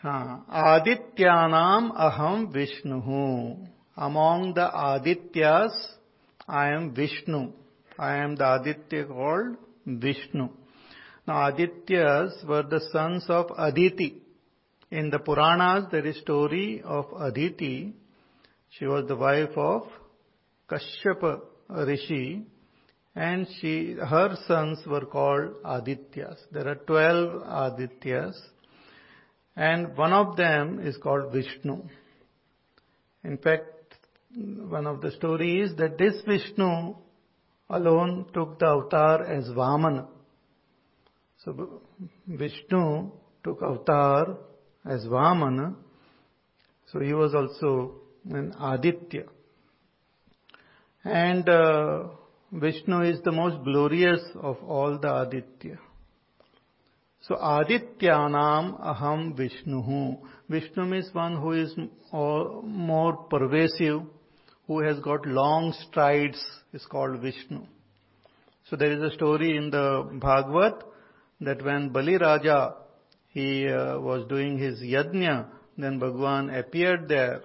हाँ 0.03 0.45
आदित्यानाम 0.51 1.89
अहम 1.89 2.45
Vishnu. 2.45 3.68
Among 3.99 4.53
the 4.53 4.67
Adityas, 4.73 5.73
I 6.47 6.69
am 6.69 6.95
Vishnu. 6.95 7.51
I 7.99 8.15
am 8.15 8.35
the 8.37 8.55
Aditya 8.55 9.05
called 9.05 9.57
Vishnu. 9.85 10.47
Now 11.27 11.51
Adityas 11.51 12.47
were 12.47 12.63
the 12.63 12.79
sons 12.93 13.25
of 13.27 13.51
Aditi. 13.57 14.21
In 14.89 15.09
the 15.09 15.19
Puranas 15.19 15.91
there 15.91 16.05
is 16.05 16.17
story 16.21 16.81
of 16.83 17.07
Aditi. 17.19 17.93
She 18.69 18.85
was 18.85 19.05
the 19.07 19.17
wife 19.17 19.57
of 19.57 19.83
Kashyapa 20.69 21.41
Rishi 21.69 22.45
and 23.15 23.47
she, 23.59 23.95
her 23.99 24.37
sons 24.47 24.79
were 24.87 25.05
called 25.05 25.61
Adityas. 25.65 26.37
There 26.53 26.69
are 26.69 26.75
12 26.75 27.43
Adityas 27.43 28.35
and 29.57 29.97
one 29.97 30.13
of 30.13 30.37
them 30.37 30.79
is 30.79 30.95
called 30.97 31.33
Vishnu. 31.33 31.81
In 33.25 33.37
fact, 33.37 33.65
one 34.35 34.85
of 34.85 35.01
the 35.01 35.11
stories 35.11 35.71
that 35.77 35.97
this 35.97 36.21
Vishnu 36.27 36.95
alone 37.69 38.25
took 38.33 38.59
the 38.59 38.65
avatar 38.65 39.25
as 39.25 39.47
Vamana. 39.49 40.07
So 41.43 41.81
Vishnu 42.27 43.11
took 43.43 43.61
avatar 43.61 44.37
as 44.85 45.05
Vamana. 45.05 45.75
So 46.91 46.99
he 46.99 47.13
was 47.13 47.33
also 47.33 47.95
an 48.29 48.53
Aditya. 48.59 49.25
And 51.03 51.47
uh, 51.47 52.03
Vishnu 52.51 53.01
is 53.01 53.21
the 53.23 53.31
most 53.31 53.63
glorious 53.63 54.21
of 54.35 54.57
all 54.63 54.97
the 54.99 55.21
Aditya. 55.21 55.79
So 57.21 57.35
Adityanam 57.35 58.79
Aham 58.81 59.35
Vishnu. 59.35 60.17
Vishnu 60.49 60.85
means 60.85 61.09
one 61.13 61.35
who 61.39 61.51
is 61.51 61.73
more 62.11 63.17
pervasive, 63.29 64.01
who 64.69 64.81
has 64.81 64.99
got 64.99 65.25
long 65.25 65.73
strides, 65.87 66.39
is 66.73 66.85
called 66.85 67.19
Vishnu. 67.19 67.61
So 68.69 68.75
there 68.75 68.91
is 68.91 69.01
a 69.01 69.15
story 69.15 69.57
in 69.57 69.71
the 69.71 70.07
Bhagavat 70.13 70.83
that 71.41 71.65
when 71.65 71.89
Bali 71.89 72.17
Raja, 72.17 72.75
he 73.29 73.67
uh, 73.67 73.99
was 73.99 74.27
doing 74.29 74.59
his 74.59 74.79
yajna, 74.79 75.47
then 75.75 75.97
Bhagwan 75.97 76.51
appeared 76.51 77.07
there 77.07 77.41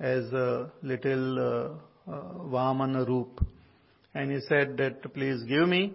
as 0.00 0.24
a 0.32 0.72
little 0.82 1.38
uh, 1.38 2.10
uh, 2.10 2.22
Vamana 2.54 3.06
Roop. 3.06 3.44
And 4.14 4.32
he 4.32 4.40
said 4.48 4.78
that 4.78 5.12
please 5.12 5.44
give 5.44 5.68
me 5.68 5.92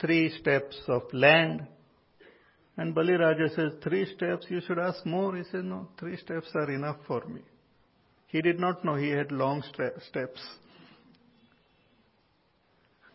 three 0.00 0.28
steps 0.40 0.76
of 0.88 1.02
land 1.12 1.68
and 2.76 2.96
Bali 2.96 3.12
Raja 3.12 3.48
says, 3.54 3.70
three 3.84 4.04
steps, 4.16 4.46
you 4.48 4.60
should 4.66 4.80
ask 4.80 5.06
more. 5.06 5.36
He 5.36 5.44
says, 5.44 5.62
no, 5.62 5.90
three 6.00 6.16
steps 6.16 6.48
are 6.56 6.68
enough 6.72 6.96
for 7.06 7.24
me. 7.26 7.42
He 8.26 8.42
did 8.42 8.58
not 8.58 8.84
know 8.84 8.94
he 8.94 9.10
had 9.10 9.30
long 9.30 9.62
steps. 9.62 10.40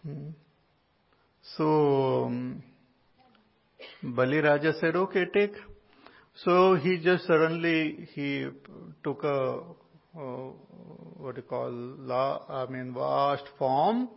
Hmm. 0.04 0.30
So, 1.58 2.26
um, 2.26 2.64
Bali 4.02 4.40
Raja 4.40 4.74
said, 4.80 4.96
okay, 4.96 5.26
take. 5.34 5.56
So 6.46 6.76
he 6.76 7.00
just 7.00 7.26
suddenly, 7.26 8.08
he 8.14 8.48
took 9.04 9.24
a, 9.24 9.60
uh, 10.18 10.52
what 11.18 11.36
do 11.36 11.42
you 11.42 11.48
call, 11.48 11.70
la, 11.72 12.42
I 12.48 12.66
mean, 12.68 12.94
vast 12.94 13.44
form 13.58 14.10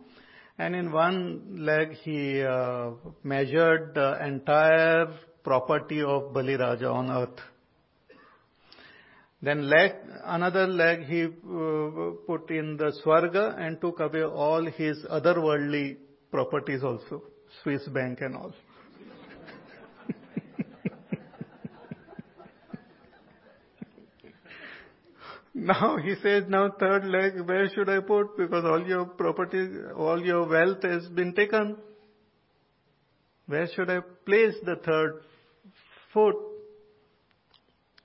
and 0.57 0.75
in 0.75 0.91
one 0.91 1.65
leg 1.65 1.93
he 2.03 2.43
uh, 2.43 2.91
measured 3.23 3.93
the 3.95 4.23
entire 4.25 5.07
property 5.43 6.01
of 6.01 6.33
Bali 6.33 6.55
Raja 6.55 6.89
on 6.89 7.09
earth. 7.11 7.39
Then 9.43 9.69
leg, 9.69 9.91
another 10.23 10.65
leg 10.67 11.03
he 11.03 11.25
uh, 11.25 11.29
put 12.25 12.49
in 12.49 12.77
the 12.77 12.93
Swarga 13.03 13.59
and 13.59 13.81
took 13.81 13.99
away 13.99 14.23
all 14.23 14.65
his 14.65 15.03
otherworldly 15.11 15.97
properties 16.31 16.81
also, 16.81 17.23
Swiss 17.61 17.85
bank 17.89 18.21
and 18.21 18.37
all. 18.37 18.53
now 25.53 25.97
he 25.97 26.15
says, 26.23 26.45
now 26.47 26.69
third 26.79 27.03
leg, 27.03 27.41
where 27.45 27.67
should 27.75 27.89
I 27.89 27.99
put? 27.99 28.37
Because 28.37 28.63
all 28.63 28.87
your 28.87 29.07
property, 29.07 29.67
all 29.93 30.25
your 30.25 30.47
wealth 30.47 30.83
has 30.83 31.05
been 31.09 31.33
taken. 31.33 31.75
Where 33.47 33.67
should 33.75 33.89
I 33.89 33.99
place 34.25 34.55
the 34.63 34.77
third 34.85 35.19
foot 36.13 36.52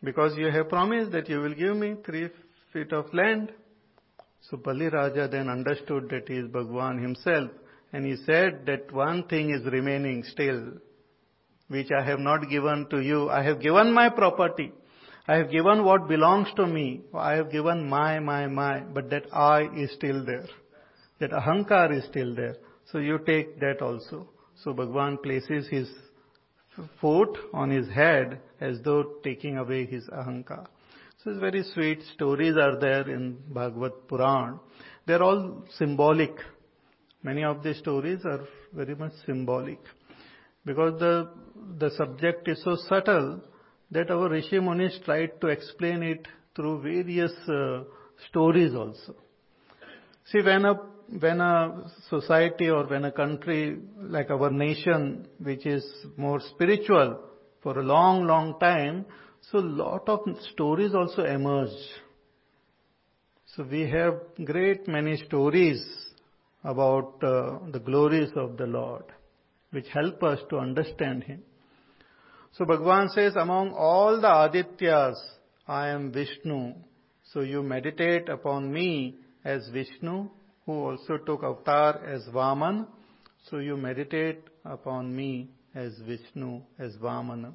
because 0.03 0.37
you 0.37 0.51
have 0.51 0.69
promised 0.69 1.13
that 1.13 1.29
you 1.29 1.41
will 1.41 1.55
give 1.55 1.77
me 1.77 1.97
three 2.05 2.29
feet 2.73 2.93
of 2.93 3.13
land. 3.13 3.53
So 4.51 4.57
Bali 4.57 4.89
Raja 4.89 5.29
then 5.31 5.49
understood 5.49 6.09
that 6.11 6.29
he 6.29 6.35
is 6.35 6.49
Bhagwan 6.49 7.03
himself 7.03 7.51
and 7.93 8.07
he 8.07 8.17
said 8.25 8.67
that 8.67 8.93
one 8.93 9.25
thing 9.25 9.51
is 9.51 9.65
remaining 9.73 10.23
still 10.25 10.75
which 11.69 11.89
I 11.91 12.03
have 12.03 12.19
not 12.19 12.49
given 12.49 12.87
to 12.91 13.01
you. 13.01 13.29
I 13.29 13.43
have 13.43 13.61
given 13.61 13.93
my 13.93 14.09
property. 14.09 14.73
I 15.27 15.37
have 15.37 15.51
given 15.51 15.85
what 15.85 16.09
belongs 16.09 16.49
to 16.57 16.67
me. 16.67 17.03
I 17.15 17.33
have 17.33 17.53
given 17.53 17.89
my, 17.89 18.19
my, 18.19 18.47
my, 18.47 18.81
but 18.81 19.11
that 19.11 19.27
I 19.33 19.69
is 19.77 19.93
still 19.93 20.25
there. 20.25 20.47
That 21.21 21.31
ahankar 21.33 21.97
is 21.97 22.05
still 22.05 22.35
there. 22.35 22.57
So 22.91 22.99
you 22.99 23.19
take 23.27 23.61
that 23.61 23.83
also. 23.83 24.29
So 24.65 24.73
Bhagwan 24.73 25.19
places 25.19 25.69
his 25.69 25.89
foot 27.01 27.37
on 27.53 27.71
his 27.71 27.89
head 27.91 28.41
as 28.61 28.81
though 28.83 29.17
taking 29.23 29.59
away 29.59 29.87
his 29.87 30.07
ahankar. 30.09 30.67
So 31.23 31.31
it's 31.31 31.41
very 31.41 31.65
sweet 31.75 32.01
stories 32.15 32.57
are 32.57 32.79
there 32.79 33.09
in 33.09 33.39
Bhagavat 33.49 34.09
Puran. 34.09 34.61
They're 35.07 35.23
all 35.23 35.65
symbolic. 35.77 36.33
Many 37.23 37.45
of 37.45 37.63
the 37.63 37.75
stories 37.75 38.21
are 38.25 38.41
very 38.73 38.95
much 38.95 39.13
symbolic. 39.27 39.81
Because 40.65 40.99
the, 41.01 41.31
the 41.79 41.91
subject 41.97 42.47
is 42.49 42.63
so 42.63 42.77
subtle 42.89 43.41
that 43.91 44.11
our 44.11 44.29
Rishi 44.29 44.61
Munis 44.61 44.99
tried 45.05 45.41
to 45.41 45.49
explain 45.49 46.03
it 46.03 46.29
through 46.55 46.83
various 46.83 47.33
uh, 47.49 47.85
stories 48.29 48.75
also. 48.75 49.15
See, 50.27 50.43
when 50.43 50.65
a 50.67 50.75
when 51.21 51.41
a 51.41 51.91
society 52.11 52.69
or 52.69 52.85
when 52.87 53.07
a 53.07 53.13
country 53.13 53.79
like 53.99 54.31
our 54.31 54.51
nation, 54.51 55.27
which 55.39 55.65
is 55.65 55.85
more 56.19 56.41
spiritual 56.55 57.28
for 57.63 57.79
a 57.79 57.83
long, 57.83 58.27
long 58.27 58.59
time, 58.59 59.05
so 59.51 59.59
lot 59.59 60.09
of 60.09 60.21
stories 60.53 60.95
also 60.95 61.25
emerge. 61.25 61.71
So 63.57 63.65
we 63.65 63.89
have 63.89 64.15
great 64.45 64.87
many 64.87 65.17
stories 65.27 65.83
about 66.63 67.23
uh, 67.23 67.59
the 67.73 67.81
glories 67.85 68.31
of 68.37 68.57
the 68.57 68.67
Lord, 68.67 69.05
which 69.71 69.87
help 69.93 70.23
us 70.23 70.39
to 70.51 70.59
understand 70.59 71.25
Him. 71.25 71.43
So 72.53 72.65
Bhagwan 72.65 73.09
says, 73.11 73.35
among 73.37 73.73
all 73.73 74.21
the 74.21 74.27
Adityas, 74.27 75.15
I 75.67 75.89
am 75.89 76.13
Vishnu. 76.13 76.75
So 77.33 77.41
you 77.41 77.63
meditate 77.63 78.29
upon 78.29 78.73
me 78.73 79.17
as 79.45 79.69
Vishnu, 79.73 80.29
who 80.67 80.73
also 80.73 81.19
took 81.19 81.43
avatar 81.43 82.05
as 82.05 82.27
Vaman. 82.35 82.87
So 83.51 83.59
you 83.59 83.77
meditate 83.77 84.43
upon 84.65 85.15
me 85.15 85.49
as 85.79 85.93
Vishnu, 86.07 86.61
as 86.79 86.97
Vamana. 86.97 87.53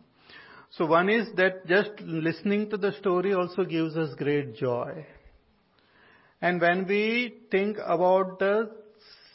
So 0.72 0.86
one 0.86 1.10
is 1.10 1.28
that 1.36 1.68
just 1.68 1.92
listening 2.02 2.70
to 2.70 2.78
the 2.78 2.94
story 2.94 3.34
also 3.34 3.64
gives 3.64 3.96
us 3.96 4.16
great 4.18 4.56
joy. 4.56 5.06
And 6.42 6.60
when 6.60 6.88
we 6.88 7.36
think 7.52 7.78
about 7.86 8.40
the 8.40 8.72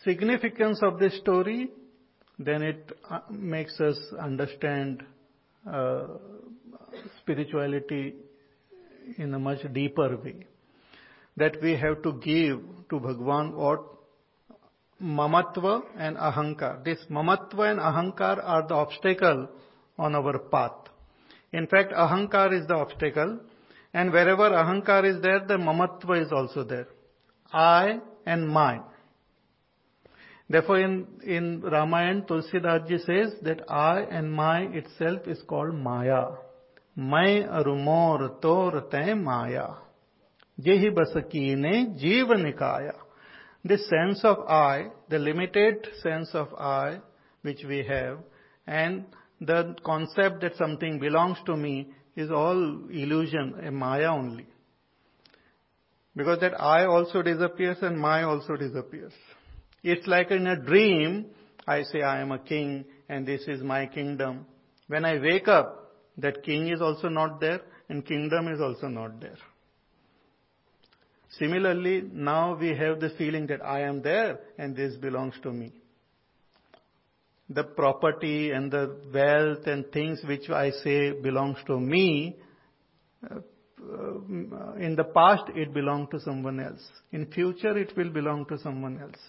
significance 0.05 0.81
of 0.83 0.99
this 0.99 1.17
story, 1.19 1.71
then 2.39 2.63
it 2.63 2.93
uh, 3.09 3.21
makes 3.31 3.79
us 3.81 3.99
understand 4.19 5.05
uh, 5.71 6.07
spirituality 7.21 8.15
in 9.17 9.35
a 9.35 9.39
much 9.39 9.61
deeper 9.73 10.17
way. 10.17 10.47
That 11.37 11.63
we 11.63 11.77
have 11.77 12.03
to 12.03 12.13
give 12.15 12.61
to 12.91 13.01
Bhagwan 13.01 13.55
what 13.55 13.98
mamatva 15.03 15.83
and 15.97 16.17
ahankar. 16.17 16.85
This 16.85 16.99
mamatva 17.11 17.71
and 17.71 17.81
ahankar 17.81 18.43
are 18.45 18.67
the 18.67 18.75
obstacle 18.75 19.49
on 19.99 20.15
our 20.15 20.39
path. 20.39 20.89
In 21.53 21.67
fact, 21.67 21.93
ahankar 21.93 22.59
is 22.59 22.67
the 22.67 22.75
obstacle, 22.75 23.41
and 23.95 24.13
wherever 24.13 24.51
ahankar 24.51 25.05
is 25.05 25.23
there, 25.23 25.41
the 25.41 25.55
mamatva 25.55 26.25
is 26.25 26.33
also 26.33 26.65
there. 26.65 26.89
I 27.53 28.01
and 28.27 28.49
mine. 28.49 28.83
Therefore, 30.51 30.81
in, 30.81 31.07
in 31.25 31.61
Ramayana, 31.61 32.23
Tulsidas 32.23 32.89
ji 32.89 32.99
says 32.99 33.35
that 33.43 33.63
I 33.71 34.01
and 34.01 34.33
my 34.33 34.63
itself 34.63 35.27
is 35.27 35.43
called 35.47 35.75
Maya. 35.75 36.27
मैं 36.99 37.45
अरुमोर 37.59 38.27
तोर 38.43 38.79
तय 38.93 39.15
माया 39.15 39.67
जेहि 40.67 40.89
बस 40.91 41.13
कीने 41.33 41.85
जीव 41.99 42.33
निकाया 42.33 42.93
this 43.65 43.89
sense 43.89 44.21
of 44.25 44.39
I, 44.49 44.89
the 45.09 45.19
limited 45.19 45.89
sense 46.03 46.31
of 46.33 46.55
I 46.55 47.01
which 47.43 47.65
we 47.65 47.85
have, 47.85 48.19
and 48.67 49.05
the 49.41 49.77
concept 49.85 50.41
that 50.43 50.57
something 50.57 50.99
belongs 50.99 51.39
to 51.47 51.57
me 51.57 51.89
is 52.17 52.31
all 52.31 52.89
illusion, 52.91 53.55
a 53.65 53.71
maya 53.71 54.11
only. 54.11 54.47
Because 56.17 56.41
that 56.41 56.61
I 56.61 56.85
also 56.87 57.23
disappears 57.23 57.79
and 57.81 57.99
my 57.99 58.25
also 58.25 58.57
disappears. 58.57 59.13
It's 59.85 60.07
like 60.09 60.33
in 60.33 60.49
a 60.49 60.57
dream, 60.61 61.27
I 61.67 61.85
say 61.85 62.03
I 62.03 62.21
am 62.21 62.33
a 62.33 62.41
king 62.41 62.85
and 63.09 63.25
this 63.25 63.43
is 63.47 63.63
my 63.63 63.87
kingdom. 63.87 64.47
When 64.89 65.05
I 65.05 65.21
wake 65.21 65.47
up, 65.47 65.95
that 66.17 66.43
king 66.43 66.69
is 66.69 66.81
also 66.81 67.09
not 67.09 67.41
there 67.41 67.61
and 67.89 68.05
kingdom 68.05 68.49
is 68.49 68.61
also 68.61 68.89
not 68.89 69.21
there. 69.21 69.39
Similarly, 71.31 72.05
now 72.13 72.57
we 72.57 72.69
have 72.75 73.01
the 73.01 73.11
feeling 73.19 73.47
that 73.49 73.65
I 73.65 73.81
am 73.81 74.03
there 74.03 74.39
and 74.57 74.75
this 74.75 74.95
belongs 74.97 75.35
to 75.43 75.53
me. 75.53 75.73
The 77.51 77.65
property 77.65 78.51
and 78.51 78.71
the 78.71 78.97
wealth 79.13 79.67
and 79.67 79.91
things 79.93 80.21
which 80.27 80.49
I 80.51 80.71
say 80.71 81.13
belongs 81.13 81.59
to 81.67 81.79
me, 81.79 82.37
uh, 83.31 83.37
uh, 83.81 84.75
in 84.75 84.95
the 84.97 85.05
past 85.05 85.45
it 85.55 85.73
belonged 85.73 86.11
to 86.11 86.21
someone 86.21 86.61
else. 86.61 86.83
In 87.13 87.27
future 87.27 87.77
it 87.77 87.97
will 87.97 88.11
belong 88.11 88.47
to 88.47 88.59
someone 88.59 89.01
else. 89.01 89.21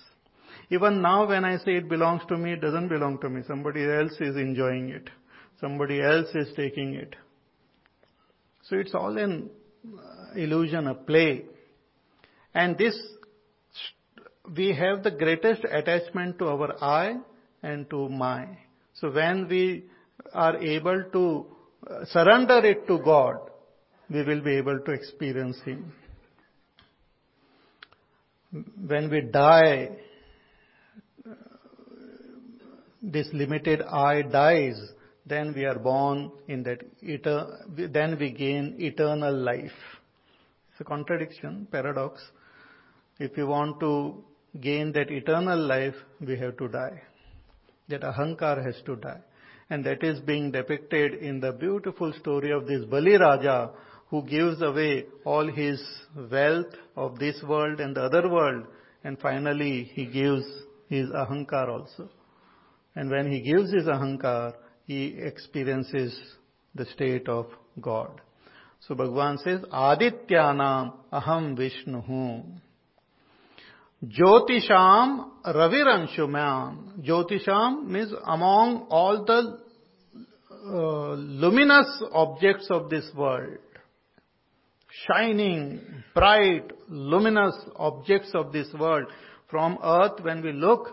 Even 0.69 1.01
now 1.01 1.27
when 1.27 1.45
I 1.45 1.57
say 1.57 1.75
it 1.75 1.89
belongs 1.89 2.21
to 2.29 2.37
me, 2.37 2.53
it 2.53 2.61
doesn't 2.61 2.89
belong 2.89 3.19
to 3.19 3.29
me. 3.29 3.41
Somebody 3.47 3.85
else 3.85 4.13
is 4.19 4.35
enjoying 4.35 4.89
it. 4.89 5.09
Somebody 5.59 6.01
else 6.01 6.27
is 6.35 6.47
taking 6.55 6.93
it. 6.93 7.15
So 8.63 8.75
it's 8.75 8.93
all 8.93 9.17
an 9.17 9.49
illusion, 10.35 10.87
a 10.87 10.93
play. 10.93 11.45
And 12.53 12.77
this, 12.77 12.99
we 14.55 14.73
have 14.73 15.03
the 15.03 15.11
greatest 15.11 15.63
attachment 15.63 16.39
to 16.39 16.47
our 16.47 16.83
I 16.83 17.17
and 17.61 17.89
to 17.89 18.09
my. 18.09 18.47
So 18.95 19.11
when 19.11 19.47
we 19.47 19.85
are 20.33 20.57
able 20.57 21.03
to 21.13 21.45
uh, 21.89 22.05
surrender 22.05 22.59
it 22.65 22.87
to 22.87 22.99
God, 22.99 23.37
we 24.09 24.23
will 24.23 24.41
be 24.41 24.57
able 24.57 24.79
to 24.79 24.91
experience 24.91 25.57
Him. 25.63 25.93
When 28.87 29.09
we 29.11 29.21
die, 29.21 29.89
uh, 31.25 31.33
this 33.01 33.29
limited 33.31 33.83
I 33.83 34.23
dies, 34.23 34.79
then 35.25 35.53
we 35.55 35.65
are 35.65 35.77
born 35.77 36.31
in 36.47 36.63
that, 36.63 36.81
etern- 37.03 37.93
then 37.93 38.17
we 38.19 38.31
gain 38.31 38.75
eternal 38.79 39.33
life. 39.33 39.71
It's 40.71 40.81
a 40.81 40.83
contradiction, 40.83 41.67
paradox. 41.71 42.21
If 43.19 43.35
we 43.35 43.43
want 43.43 43.79
to 43.81 44.23
gain 44.59 44.91
that 44.93 45.11
eternal 45.11 45.59
life, 45.59 45.95
we 46.19 46.37
have 46.37 46.57
to 46.57 46.67
die. 46.67 47.01
That 47.89 48.01
ahankar 48.01 48.63
has 48.65 48.81
to 48.85 48.95
die. 48.95 49.19
And 49.69 49.85
that 49.85 50.03
is 50.03 50.19
being 50.21 50.51
depicted 50.51 51.15
in 51.15 51.39
the 51.39 51.51
beautiful 51.51 52.13
story 52.19 52.51
of 52.51 52.65
this 52.65 52.85
Bali 52.85 53.17
Raja 53.17 53.71
who 54.09 54.23
gives 54.23 54.61
away 54.61 55.05
all 55.23 55.47
his 55.47 55.81
wealth 56.31 56.73
of 56.95 57.19
this 57.19 57.43
world 57.47 57.79
and 57.79 57.95
the 57.95 58.01
other 58.01 58.27
world 58.27 58.65
and 59.03 59.19
finally 59.19 59.83
he 59.93 60.05
gives 60.05 60.45
his 60.87 61.09
ahankar 61.09 61.69
also. 61.69 62.09
And 62.95 63.09
when 63.09 63.31
he 63.31 63.41
gives 63.41 63.71
his 63.71 63.85
ahankar, 63.85 64.55
he 64.85 65.15
experiences 65.19 66.19
the 66.73 66.85
state 66.85 67.29
of 67.29 67.47
God. 67.79 68.21
So 68.87 68.95
Bhagwan 68.95 69.37
says, 69.43 69.61
Adityanam 69.71 70.93
aham 71.13 71.55
Vishnu. 71.55 72.01
Jyotisham 74.05 75.29
Raviranshuman. 75.45 77.03
Jyotisham 77.03 77.85
means 77.85 78.13
among 78.25 78.87
all 78.89 79.25
the 79.25 79.59
uh, 80.51 81.15
luminous 81.15 82.01
objects 82.13 82.67
of 82.69 82.89
this 82.89 83.09
world, 83.15 83.57
shining, 85.07 85.81
bright, 86.13 86.71
luminous 86.87 87.55
objects 87.75 88.31
of 88.33 88.51
this 88.53 88.67
world. 88.79 89.05
From 89.49 89.77
earth, 89.83 90.21
when 90.21 90.43
we 90.43 90.53
look, 90.53 90.89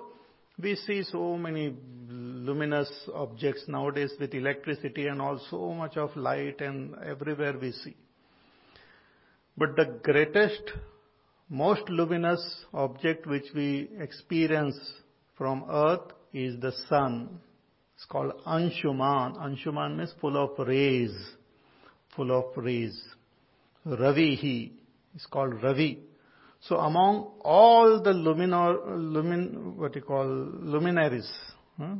we 0.59 0.75
see 0.75 1.03
so 1.03 1.37
many 1.37 1.77
luminous 2.09 2.91
objects 3.15 3.65
nowadays 3.69 4.13
with 4.19 4.35
electricity 4.35 5.07
and 5.07 5.21
all, 5.21 5.41
so 5.51 5.73
much 5.73 5.97
of 5.97 6.17
light 6.17 6.61
and 6.61 6.95
everywhere 7.05 7.57
we 7.61 7.73
see. 7.73 7.95
But 9.59 9.77
the 9.77 10.01
greatest 10.03 10.73
most 11.49 11.89
luminous 11.89 12.65
object 12.75 13.27
which 13.27 13.47
we 13.55 13.89
experience 14.01 14.79
from 15.37 15.65
earth 15.71 16.13
is 16.33 16.61
the 16.61 16.73
sun. 16.89 17.41
It's 17.95 18.05
called 18.05 18.33
Anshuman. 18.47 19.39
Anshuman 19.39 19.97
means 19.97 20.13
full 20.21 20.37
of 20.37 20.67
rays. 20.67 21.15
Full 22.15 22.33
of 22.37 22.57
rays. 22.57 23.01
Ravihi 23.87 24.73
is 25.15 25.27
called 25.31 25.63
Ravi. 25.63 26.01
So 26.61 26.77
among 26.77 27.33
all 27.43 28.03
the 28.03 28.11
luminor, 28.11 28.77
lumin, 28.89 29.77
what 29.77 29.95
you 29.95 30.03
call, 30.03 30.27
luminaries, 30.27 31.31
huh? 31.79 31.95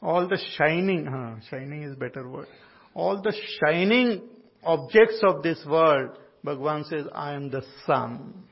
all 0.00 0.28
the 0.28 0.38
shining, 0.56 1.06
huh, 1.06 1.34
shining 1.50 1.82
is 1.82 1.96
better 1.96 2.28
word, 2.28 2.46
all 2.94 3.20
the 3.20 3.34
shining 3.58 4.22
objects 4.62 5.20
of 5.26 5.42
this 5.42 5.58
world 5.66 6.10
Bhagwan 6.42 6.84
says, 6.84 7.06
I 7.12 7.34
am 7.34 7.50
the 7.50 7.62
sun. 7.86 8.44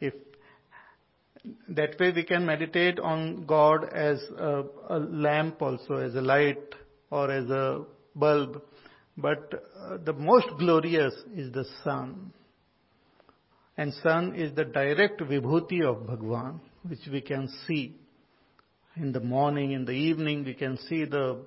If 0.00 0.14
that 1.68 1.98
way 1.98 2.12
we 2.14 2.22
can 2.22 2.46
meditate 2.46 3.00
on 3.00 3.46
God 3.46 3.92
as 3.92 4.22
a, 4.38 4.62
a 4.88 4.98
lamp 4.98 5.60
also, 5.60 5.94
as 5.94 6.14
a 6.14 6.20
light 6.20 6.62
or 7.10 7.30
as 7.30 7.48
a 7.50 7.84
bulb. 8.14 8.62
But 9.16 9.52
uh, 9.78 9.98
the 10.04 10.12
most 10.12 10.46
glorious 10.58 11.14
is 11.34 11.52
the 11.52 11.64
sun. 11.84 12.32
And 13.76 13.92
sun 14.02 14.34
is 14.34 14.54
the 14.54 14.64
direct 14.64 15.20
vibhuti 15.20 15.82
of 15.82 16.06
Bhagwan, 16.06 16.60
which 16.86 17.00
we 17.10 17.20
can 17.20 17.48
see. 17.66 17.96
In 18.96 19.12
the 19.12 19.20
morning, 19.20 19.72
in 19.72 19.86
the 19.86 19.92
evening, 19.92 20.44
we 20.44 20.52
can 20.54 20.76
see 20.88 21.04
the, 21.04 21.38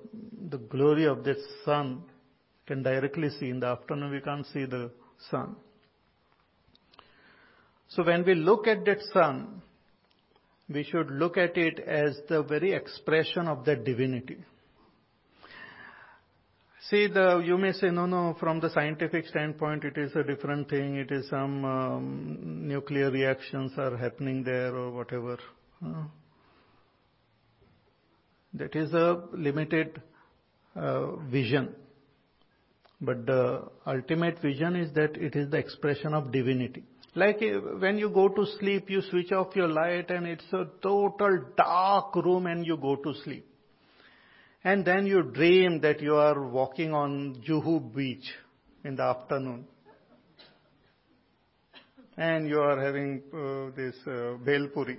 the 0.50 0.58
glory 0.58 1.04
of 1.04 1.22
this 1.22 1.38
sun. 1.64 2.02
We 2.04 2.74
can 2.74 2.82
directly 2.82 3.30
see. 3.38 3.50
In 3.50 3.60
the 3.60 3.68
afternoon, 3.68 4.10
we 4.10 4.20
can't 4.20 4.44
see 4.46 4.64
the 4.64 4.90
sun. 5.30 5.56
So 7.88 8.04
when 8.04 8.24
we 8.24 8.34
look 8.34 8.66
at 8.66 8.84
that 8.84 8.98
sun, 9.12 9.62
we 10.68 10.82
should 10.82 11.10
look 11.10 11.36
at 11.36 11.56
it 11.56 11.78
as 11.78 12.18
the 12.28 12.42
very 12.42 12.72
expression 12.72 13.46
of 13.46 13.64
that 13.64 13.84
divinity. 13.84 14.38
See, 16.88 17.08
the, 17.08 17.42
you 17.44 17.58
may 17.58 17.72
say, 17.72 17.90
no, 17.90 18.06
no, 18.06 18.36
from 18.38 18.60
the 18.60 18.70
scientific 18.70 19.26
standpoint, 19.26 19.82
it 19.82 19.96
is 19.96 20.14
a 20.14 20.22
different 20.22 20.68
thing. 20.68 20.96
It 20.96 21.10
is 21.10 21.28
some 21.28 21.64
um, 21.64 22.68
nuclear 22.68 23.10
reactions 23.10 23.72
are 23.76 23.96
happening 23.96 24.44
there 24.44 24.74
or 24.74 24.92
whatever. 24.92 25.36
That 28.54 28.76
is 28.76 28.92
a 28.92 29.24
limited 29.32 30.00
uh, 30.76 31.16
vision. 31.16 31.74
But 33.00 33.26
the 33.26 33.64
ultimate 33.86 34.40
vision 34.40 34.74
is 34.74 34.92
that 34.94 35.16
it 35.16 35.36
is 35.36 35.50
the 35.50 35.58
expression 35.58 36.14
of 36.14 36.32
divinity. 36.32 36.84
Like 37.14 37.42
uh, 37.42 37.78
when 37.78 37.98
you 37.98 38.10
go 38.10 38.28
to 38.28 38.46
sleep, 38.58 38.90
you 38.90 39.02
switch 39.02 39.32
off 39.32 39.54
your 39.54 39.68
light 39.68 40.10
and 40.10 40.26
it's 40.26 40.44
a 40.52 40.66
total 40.82 41.44
dark 41.56 42.14
room 42.16 42.46
and 42.46 42.66
you 42.66 42.76
go 42.76 42.96
to 42.96 43.14
sleep. 43.24 43.46
And 44.64 44.84
then 44.84 45.06
you 45.06 45.22
dream 45.22 45.80
that 45.82 46.00
you 46.00 46.16
are 46.16 46.42
walking 46.42 46.92
on 46.92 47.42
Juhu 47.48 47.94
beach 47.94 48.24
in 48.84 48.96
the 48.96 49.02
afternoon. 49.02 49.66
And 52.16 52.48
you 52.48 52.60
are 52.60 52.80
having 52.80 53.22
uh, 53.32 53.76
this 53.76 53.94
uh, 54.06 54.38
bhel 54.44 54.72
puri. 54.72 54.98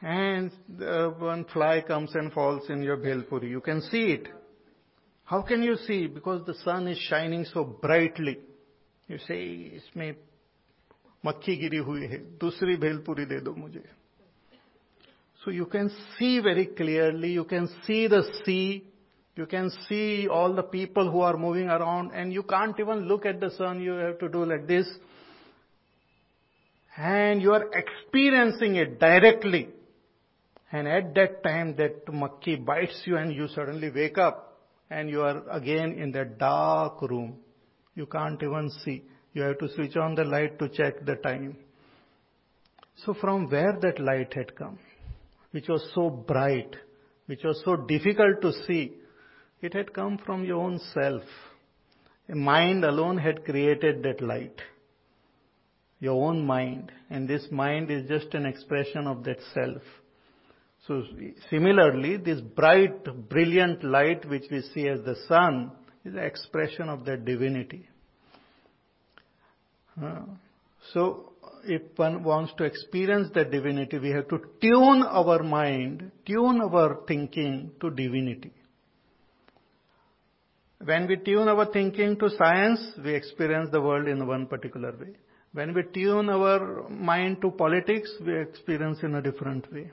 And 0.00 0.50
uh, 0.80 1.08
one 1.10 1.44
fly 1.52 1.82
comes 1.86 2.14
and 2.14 2.32
falls 2.32 2.70
in 2.70 2.82
your 2.82 2.96
bhel 2.96 3.28
puri. 3.28 3.50
You 3.50 3.60
can 3.60 3.82
see 3.82 4.12
it. 4.12 4.28
How 5.31 5.41
can 5.41 5.61
you 5.61 5.75
see? 5.75 6.07
Because 6.07 6.45
the 6.45 6.53
sun 6.63 6.87
is 6.87 6.97
shining 6.97 7.45
so 7.45 7.63
brightly. 7.63 8.39
You 9.07 9.17
say, 9.27 9.41
इसमें 9.75 10.15
मक्खी 11.25 11.55
गिरी 11.57 11.77
हुई 11.85 12.07
है 12.07 12.17
दूसरी 12.39 12.75
भेलपुरी 12.83 13.25
दे 13.25 13.39
दो 13.47 13.53
मुझे 13.55 13.83
so 15.43 15.51
you 15.51 15.65
can 15.73 15.89
see 15.89 16.39
very 16.45 16.65
clearly 16.77 17.29
you 17.31 17.43
can 17.45 17.67
see 17.85 18.07
the 18.07 18.21
sea 18.43 18.83
you 19.35 19.45
can 19.45 19.69
see 19.87 20.27
all 20.27 20.53
the 20.53 20.63
people 20.63 21.11
who 21.11 21.21
are 21.21 21.37
moving 21.37 21.69
around 21.69 22.11
and 22.11 22.33
you 22.33 22.43
can't 22.43 22.79
even 22.79 23.03
look 23.11 23.25
at 23.25 23.39
the 23.39 23.49
sun 23.57 23.79
you 23.81 23.93
have 23.93 24.17
to 24.19 24.29
do 24.29 24.43
like 24.43 24.67
this 24.67 24.87
and 26.97 27.41
you 27.41 27.53
are 27.53 27.69
experiencing 27.81 28.75
it 28.75 28.99
directly 28.99 29.69
and 30.71 30.87
at 30.87 31.13
that 31.15 31.41
time 31.43 31.75
that 31.77 32.05
makki 32.23 32.57
bites 32.71 33.01
you 33.05 33.15
and 33.17 33.33
you 33.33 33.47
suddenly 33.55 33.91
wake 34.01 34.17
up 34.17 34.43
and 34.92 35.08
you 35.08 35.22
are 35.22 35.48
again 35.50 35.92
in 35.92 36.12
that 36.12 36.38
dark 36.38 37.02
room. 37.02 37.38
You 37.94 38.06
can't 38.06 38.42
even 38.42 38.70
see. 38.84 39.02
You 39.32 39.42
have 39.42 39.58
to 39.58 39.68
switch 39.74 39.96
on 39.96 40.14
the 40.14 40.24
light 40.24 40.58
to 40.58 40.68
check 40.68 41.04
the 41.04 41.16
time. 41.16 41.56
So 43.04 43.14
from 43.14 43.50
where 43.50 43.78
that 43.80 43.98
light 43.98 44.34
had 44.34 44.54
come, 44.54 44.78
which 45.52 45.68
was 45.68 45.82
so 45.94 46.10
bright, 46.10 46.76
which 47.26 47.42
was 47.42 47.60
so 47.64 47.76
difficult 47.76 48.42
to 48.42 48.52
see, 48.66 48.92
it 49.60 49.74
had 49.74 49.92
come 49.94 50.18
from 50.18 50.44
your 50.44 50.62
own 50.62 50.78
self. 50.92 51.22
A 52.28 52.34
mind 52.34 52.84
alone 52.84 53.18
had 53.18 53.44
created 53.44 54.02
that 54.02 54.20
light. 54.20 54.60
Your 56.00 56.28
own 56.28 56.44
mind. 56.44 56.92
And 57.10 57.28
this 57.28 57.46
mind 57.50 57.90
is 57.90 58.08
just 58.08 58.34
an 58.34 58.44
expression 58.44 59.06
of 59.06 59.24
that 59.24 59.38
self. 59.54 59.82
So 60.86 61.04
similarly, 61.48 62.16
this 62.16 62.40
bright, 62.40 63.04
brilliant 63.28 63.84
light 63.84 64.28
which 64.28 64.44
we 64.50 64.62
see 64.74 64.88
as 64.88 65.00
the 65.04 65.14
sun 65.28 65.70
is 66.04 66.14
an 66.14 66.24
expression 66.24 66.88
of 66.88 67.04
that 67.04 67.24
divinity. 67.24 67.88
So 70.92 71.34
if 71.64 71.82
one 71.96 72.24
wants 72.24 72.52
to 72.58 72.64
experience 72.64 73.28
that 73.34 73.52
divinity, 73.52 73.98
we 73.98 74.10
have 74.10 74.26
to 74.28 74.40
tune 74.60 75.04
our 75.04 75.44
mind, 75.44 76.10
tune 76.26 76.60
our 76.60 76.98
thinking 77.06 77.70
to 77.80 77.90
divinity. 77.90 78.50
When 80.84 81.06
we 81.06 81.16
tune 81.16 81.46
our 81.46 81.66
thinking 81.66 82.18
to 82.18 82.28
science, 82.36 82.80
we 83.04 83.14
experience 83.14 83.68
the 83.70 83.80
world 83.80 84.08
in 84.08 84.26
one 84.26 84.46
particular 84.46 84.90
way. 84.90 85.14
When 85.52 85.74
we 85.74 85.84
tune 85.94 86.28
our 86.28 86.88
mind 86.88 87.40
to 87.42 87.52
politics, 87.52 88.10
we 88.26 88.40
experience 88.40 88.98
in 89.04 89.14
a 89.14 89.22
different 89.22 89.72
way. 89.72 89.92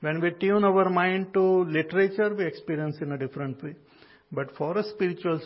When 0.00 0.20
we 0.20 0.30
tune 0.30 0.64
our 0.64 0.88
mind 0.88 1.34
to 1.34 1.64
literature, 1.64 2.34
we 2.34 2.46
experience 2.46 2.96
in 3.00 3.12
a 3.12 3.18
different 3.18 3.62
way. 3.62 3.74
But 4.30 4.54
for 4.56 4.78
a 4.78 4.84
spiritual 4.84 5.40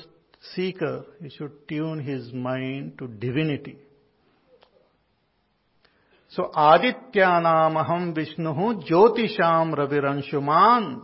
seeker, 0.55 1.05
he 1.22 1.30
should 1.30 1.68
tune 1.68 2.00
his 2.00 2.32
mind 2.32 2.98
to 2.98 3.09
divinity. 3.09 3.78
So 6.28 6.50
Adityanamaham 6.55 8.14
Vishnu 8.14 8.53
Jyotisham 8.53 9.74
Raviransuman 9.74 11.03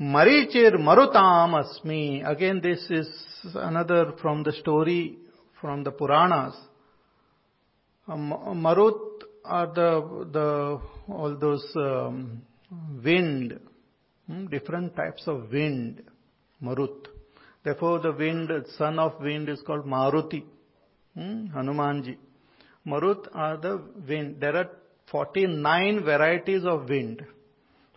Marichir 0.00 0.74
Marutam 0.76 1.62
Asmi. 1.62 2.26
Again 2.26 2.60
this 2.62 2.90
is 2.90 3.06
another 3.54 4.14
from 4.20 4.42
the 4.42 4.52
story 4.52 5.18
from 5.60 5.84
the 5.84 5.92
Puranas. 5.92 6.54
Marut 8.08 9.13
are 9.44 9.66
the, 9.66 10.28
the 10.32 10.80
all 11.12 11.36
those 11.38 11.66
um, 11.76 12.42
wind, 13.04 13.58
hmm, 14.26 14.46
different 14.46 14.96
types 14.96 15.22
of 15.26 15.50
wind, 15.52 16.02
marut. 16.60 17.08
Therefore, 17.62 18.00
the 18.00 18.12
wind, 18.12 18.50
son 18.76 18.98
of 18.98 19.20
wind, 19.20 19.48
is 19.48 19.60
called 19.66 19.86
Maruti, 19.86 20.44
hmm, 21.14 21.46
Hanumanji. 21.54 22.16
Marut 22.86 23.26
are 23.32 23.56
the 23.56 23.82
wind. 24.06 24.36
There 24.40 24.56
are 24.56 24.70
49 25.10 26.04
varieties 26.04 26.64
of 26.64 26.88
wind. 26.88 27.24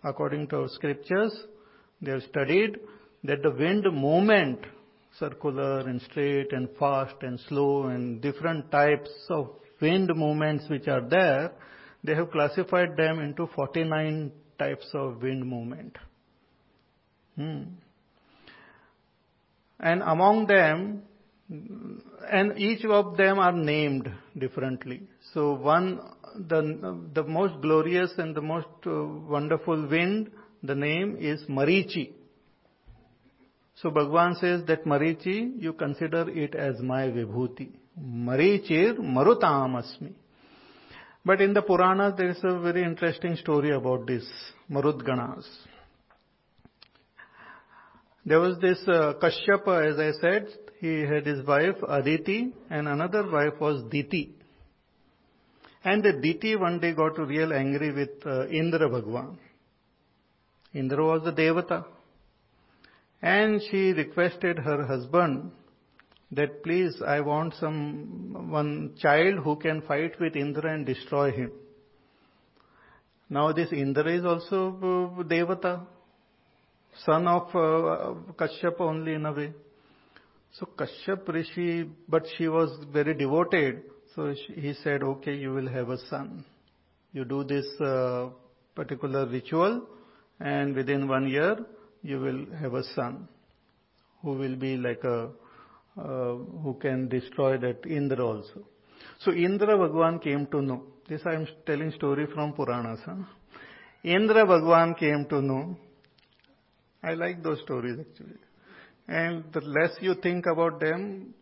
According 0.04 0.48
to 0.48 0.60
our 0.60 0.68
scriptures, 0.68 1.32
they 2.00 2.12
have 2.12 2.22
studied 2.22 2.78
that 3.24 3.42
the 3.42 3.50
wind 3.50 3.84
movement, 3.92 4.60
circular 5.18 5.80
and 5.80 6.00
straight 6.02 6.52
and 6.52 6.68
fast 6.78 7.16
and 7.22 7.40
slow 7.48 7.86
and 7.86 8.22
different 8.22 8.70
types 8.70 9.10
of 9.28 9.50
wind 9.80 10.10
movements 10.14 10.64
which 10.68 10.88
are 10.88 11.00
there, 11.00 11.52
they 12.04 12.14
have 12.14 12.30
classified 12.30 12.96
them 12.96 13.20
into 13.20 13.46
49 13.54 14.32
types 14.58 14.88
of 14.94 15.22
wind 15.22 15.46
movement. 15.46 15.96
Hmm. 17.36 17.62
And 19.80 20.02
among 20.02 20.46
them, 20.46 21.02
and 22.30 22.58
each 22.58 22.84
of 22.84 23.16
them 23.16 23.38
are 23.38 23.52
named 23.52 24.10
differently. 24.36 25.02
So 25.32 25.54
one, 25.54 26.00
the, 26.36 26.98
the 27.14 27.22
most 27.22 27.60
glorious 27.62 28.12
and 28.18 28.34
the 28.34 28.42
most 28.42 28.66
uh, 28.86 29.04
wonderful 29.04 29.86
wind, 29.88 30.30
the 30.62 30.74
name 30.74 31.16
is 31.18 31.42
Marichi. 31.48 32.12
So 33.76 33.90
Bhagwan 33.90 34.34
says 34.40 34.62
that 34.66 34.84
Marichi, 34.84 35.62
you 35.62 35.72
consider 35.72 36.28
it 36.28 36.54
as 36.54 36.80
my 36.80 37.04
vibhuti. 37.04 37.70
Marichir 38.02 38.98
Marutam 38.98 39.82
Asmi. 39.82 40.12
But 41.24 41.40
in 41.40 41.52
the 41.52 41.62
Puranas, 41.62 42.14
there 42.16 42.30
is 42.30 42.38
a 42.42 42.58
very 42.60 42.82
interesting 42.82 43.36
story 43.36 43.72
about 43.72 44.06
this 44.06 44.24
Marudganas. 44.70 45.44
There 48.24 48.40
was 48.40 48.58
this 48.60 48.78
uh, 48.86 49.14
Kashyapa, 49.22 49.92
as 49.92 49.98
I 49.98 50.20
said, 50.20 50.48
he 50.80 51.00
had 51.00 51.26
his 51.26 51.46
wife 51.46 51.76
Aditi, 51.88 52.52
and 52.70 52.86
another 52.86 53.30
wife 53.30 53.60
was 53.60 53.82
Diti. 53.90 54.34
And 55.84 56.02
the 56.02 56.12
Diti 56.12 56.56
one 56.56 56.78
day 56.80 56.92
got 56.92 57.18
real 57.18 57.52
angry 57.52 57.92
with 57.92 58.26
uh, 58.26 58.46
Indra 58.48 58.88
Bhagwan. 58.88 59.38
Indra 60.74 61.04
was 61.04 61.22
the 61.24 61.32
Devata. 61.32 61.84
And 63.22 63.60
she 63.70 63.92
requested 63.92 64.58
her 64.58 64.86
husband 64.86 65.52
that 66.32 66.62
please 66.62 67.00
I 67.06 67.20
want 67.20 67.54
some 67.58 68.50
one 68.50 68.94
child 69.00 69.38
who 69.44 69.56
can 69.56 69.82
fight 69.82 70.18
with 70.20 70.36
Indra 70.36 70.74
and 70.74 70.84
destroy 70.84 71.30
him. 71.32 71.52
Now 73.30 73.52
this 73.52 73.72
Indra 73.72 74.10
is 74.12 74.24
also 74.24 74.68
uh, 74.68 75.22
Devata, 75.22 75.86
son 77.04 77.26
of 77.26 77.48
uh, 77.48 78.32
Kashyapa 78.32 78.80
only 78.80 79.14
in 79.14 79.26
a 79.26 79.32
way. 79.32 79.52
So 80.52 80.66
Kashyap 80.66 81.28
Rishi, 81.28 81.88
but 82.08 82.24
she 82.36 82.48
was 82.48 82.70
very 82.92 83.14
devoted. 83.14 83.82
So 84.14 84.34
she, 84.34 84.60
he 84.60 84.74
said, 84.82 85.02
okay, 85.02 85.34
you 85.34 85.52
will 85.52 85.68
have 85.68 85.90
a 85.90 85.98
son. 86.08 86.44
You 87.12 87.24
do 87.24 87.44
this 87.44 87.66
uh, 87.80 88.30
particular 88.74 89.26
ritual 89.26 89.86
and 90.40 90.74
within 90.74 91.08
one 91.08 91.28
year 91.28 91.56
you 92.02 92.20
will 92.20 92.46
have 92.60 92.74
a 92.74 92.84
son 92.94 93.28
who 94.22 94.32
will 94.32 94.56
be 94.56 94.76
like 94.76 95.02
a 95.04 95.30
Uh, 95.98 96.36
who 96.62 96.78
can 96.80 97.08
destroy 97.08 97.58
that 97.58 97.84
Indra 97.84 98.24
also. 98.24 98.64
So 99.18 99.32
Indra 99.32 99.76
Bhagwan 99.76 100.20
came 100.20 100.46
to 100.46 100.62
know. 100.62 100.84
This 101.08 101.22
I 101.26 101.34
am 101.34 101.48
telling 101.66 101.90
story 101.90 102.26
from 102.32 102.52
Puranas. 102.52 103.00
Huh? 103.04 103.16
Indra 104.04 104.46
Bhagwan 104.46 104.94
came 104.94 105.26
to 105.28 105.42
know. 105.42 105.76
I 107.02 107.14
like 107.14 107.42
those 107.42 107.60
stories 107.62 107.98
actually. 107.98 108.38
And 109.08 109.44
the 109.52 109.60
less 109.60 109.90
you 110.00 110.14
think 110.14 110.46
about 110.46 110.78
them, 110.78 111.34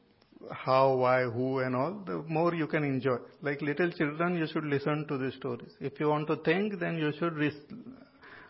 how, 0.51 0.95
why, 0.95 1.25
who 1.25 1.59
and 1.59 1.77
all, 1.77 2.01
the 2.07 2.25
more 2.27 2.55
you 2.55 2.67
can 2.67 2.83
enjoy. 2.83 3.19
Like 3.43 3.61
little 3.61 3.91
children, 3.91 4.39
you 4.39 4.47
should 4.51 4.65
listen 4.65 5.07
to 5.09 5.19
these 5.19 5.35
stories. 5.35 5.73
If 5.81 6.01
you 6.01 6.09
want 6.09 6.29
to 6.29 6.37
think, 6.37 6.79
then 6.81 6.97
you 6.97 7.13
should 7.19 7.35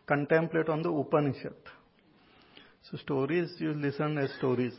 contemplate 0.07 0.69
on 0.69 0.83
the 0.83 0.91
Upanishad. 0.91 1.57
So 2.89 2.97
stories, 2.99 3.51
you 3.59 3.75
listen 3.75 4.19
as 4.19 4.31
stories. 4.39 4.75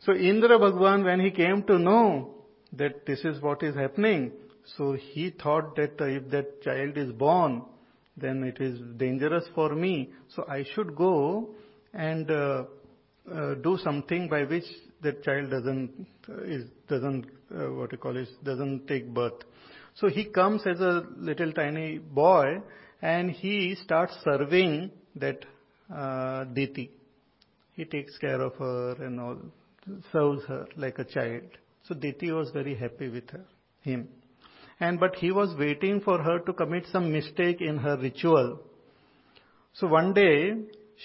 So 0.00 0.14
Indra 0.14 0.58
Bhagwan, 0.58 1.04
when 1.04 1.20
he 1.20 1.30
came 1.30 1.62
to 1.64 1.78
know 1.78 2.34
that 2.72 3.06
this 3.06 3.20
is 3.24 3.40
what 3.42 3.62
is 3.62 3.74
happening, 3.74 4.32
so 4.76 4.92
he 4.92 5.30
thought 5.30 5.76
that 5.76 5.92
if 6.00 6.30
that 6.30 6.62
child 6.62 6.96
is 6.96 7.10
born, 7.12 7.62
then 8.16 8.44
it 8.44 8.60
is 8.60 8.78
dangerous 8.96 9.44
for 9.54 9.74
me. 9.74 10.10
So 10.34 10.44
I 10.48 10.64
should 10.74 10.94
go 10.94 11.50
and 11.94 12.30
uh, 12.30 12.64
uh, 13.32 13.54
do 13.54 13.78
something 13.82 14.28
by 14.28 14.44
which 14.44 14.64
that 15.02 15.22
child 15.22 15.50
doesn't 15.50 16.06
uh, 16.28 16.42
is 16.42 16.64
doesn't 16.88 17.26
uh, 17.54 17.72
what 17.72 17.92
you 17.92 17.98
call 17.98 18.16
it 18.16 18.28
doesn't 18.44 18.86
take 18.86 19.12
birth. 19.12 19.40
So 19.94 20.08
he 20.08 20.26
comes 20.26 20.62
as 20.66 20.80
a 20.80 21.04
little 21.16 21.52
tiny 21.52 21.98
boy 21.98 22.60
and 23.00 23.30
he 23.30 23.76
starts 23.82 24.14
serving 24.24 24.90
that 25.16 25.44
uh. 25.94 26.44
He 26.54 27.84
takes 27.84 28.18
care 28.18 28.40
of 28.40 28.54
her 28.56 28.96
and 29.04 29.20
all, 29.20 29.38
serves 30.12 30.44
her 30.46 30.66
like 30.76 30.98
a 30.98 31.04
child. 31.04 31.42
So 31.84 31.94
Diti 31.94 32.30
was 32.30 32.50
very 32.50 32.74
happy 32.74 33.08
with 33.08 33.30
her, 33.30 33.44
him. 33.82 34.08
And 34.80 35.00
but 35.00 35.16
he 35.16 35.32
was 35.32 35.54
waiting 35.58 36.00
for 36.00 36.22
her 36.22 36.38
to 36.40 36.52
commit 36.52 36.86
some 36.92 37.10
mistake 37.12 37.60
in 37.60 37.78
her 37.78 37.96
ritual. 37.96 38.60
So 39.72 39.86
one 39.86 40.12
day 40.12 40.54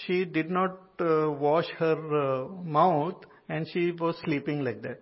she 0.05 0.25
did 0.25 0.49
not 0.49 0.77
uh, 0.99 1.31
wash 1.31 1.67
her 1.77 1.95
uh, 1.95 2.47
mouth 2.63 3.15
and 3.49 3.67
she 3.71 3.91
was 3.91 4.15
sleeping 4.23 4.63
like 4.63 4.81
that. 4.83 4.99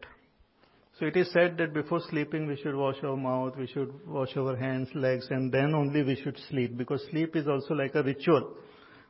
So 1.00 1.06
it 1.08 1.18
is 1.18 1.32
said 1.34 1.58
that 1.58 1.74
before 1.74 2.00
sleeping 2.10 2.48
we 2.48 2.58
should 2.58 2.76
wash 2.76 2.98
our 3.04 3.18
mouth, 3.18 3.56
we 3.58 3.68
should 3.68 3.92
wash 4.08 4.38
our 4.38 4.56
hands, 4.56 4.88
legs 4.94 5.28
and 5.32 5.52
then 5.52 5.74
only 5.74 6.04
we 6.04 6.16
should 6.16 6.38
sleep 6.50 6.78
because 6.78 7.02
sleep 7.10 7.36
is 7.36 7.48
also 7.48 7.74
like 7.74 7.96
a 7.96 8.04
ritual. 8.04 8.54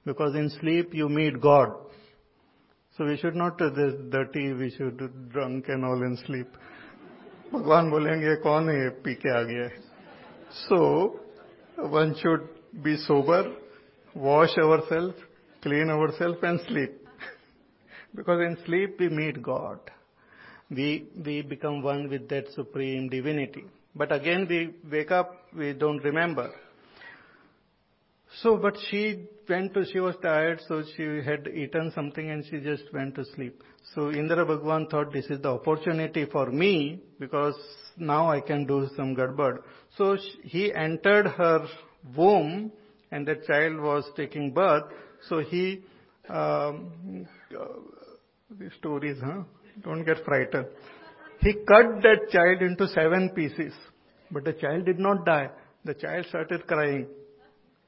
Because 0.06 0.34
in 0.36 0.50
sleep 0.62 0.94
you 0.94 1.10
meet 1.10 1.42
God. 1.42 1.74
So 2.99 3.05
we 3.05 3.17
should 3.17 3.37
not 3.37 3.61
uh, 3.61 3.71
this 3.71 3.95
dirty, 4.11 4.53
we 4.53 4.71
should 4.71 4.99
drunk 5.33 5.69
and 5.69 5.85
all 5.85 6.03
in 6.03 6.17
sleep. 6.27 6.47
भगवान 7.53 7.91
बोलेंगे 7.91 8.35
कौन 8.43 8.69
है 8.71 8.89
P 9.03 9.15
के 9.15 9.31
आ 9.39 9.43
गया 9.49 9.69
so 10.61 10.79
one 11.93 12.13
should 12.23 12.49
be 12.85 12.97
sober 13.03 13.51
wash 14.25 14.59
our 14.59 14.81
self 14.89 15.27
clean 15.67 15.91
ourselves 15.91 16.39
and 16.43 16.61
sleep. 16.69 16.93
because 18.15 18.41
in 18.41 18.57
sleep 18.65 18.99
we 19.01 19.09
meet 19.09 19.43
God. 19.43 19.79
We, 20.71 21.09
we 21.25 21.43
become 21.43 21.83
one 21.83 22.09
with 22.09 22.29
that 22.29 22.51
supreme 22.55 23.09
divinity. 23.09 23.65
But 23.95 24.13
again 24.13 24.47
we 24.49 24.75
wake 24.91 25.11
up, 25.11 25.43
we 25.57 25.73
don't 25.73 26.03
remember. 26.05 26.51
So, 28.43 28.57
but 28.57 28.77
she 28.91 29.27
went 29.52 29.74
to, 29.76 29.86
she 29.86 30.00
was 30.00 30.16
tired, 30.22 30.62
so 30.68 30.82
she 30.96 31.22
had 31.24 31.48
eaten 31.48 31.92
something 31.94 32.30
and 32.32 32.44
she 32.50 32.60
just 32.60 32.92
went 32.94 33.16
to 33.16 33.26
sleep. 33.36 33.62
So 33.94 34.10
Indra 34.10 34.46
Bhagwan 34.46 34.88
thought 34.88 35.14
this 35.14 35.26
is 35.26 35.42
the 35.42 35.50
opportunity 35.50 36.26
for 36.26 36.50
me 36.52 37.00
because 37.20 37.56
now 37.98 38.32
I 38.32 38.40
can 38.40 38.66
do 38.66 38.88
some 38.96 39.16
gadbad. 39.16 39.60
So 39.98 40.18
he 40.44 40.74
entered 40.74 41.28
her 41.28 41.68
womb 42.16 42.72
and 43.12 43.28
the 43.28 43.36
child 43.48 43.80
was 43.80 44.06
taking 44.16 44.54
birth. 44.54 44.86
So 45.30 45.40
he, 45.40 45.84
um, 46.30 47.28
uh, 47.60 47.66
the 48.58 48.72
stories, 48.80 49.18
huh? 49.24 49.44
Don't 49.84 50.06
get 50.06 50.24
frightened. 50.26 50.68
He 51.40 51.54
cut 51.54 52.02
that 52.04 52.30
child 52.32 52.62
into 52.62 52.88
seven 52.88 53.30
pieces, 53.36 53.74
but 54.32 54.46
the 54.46 54.54
child 54.54 54.86
did 54.86 55.00
not 55.00 55.26
die. 55.26 55.50
The 55.86 55.96
child 55.96 56.26
started 56.30 56.68
crying 56.68 57.08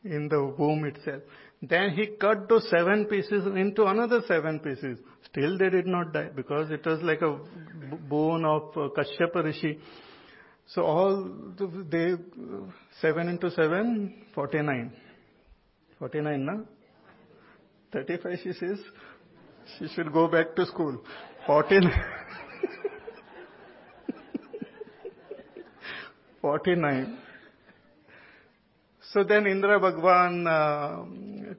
in 0.04 0.28
the 0.28 0.54
womb 0.58 0.86
itself. 0.86 1.22
Then 1.70 1.92
he 1.92 2.08
cut 2.20 2.50
those 2.50 2.70
seven 2.70 3.06
pieces 3.06 3.46
into 3.46 3.86
another 3.86 4.22
seven 4.28 4.60
pieces. 4.60 5.00
Still 5.30 5.58
they 5.58 5.70
did 5.70 5.88
not 5.88 6.12
die 6.12 6.30
because 6.36 6.70
it 6.70 6.86
was 6.86 7.02
like 7.02 7.22
a 7.22 7.40
bone 8.10 8.44
of 8.44 8.64
uh, 8.76 8.90
Kashyapa 8.90 9.46
Rishi. 9.46 9.80
So 10.68 10.82
all 10.82 11.24
the, 11.58 11.86
they, 11.90 12.16
seven 13.00 13.30
into 13.30 13.50
seven, 13.52 14.26
49. 14.36 14.92
49, 16.00 16.46
na? 16.46 16.54
35 17.94 18.40
she 18.44 18.52
says. 18.54 18.80
She 19.80 19.88
should 19.96 20.12
go 20.12 20.28
back 20.28 20.58
to 20.58 20.66
school. 20.66 21.02
14. 21.48 21.90
49. 26.42 27.18
So 29.14 29.24
then 29.24 29.46
Indra 29.46 29.80
Bhagwan 29.80 30.48
uh, 30.48 31.04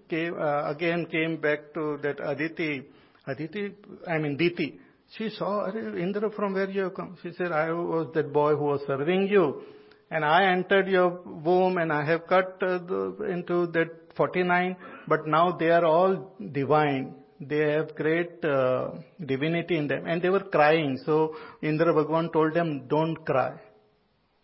came, 0.08 0.34
uh, 0.36 0.68
again 0.70 1.06
came 1.06 1.40
back 1.40 1.72
to 1.74 1.98
that 2.02 2.18
Aditi. 2.18 2.82
Aditi, 3.28 3.72
I 4.08 4.18
mean 4.18 4.36
Diti. 4.36 4.80
She 5.16 5.30
saw, 5.30 5.70
Indra, 5.70 6.32
from 6.32 6.54
where 6.54 6.68
you 6.68 6.82
have 6.82 6.94
come? 6.94 7.16
She 7.22 7.30
said, 7.38 7.52
I 7.52 7.70
was 7.70 8.08
that 8.14 8.32
boy 8.32 8.56
who 8.56 8.64
was 8.64 8.80
serving 8.88 9.28
you. 9.28 9.62
And 10.10 10.24
I 10.24 10.50
entered 10.50 10.88
your 10.88 11.20
womb 11.24 11.78
and 11.78 11.92
I 11.92 12.04
have 12.04 12.26
cut 12.26 12.58
uh, 12.60 13.22
into 13.22 13.68
that 13.68 13.90
49, 14.16 14.76
but 15.06 15.28
now 15.28 15.52
they 15.52 15.70
are 15.70 15.84
all 15.84 16.34
divine. 16.52 17.14
They 17.40 17.70
have 17.70 17.94
great 17.94 18.44
uh, 18.44 18.90
divinity 19.24 19.76
in 19.76 19.86
them. 19.86 20.06
And 20.06 20.20
they 20.20 20.30
were 20.30 20.40
crying. 20.44 20.98
So 21.06 21.36
Indra 21.62 21.94
Bhagwan 21.94 22.32
told 22.32 22.54
them, 22.54 22.88
don't 22.88 23.24
cry. 23.24 23.60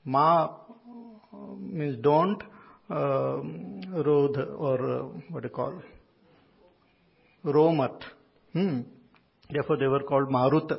Ma 0.05 0.59
means 1.59 1.97
don't 2.01 2.41
rodh 2.91 4.39
or 4.59 4.91
uh, 4.91 5.03
what 5.31 5.43
do 5.43 5.49
you 5.49 5.55
call 5.55 5.83
romat. 7.45 8.03
Hmm. 8.53 8.81
Therefore 9.51 9.77
they 9.77 9.87
were 9.87 10.03
called 10.03 10.29
Maruta. 10.29 10.79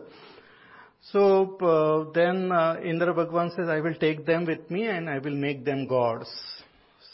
So 1.11 1.57
uh, 1.57 2.11
then 2.13 2.51
uh, 2.51 2.77
Indra 2.83 3.13
Bhagwan 3.13 3.51
says, 3.55 3.67
I 3.67 3.81
will 3.81 3.95
take 3.95 4.25
them 4.25 4.45
with 4.45 4.69
me 4.69 4.85
and 4.85 5.09
I 5.09 5.17
will 5.17 5.35
make 5.35 5.65
them 5.65 5.87
gods. 5.87 6.29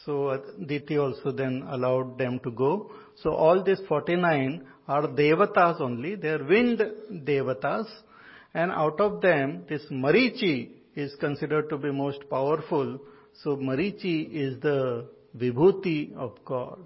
So 0.06 0.42
Diti 0.66 0.98
also 0.98 1.32
then 1.32 1.66
allowed 1.70 2.18
them 2.18 2.40
to 2.44 2.52
go. 2.52 2.92
So 3.22 3.32
all 3.32 3.64
these 3.64 3.80
49 3.88 4.66
are 4.88 5.08
devatas 5.08 5.82
only. 5.82 6.16
They 6.16 6.30
are 6.30 6.44
wind 6.44 6.82
devatas. 7.12 7.86
And 8.54 8.72
out 8.72 9.00
of 9.00 9.22
them, 9.22 9.66
this 9.70 9.84
Marichi 9.92 10.70
is 10.96 11.14
considered 11.20 11.70
to 11.70 11.78
be 11.78 11.92
most 11.92 12.30
powerful. 12.30 13.00
So 13.44 13.56
Marichi 13.56 14.30
is 14.32 14.60
the 14.62 15.08
vibhuti 15.38 16.16
of 16.16 16.34
God. 16.44 16.80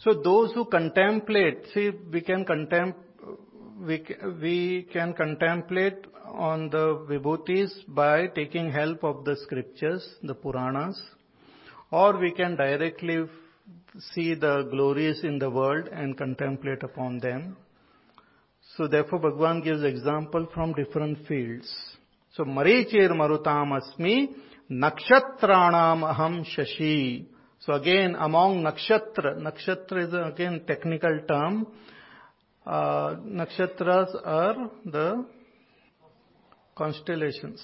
So 0.00 0.14
those 0.22 0.52
who 0.52 0.66
contemplate, 0.66 1.64
see, 1.72 1.90
we 2.12 2.20
can 2.20 2.44
contemplate, 2.44 3.04
we, 3.80 4.04
we 4.42 4.88
can 4.92 5.14
contemplate 5.14 6.06
on 6.26 6.68
the 6.68 7.06
vibhutis 7.08 7.70
by 7.88 8.26
taking 8.28 8.70
help 8.70 9.02
of 9.02 9.24
the 9.24 9.36
scriptures, 9.36 10.06
the 10.22 10.34
Puranas, 10.34 11.00
or 11.90 12.18
we 12.18 12.32
can 12.32 12.54
directly 12.56 13.24
see 14.12 14.34
the 14.34 14.68
glories 14.70 15.24
in 15.24 15.38
the 15.38 15.50
world 15.50 15.88
and 15.88 16.16
contemplate 16.16 16.82
upon 16.82 17.18
them. 17.18 17.56
So 18.76 18.86
therefore 18.86 19.20
Bhagwan 19.20 19.62
gives 19.62 19.82
example 19.82 20.46
from 20.52 20.74
different 20.74 21.26
fields. 21.26 21.72
So 22.34 22.44
Marichir 22.44 23.10
Marutam 23.10 23.80
Asmi 23.80 24.28
Nakshatranam 24.70 26.02
Aham 26.14 26.44
Shashi. 26.44 27.26
So 27.60 27.72
again 27.72 28.14
among 28.14 28.62
nakshatra, 28.62 29.38
nakshatra 29.38 30.06
is 30.06 30.32
again 30.32 30.62
technical 30.66 31.20
term. 31.26 31.66
Uh, 32.66 33.16
nakshatras 33.24 34.14
are 34.24 34.70
the 34.84 35.24
constellations. 36.76 37.62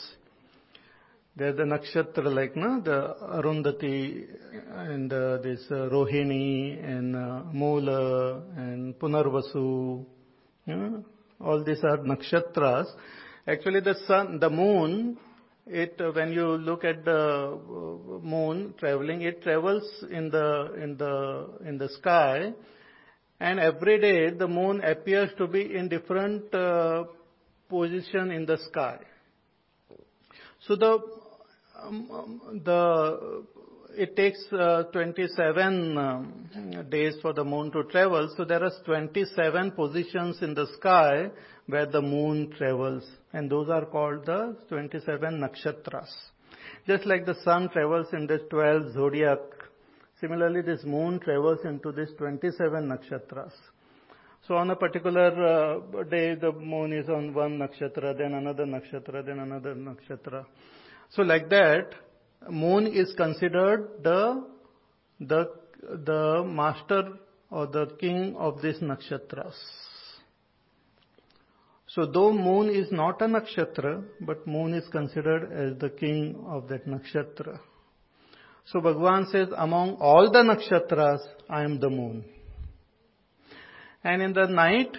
They're 1.37 1.53
the 1.53 1.65
nakshatra 1.65 2.35
like 2.35 2.57
no, 2.57 2.81
the 2.81 3.15
Arundhati 3.23 4.27
and 4.71 5.13
uh, 5.13 5.39
this 5.39 5.61
uh, 5.71 5.91
Rohini 5.93 6.83
and 6.83 7.15
uh, 7.15 7.43
Mula 7.53 8.43
and 8.57 8.95
Punarvasu. 8.95 10.07
Know, 10.67 11.05
all 11.41 11.63
these 11.63 11.85
are 11.85 11.99
nakshatras. 11.99 12.87
Actually, 13.47 13.81
the 13.81 13.95
sun, 14.07 14.39
the 14.41 14.49
moon, 14.49 15.19
it 15.67 16.01
uh, 16.01 16.13
when 16.13 16.33
you 16.33 16.47
look 16.57 16.85
at 16.85 17.05
the 17.05 17.59
uh, 17.59 18.19
moon 18.25 18.75
traveling, 18.79 19.23
it 19.23 19.43
travels 19.43 19.85
in 20.11 20.31
the 20.31 20.75
in 20.83 20.97
the 20.97 21.49
in 21.67 21.79
the 21.79 21.89
sky, 21.89 22.53
and 23.41 23.59
every 23.59 24.01
day 24.01 24.31
the 24.31 24.49
moon 24.49 24.83
appears 24.83 25.31
to 25.39 25.47
be 25.47 25.75
in 25.75 25.89
different 25.89 26.55
uh, 26.55 27.05
position 27.69 28.31
in 28.31 28.47
the 28.47 28.59
sky. 28.69 28.99
So 30.67 30.77
the 30.77 30.99
um, 31.83 32.11
um, 32.11 32.61
the 32.65 33.45
it 33.97 34.17
takes 34.17 34.45
uh, 34.53 34.85
27 34.93 35.97
um, 35.99 36.87
days 36.91 37.15
for 37.23 37.33
the 37.33 37.45
moon 37.45 37.71
to 37.73 37.85
travel. 37.85 38.33
So 38.37 38.45
there 38.45 38.63
are 38.63 38.73
27 38.85 39.73
positions 39.73 40.39
in 40.43 40.55
the 40.55 40.67
sky 40.79 41.31
where 41.67 41.87
the 41.87 42.03
moon 42.03 42.53
travels, 42.57 43.05
and 43.35 43.51
those 43.51 43.69
are 43.69 43.85
called 43.85 44.25
the 44.27 44.57
27 44.69 45.41
nakshatras. 45.45 46.11
Just 46.87 47.05
like 47.05 47.27
the 47.27 47.35
sun 47.45 47.69
travels 47.71 48.07
in 48.13 48.27
the 48.27 48.39
12 48.49 48.93
zodiac, 48.95 49.41
similarly 50.21 50.63
this 50.63 50.85
moon 50.85 51.19
travels 51.19 51.59
into 51.65 51.91
this 51.91 52.11
27 52.17 52.89
nakshatras. 52.89 53.53
So 54.47 54.55
on 54.57 54.71
a 54.71 54.77
particular 54.77 55.31
uh, 55.31 56.05
day, 56.05 56.37
the 56.37 56.53
moon 56.53 56.93
is 56.93 57.09
on 57.09 57.35
one 57.35 57.59
nakshatra, 57.59 58.17
then 58.17 58.35
another 58.35 58.67
nakshatra, 58.67 59.25
then 59.27 59.41
another 59.41 59.75
nakshatra. 59.75 60.45
So 61.11 61.23
like 61.23 61.49
that, 61.49 61.95
moon 62.51 62.87
is 62.87 63.13
considered 63.17 63.89
the, 64.03 64.45
the, 65.19 65.51
the 65.81 66.45
master 66.47 67.15
or 67.51 67.67
the 67.67 67.87
king 67.99 68.37
of 68.39 68.63
these 68.63 68.79
nakshatras. 68.79 69.55
So 71.95 72.07
though 72.07 72.33
moon 72.33 72.71
is 72.71 72.91
not 72.91 73.23
a 73.23 73.27
nakshatra, 73.27 74.03
but 74.21 74.45
moon 74.49 74.75
is 74.75 74.85
considered 74.89 75.53
as 75.53 75.79
the 75.79 75.91
king 75.91 76.45
of 76.45 76.67
that 76.69 76.89
nakshatra. 76.89 77.61
So 78.67 78.81
Bhagwan 78.81 79.29
says, 79.31 79.49
among 79.57 79.97
all 80.01 80.29
the 80.33 80.41
nakshatras, 80.41 81.21
I 81.49 81.63
am 81.63 81.79
the 81.79 81.91
moon. 81.91 82.25
And 84.03 84.23
in 84.23 84.33
the 84.33 84.47
night, 84.47 84.97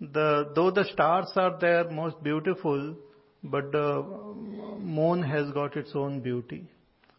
the, 0.00 0.52
though 0.54 0.70
the 0.70 0.84
stars 0.92 1.32
are 1.34 1.58
there 1.60 1.90
most 1.90 2.22
beautiful, 2.22 2.94
but 3.42 3.72
the 3.72 4.04
moon 4.78 5.22
has 5.22 5.50
got 5.50 5.76
its 5.76 5.90
own 5.96 6.20
beauty. 6.20 6.68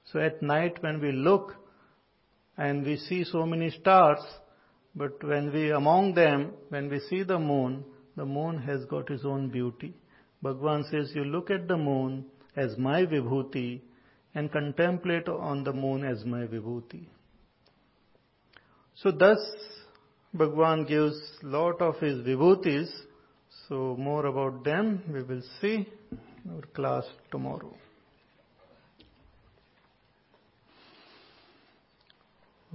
So 0.05 0.19
at 0.19 0.41
night 0.41 0.81
when 0.81 1.01
we 1.01 1.11
look 1.11 1.53
and 2.57 2.85
we 2.85 2.95
see 2.95 3.25
so 3.25 3.45
many 3.45 3.71
stars, 3.71 4.19
but 4.95 5.21
when 5.21 5.51
we 5.51 5.71
among 5.71 6.13
them, 6.13 6.53
when 6.69 6.89
we 6.89 7.01
see 7.09 7.23
the 7.23 7.39
moon, 7.39 7.83
the 8.17 8.25
moon 8.25 8.57
has 8.57 8.83
got 8.85 9.09
its 9.09 9.23
own 9.23 9.49
beauty. 9.49 9.93
Bhagwan 10.41 10.83
says, 10.91 11.11
you 11.15 11.23
look 11.23 11.49
at 11.49 11.67
the 11.67 11.77
moon 11.77 12.25
as 12.55 12.77
my 12.77 13.05
vibhuti 13.05 13.81
and 14.35 14.51
contemplate 14.51 15.29
on 15.29 15.63
the 15.63 15.71
moon 15.71 16.03
as 16.03 16.25
my 16.25 16.41
vibhuti. 16.41 17.05
So 18.95 19.11
thus, 19.11 19.39
Bhagwan 20.33 20.85
gives 20.85 21.19
lot 21.43 21.81
of 21.81 21.99
his 21.99 22.19
vibhutis. 22.25 22.89
So 23.69 23.95
more 23.97 24.25
about 24.25 24.63
them 24.63 25.03
we 25.13 25.23
will 25.23 25.43
see 25.61 25.87
in 26.43 26.51
our 26.55 26.61
class 26.73 27.03
tomorrow. 27.31 27.75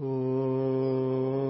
Om 0.00 1.41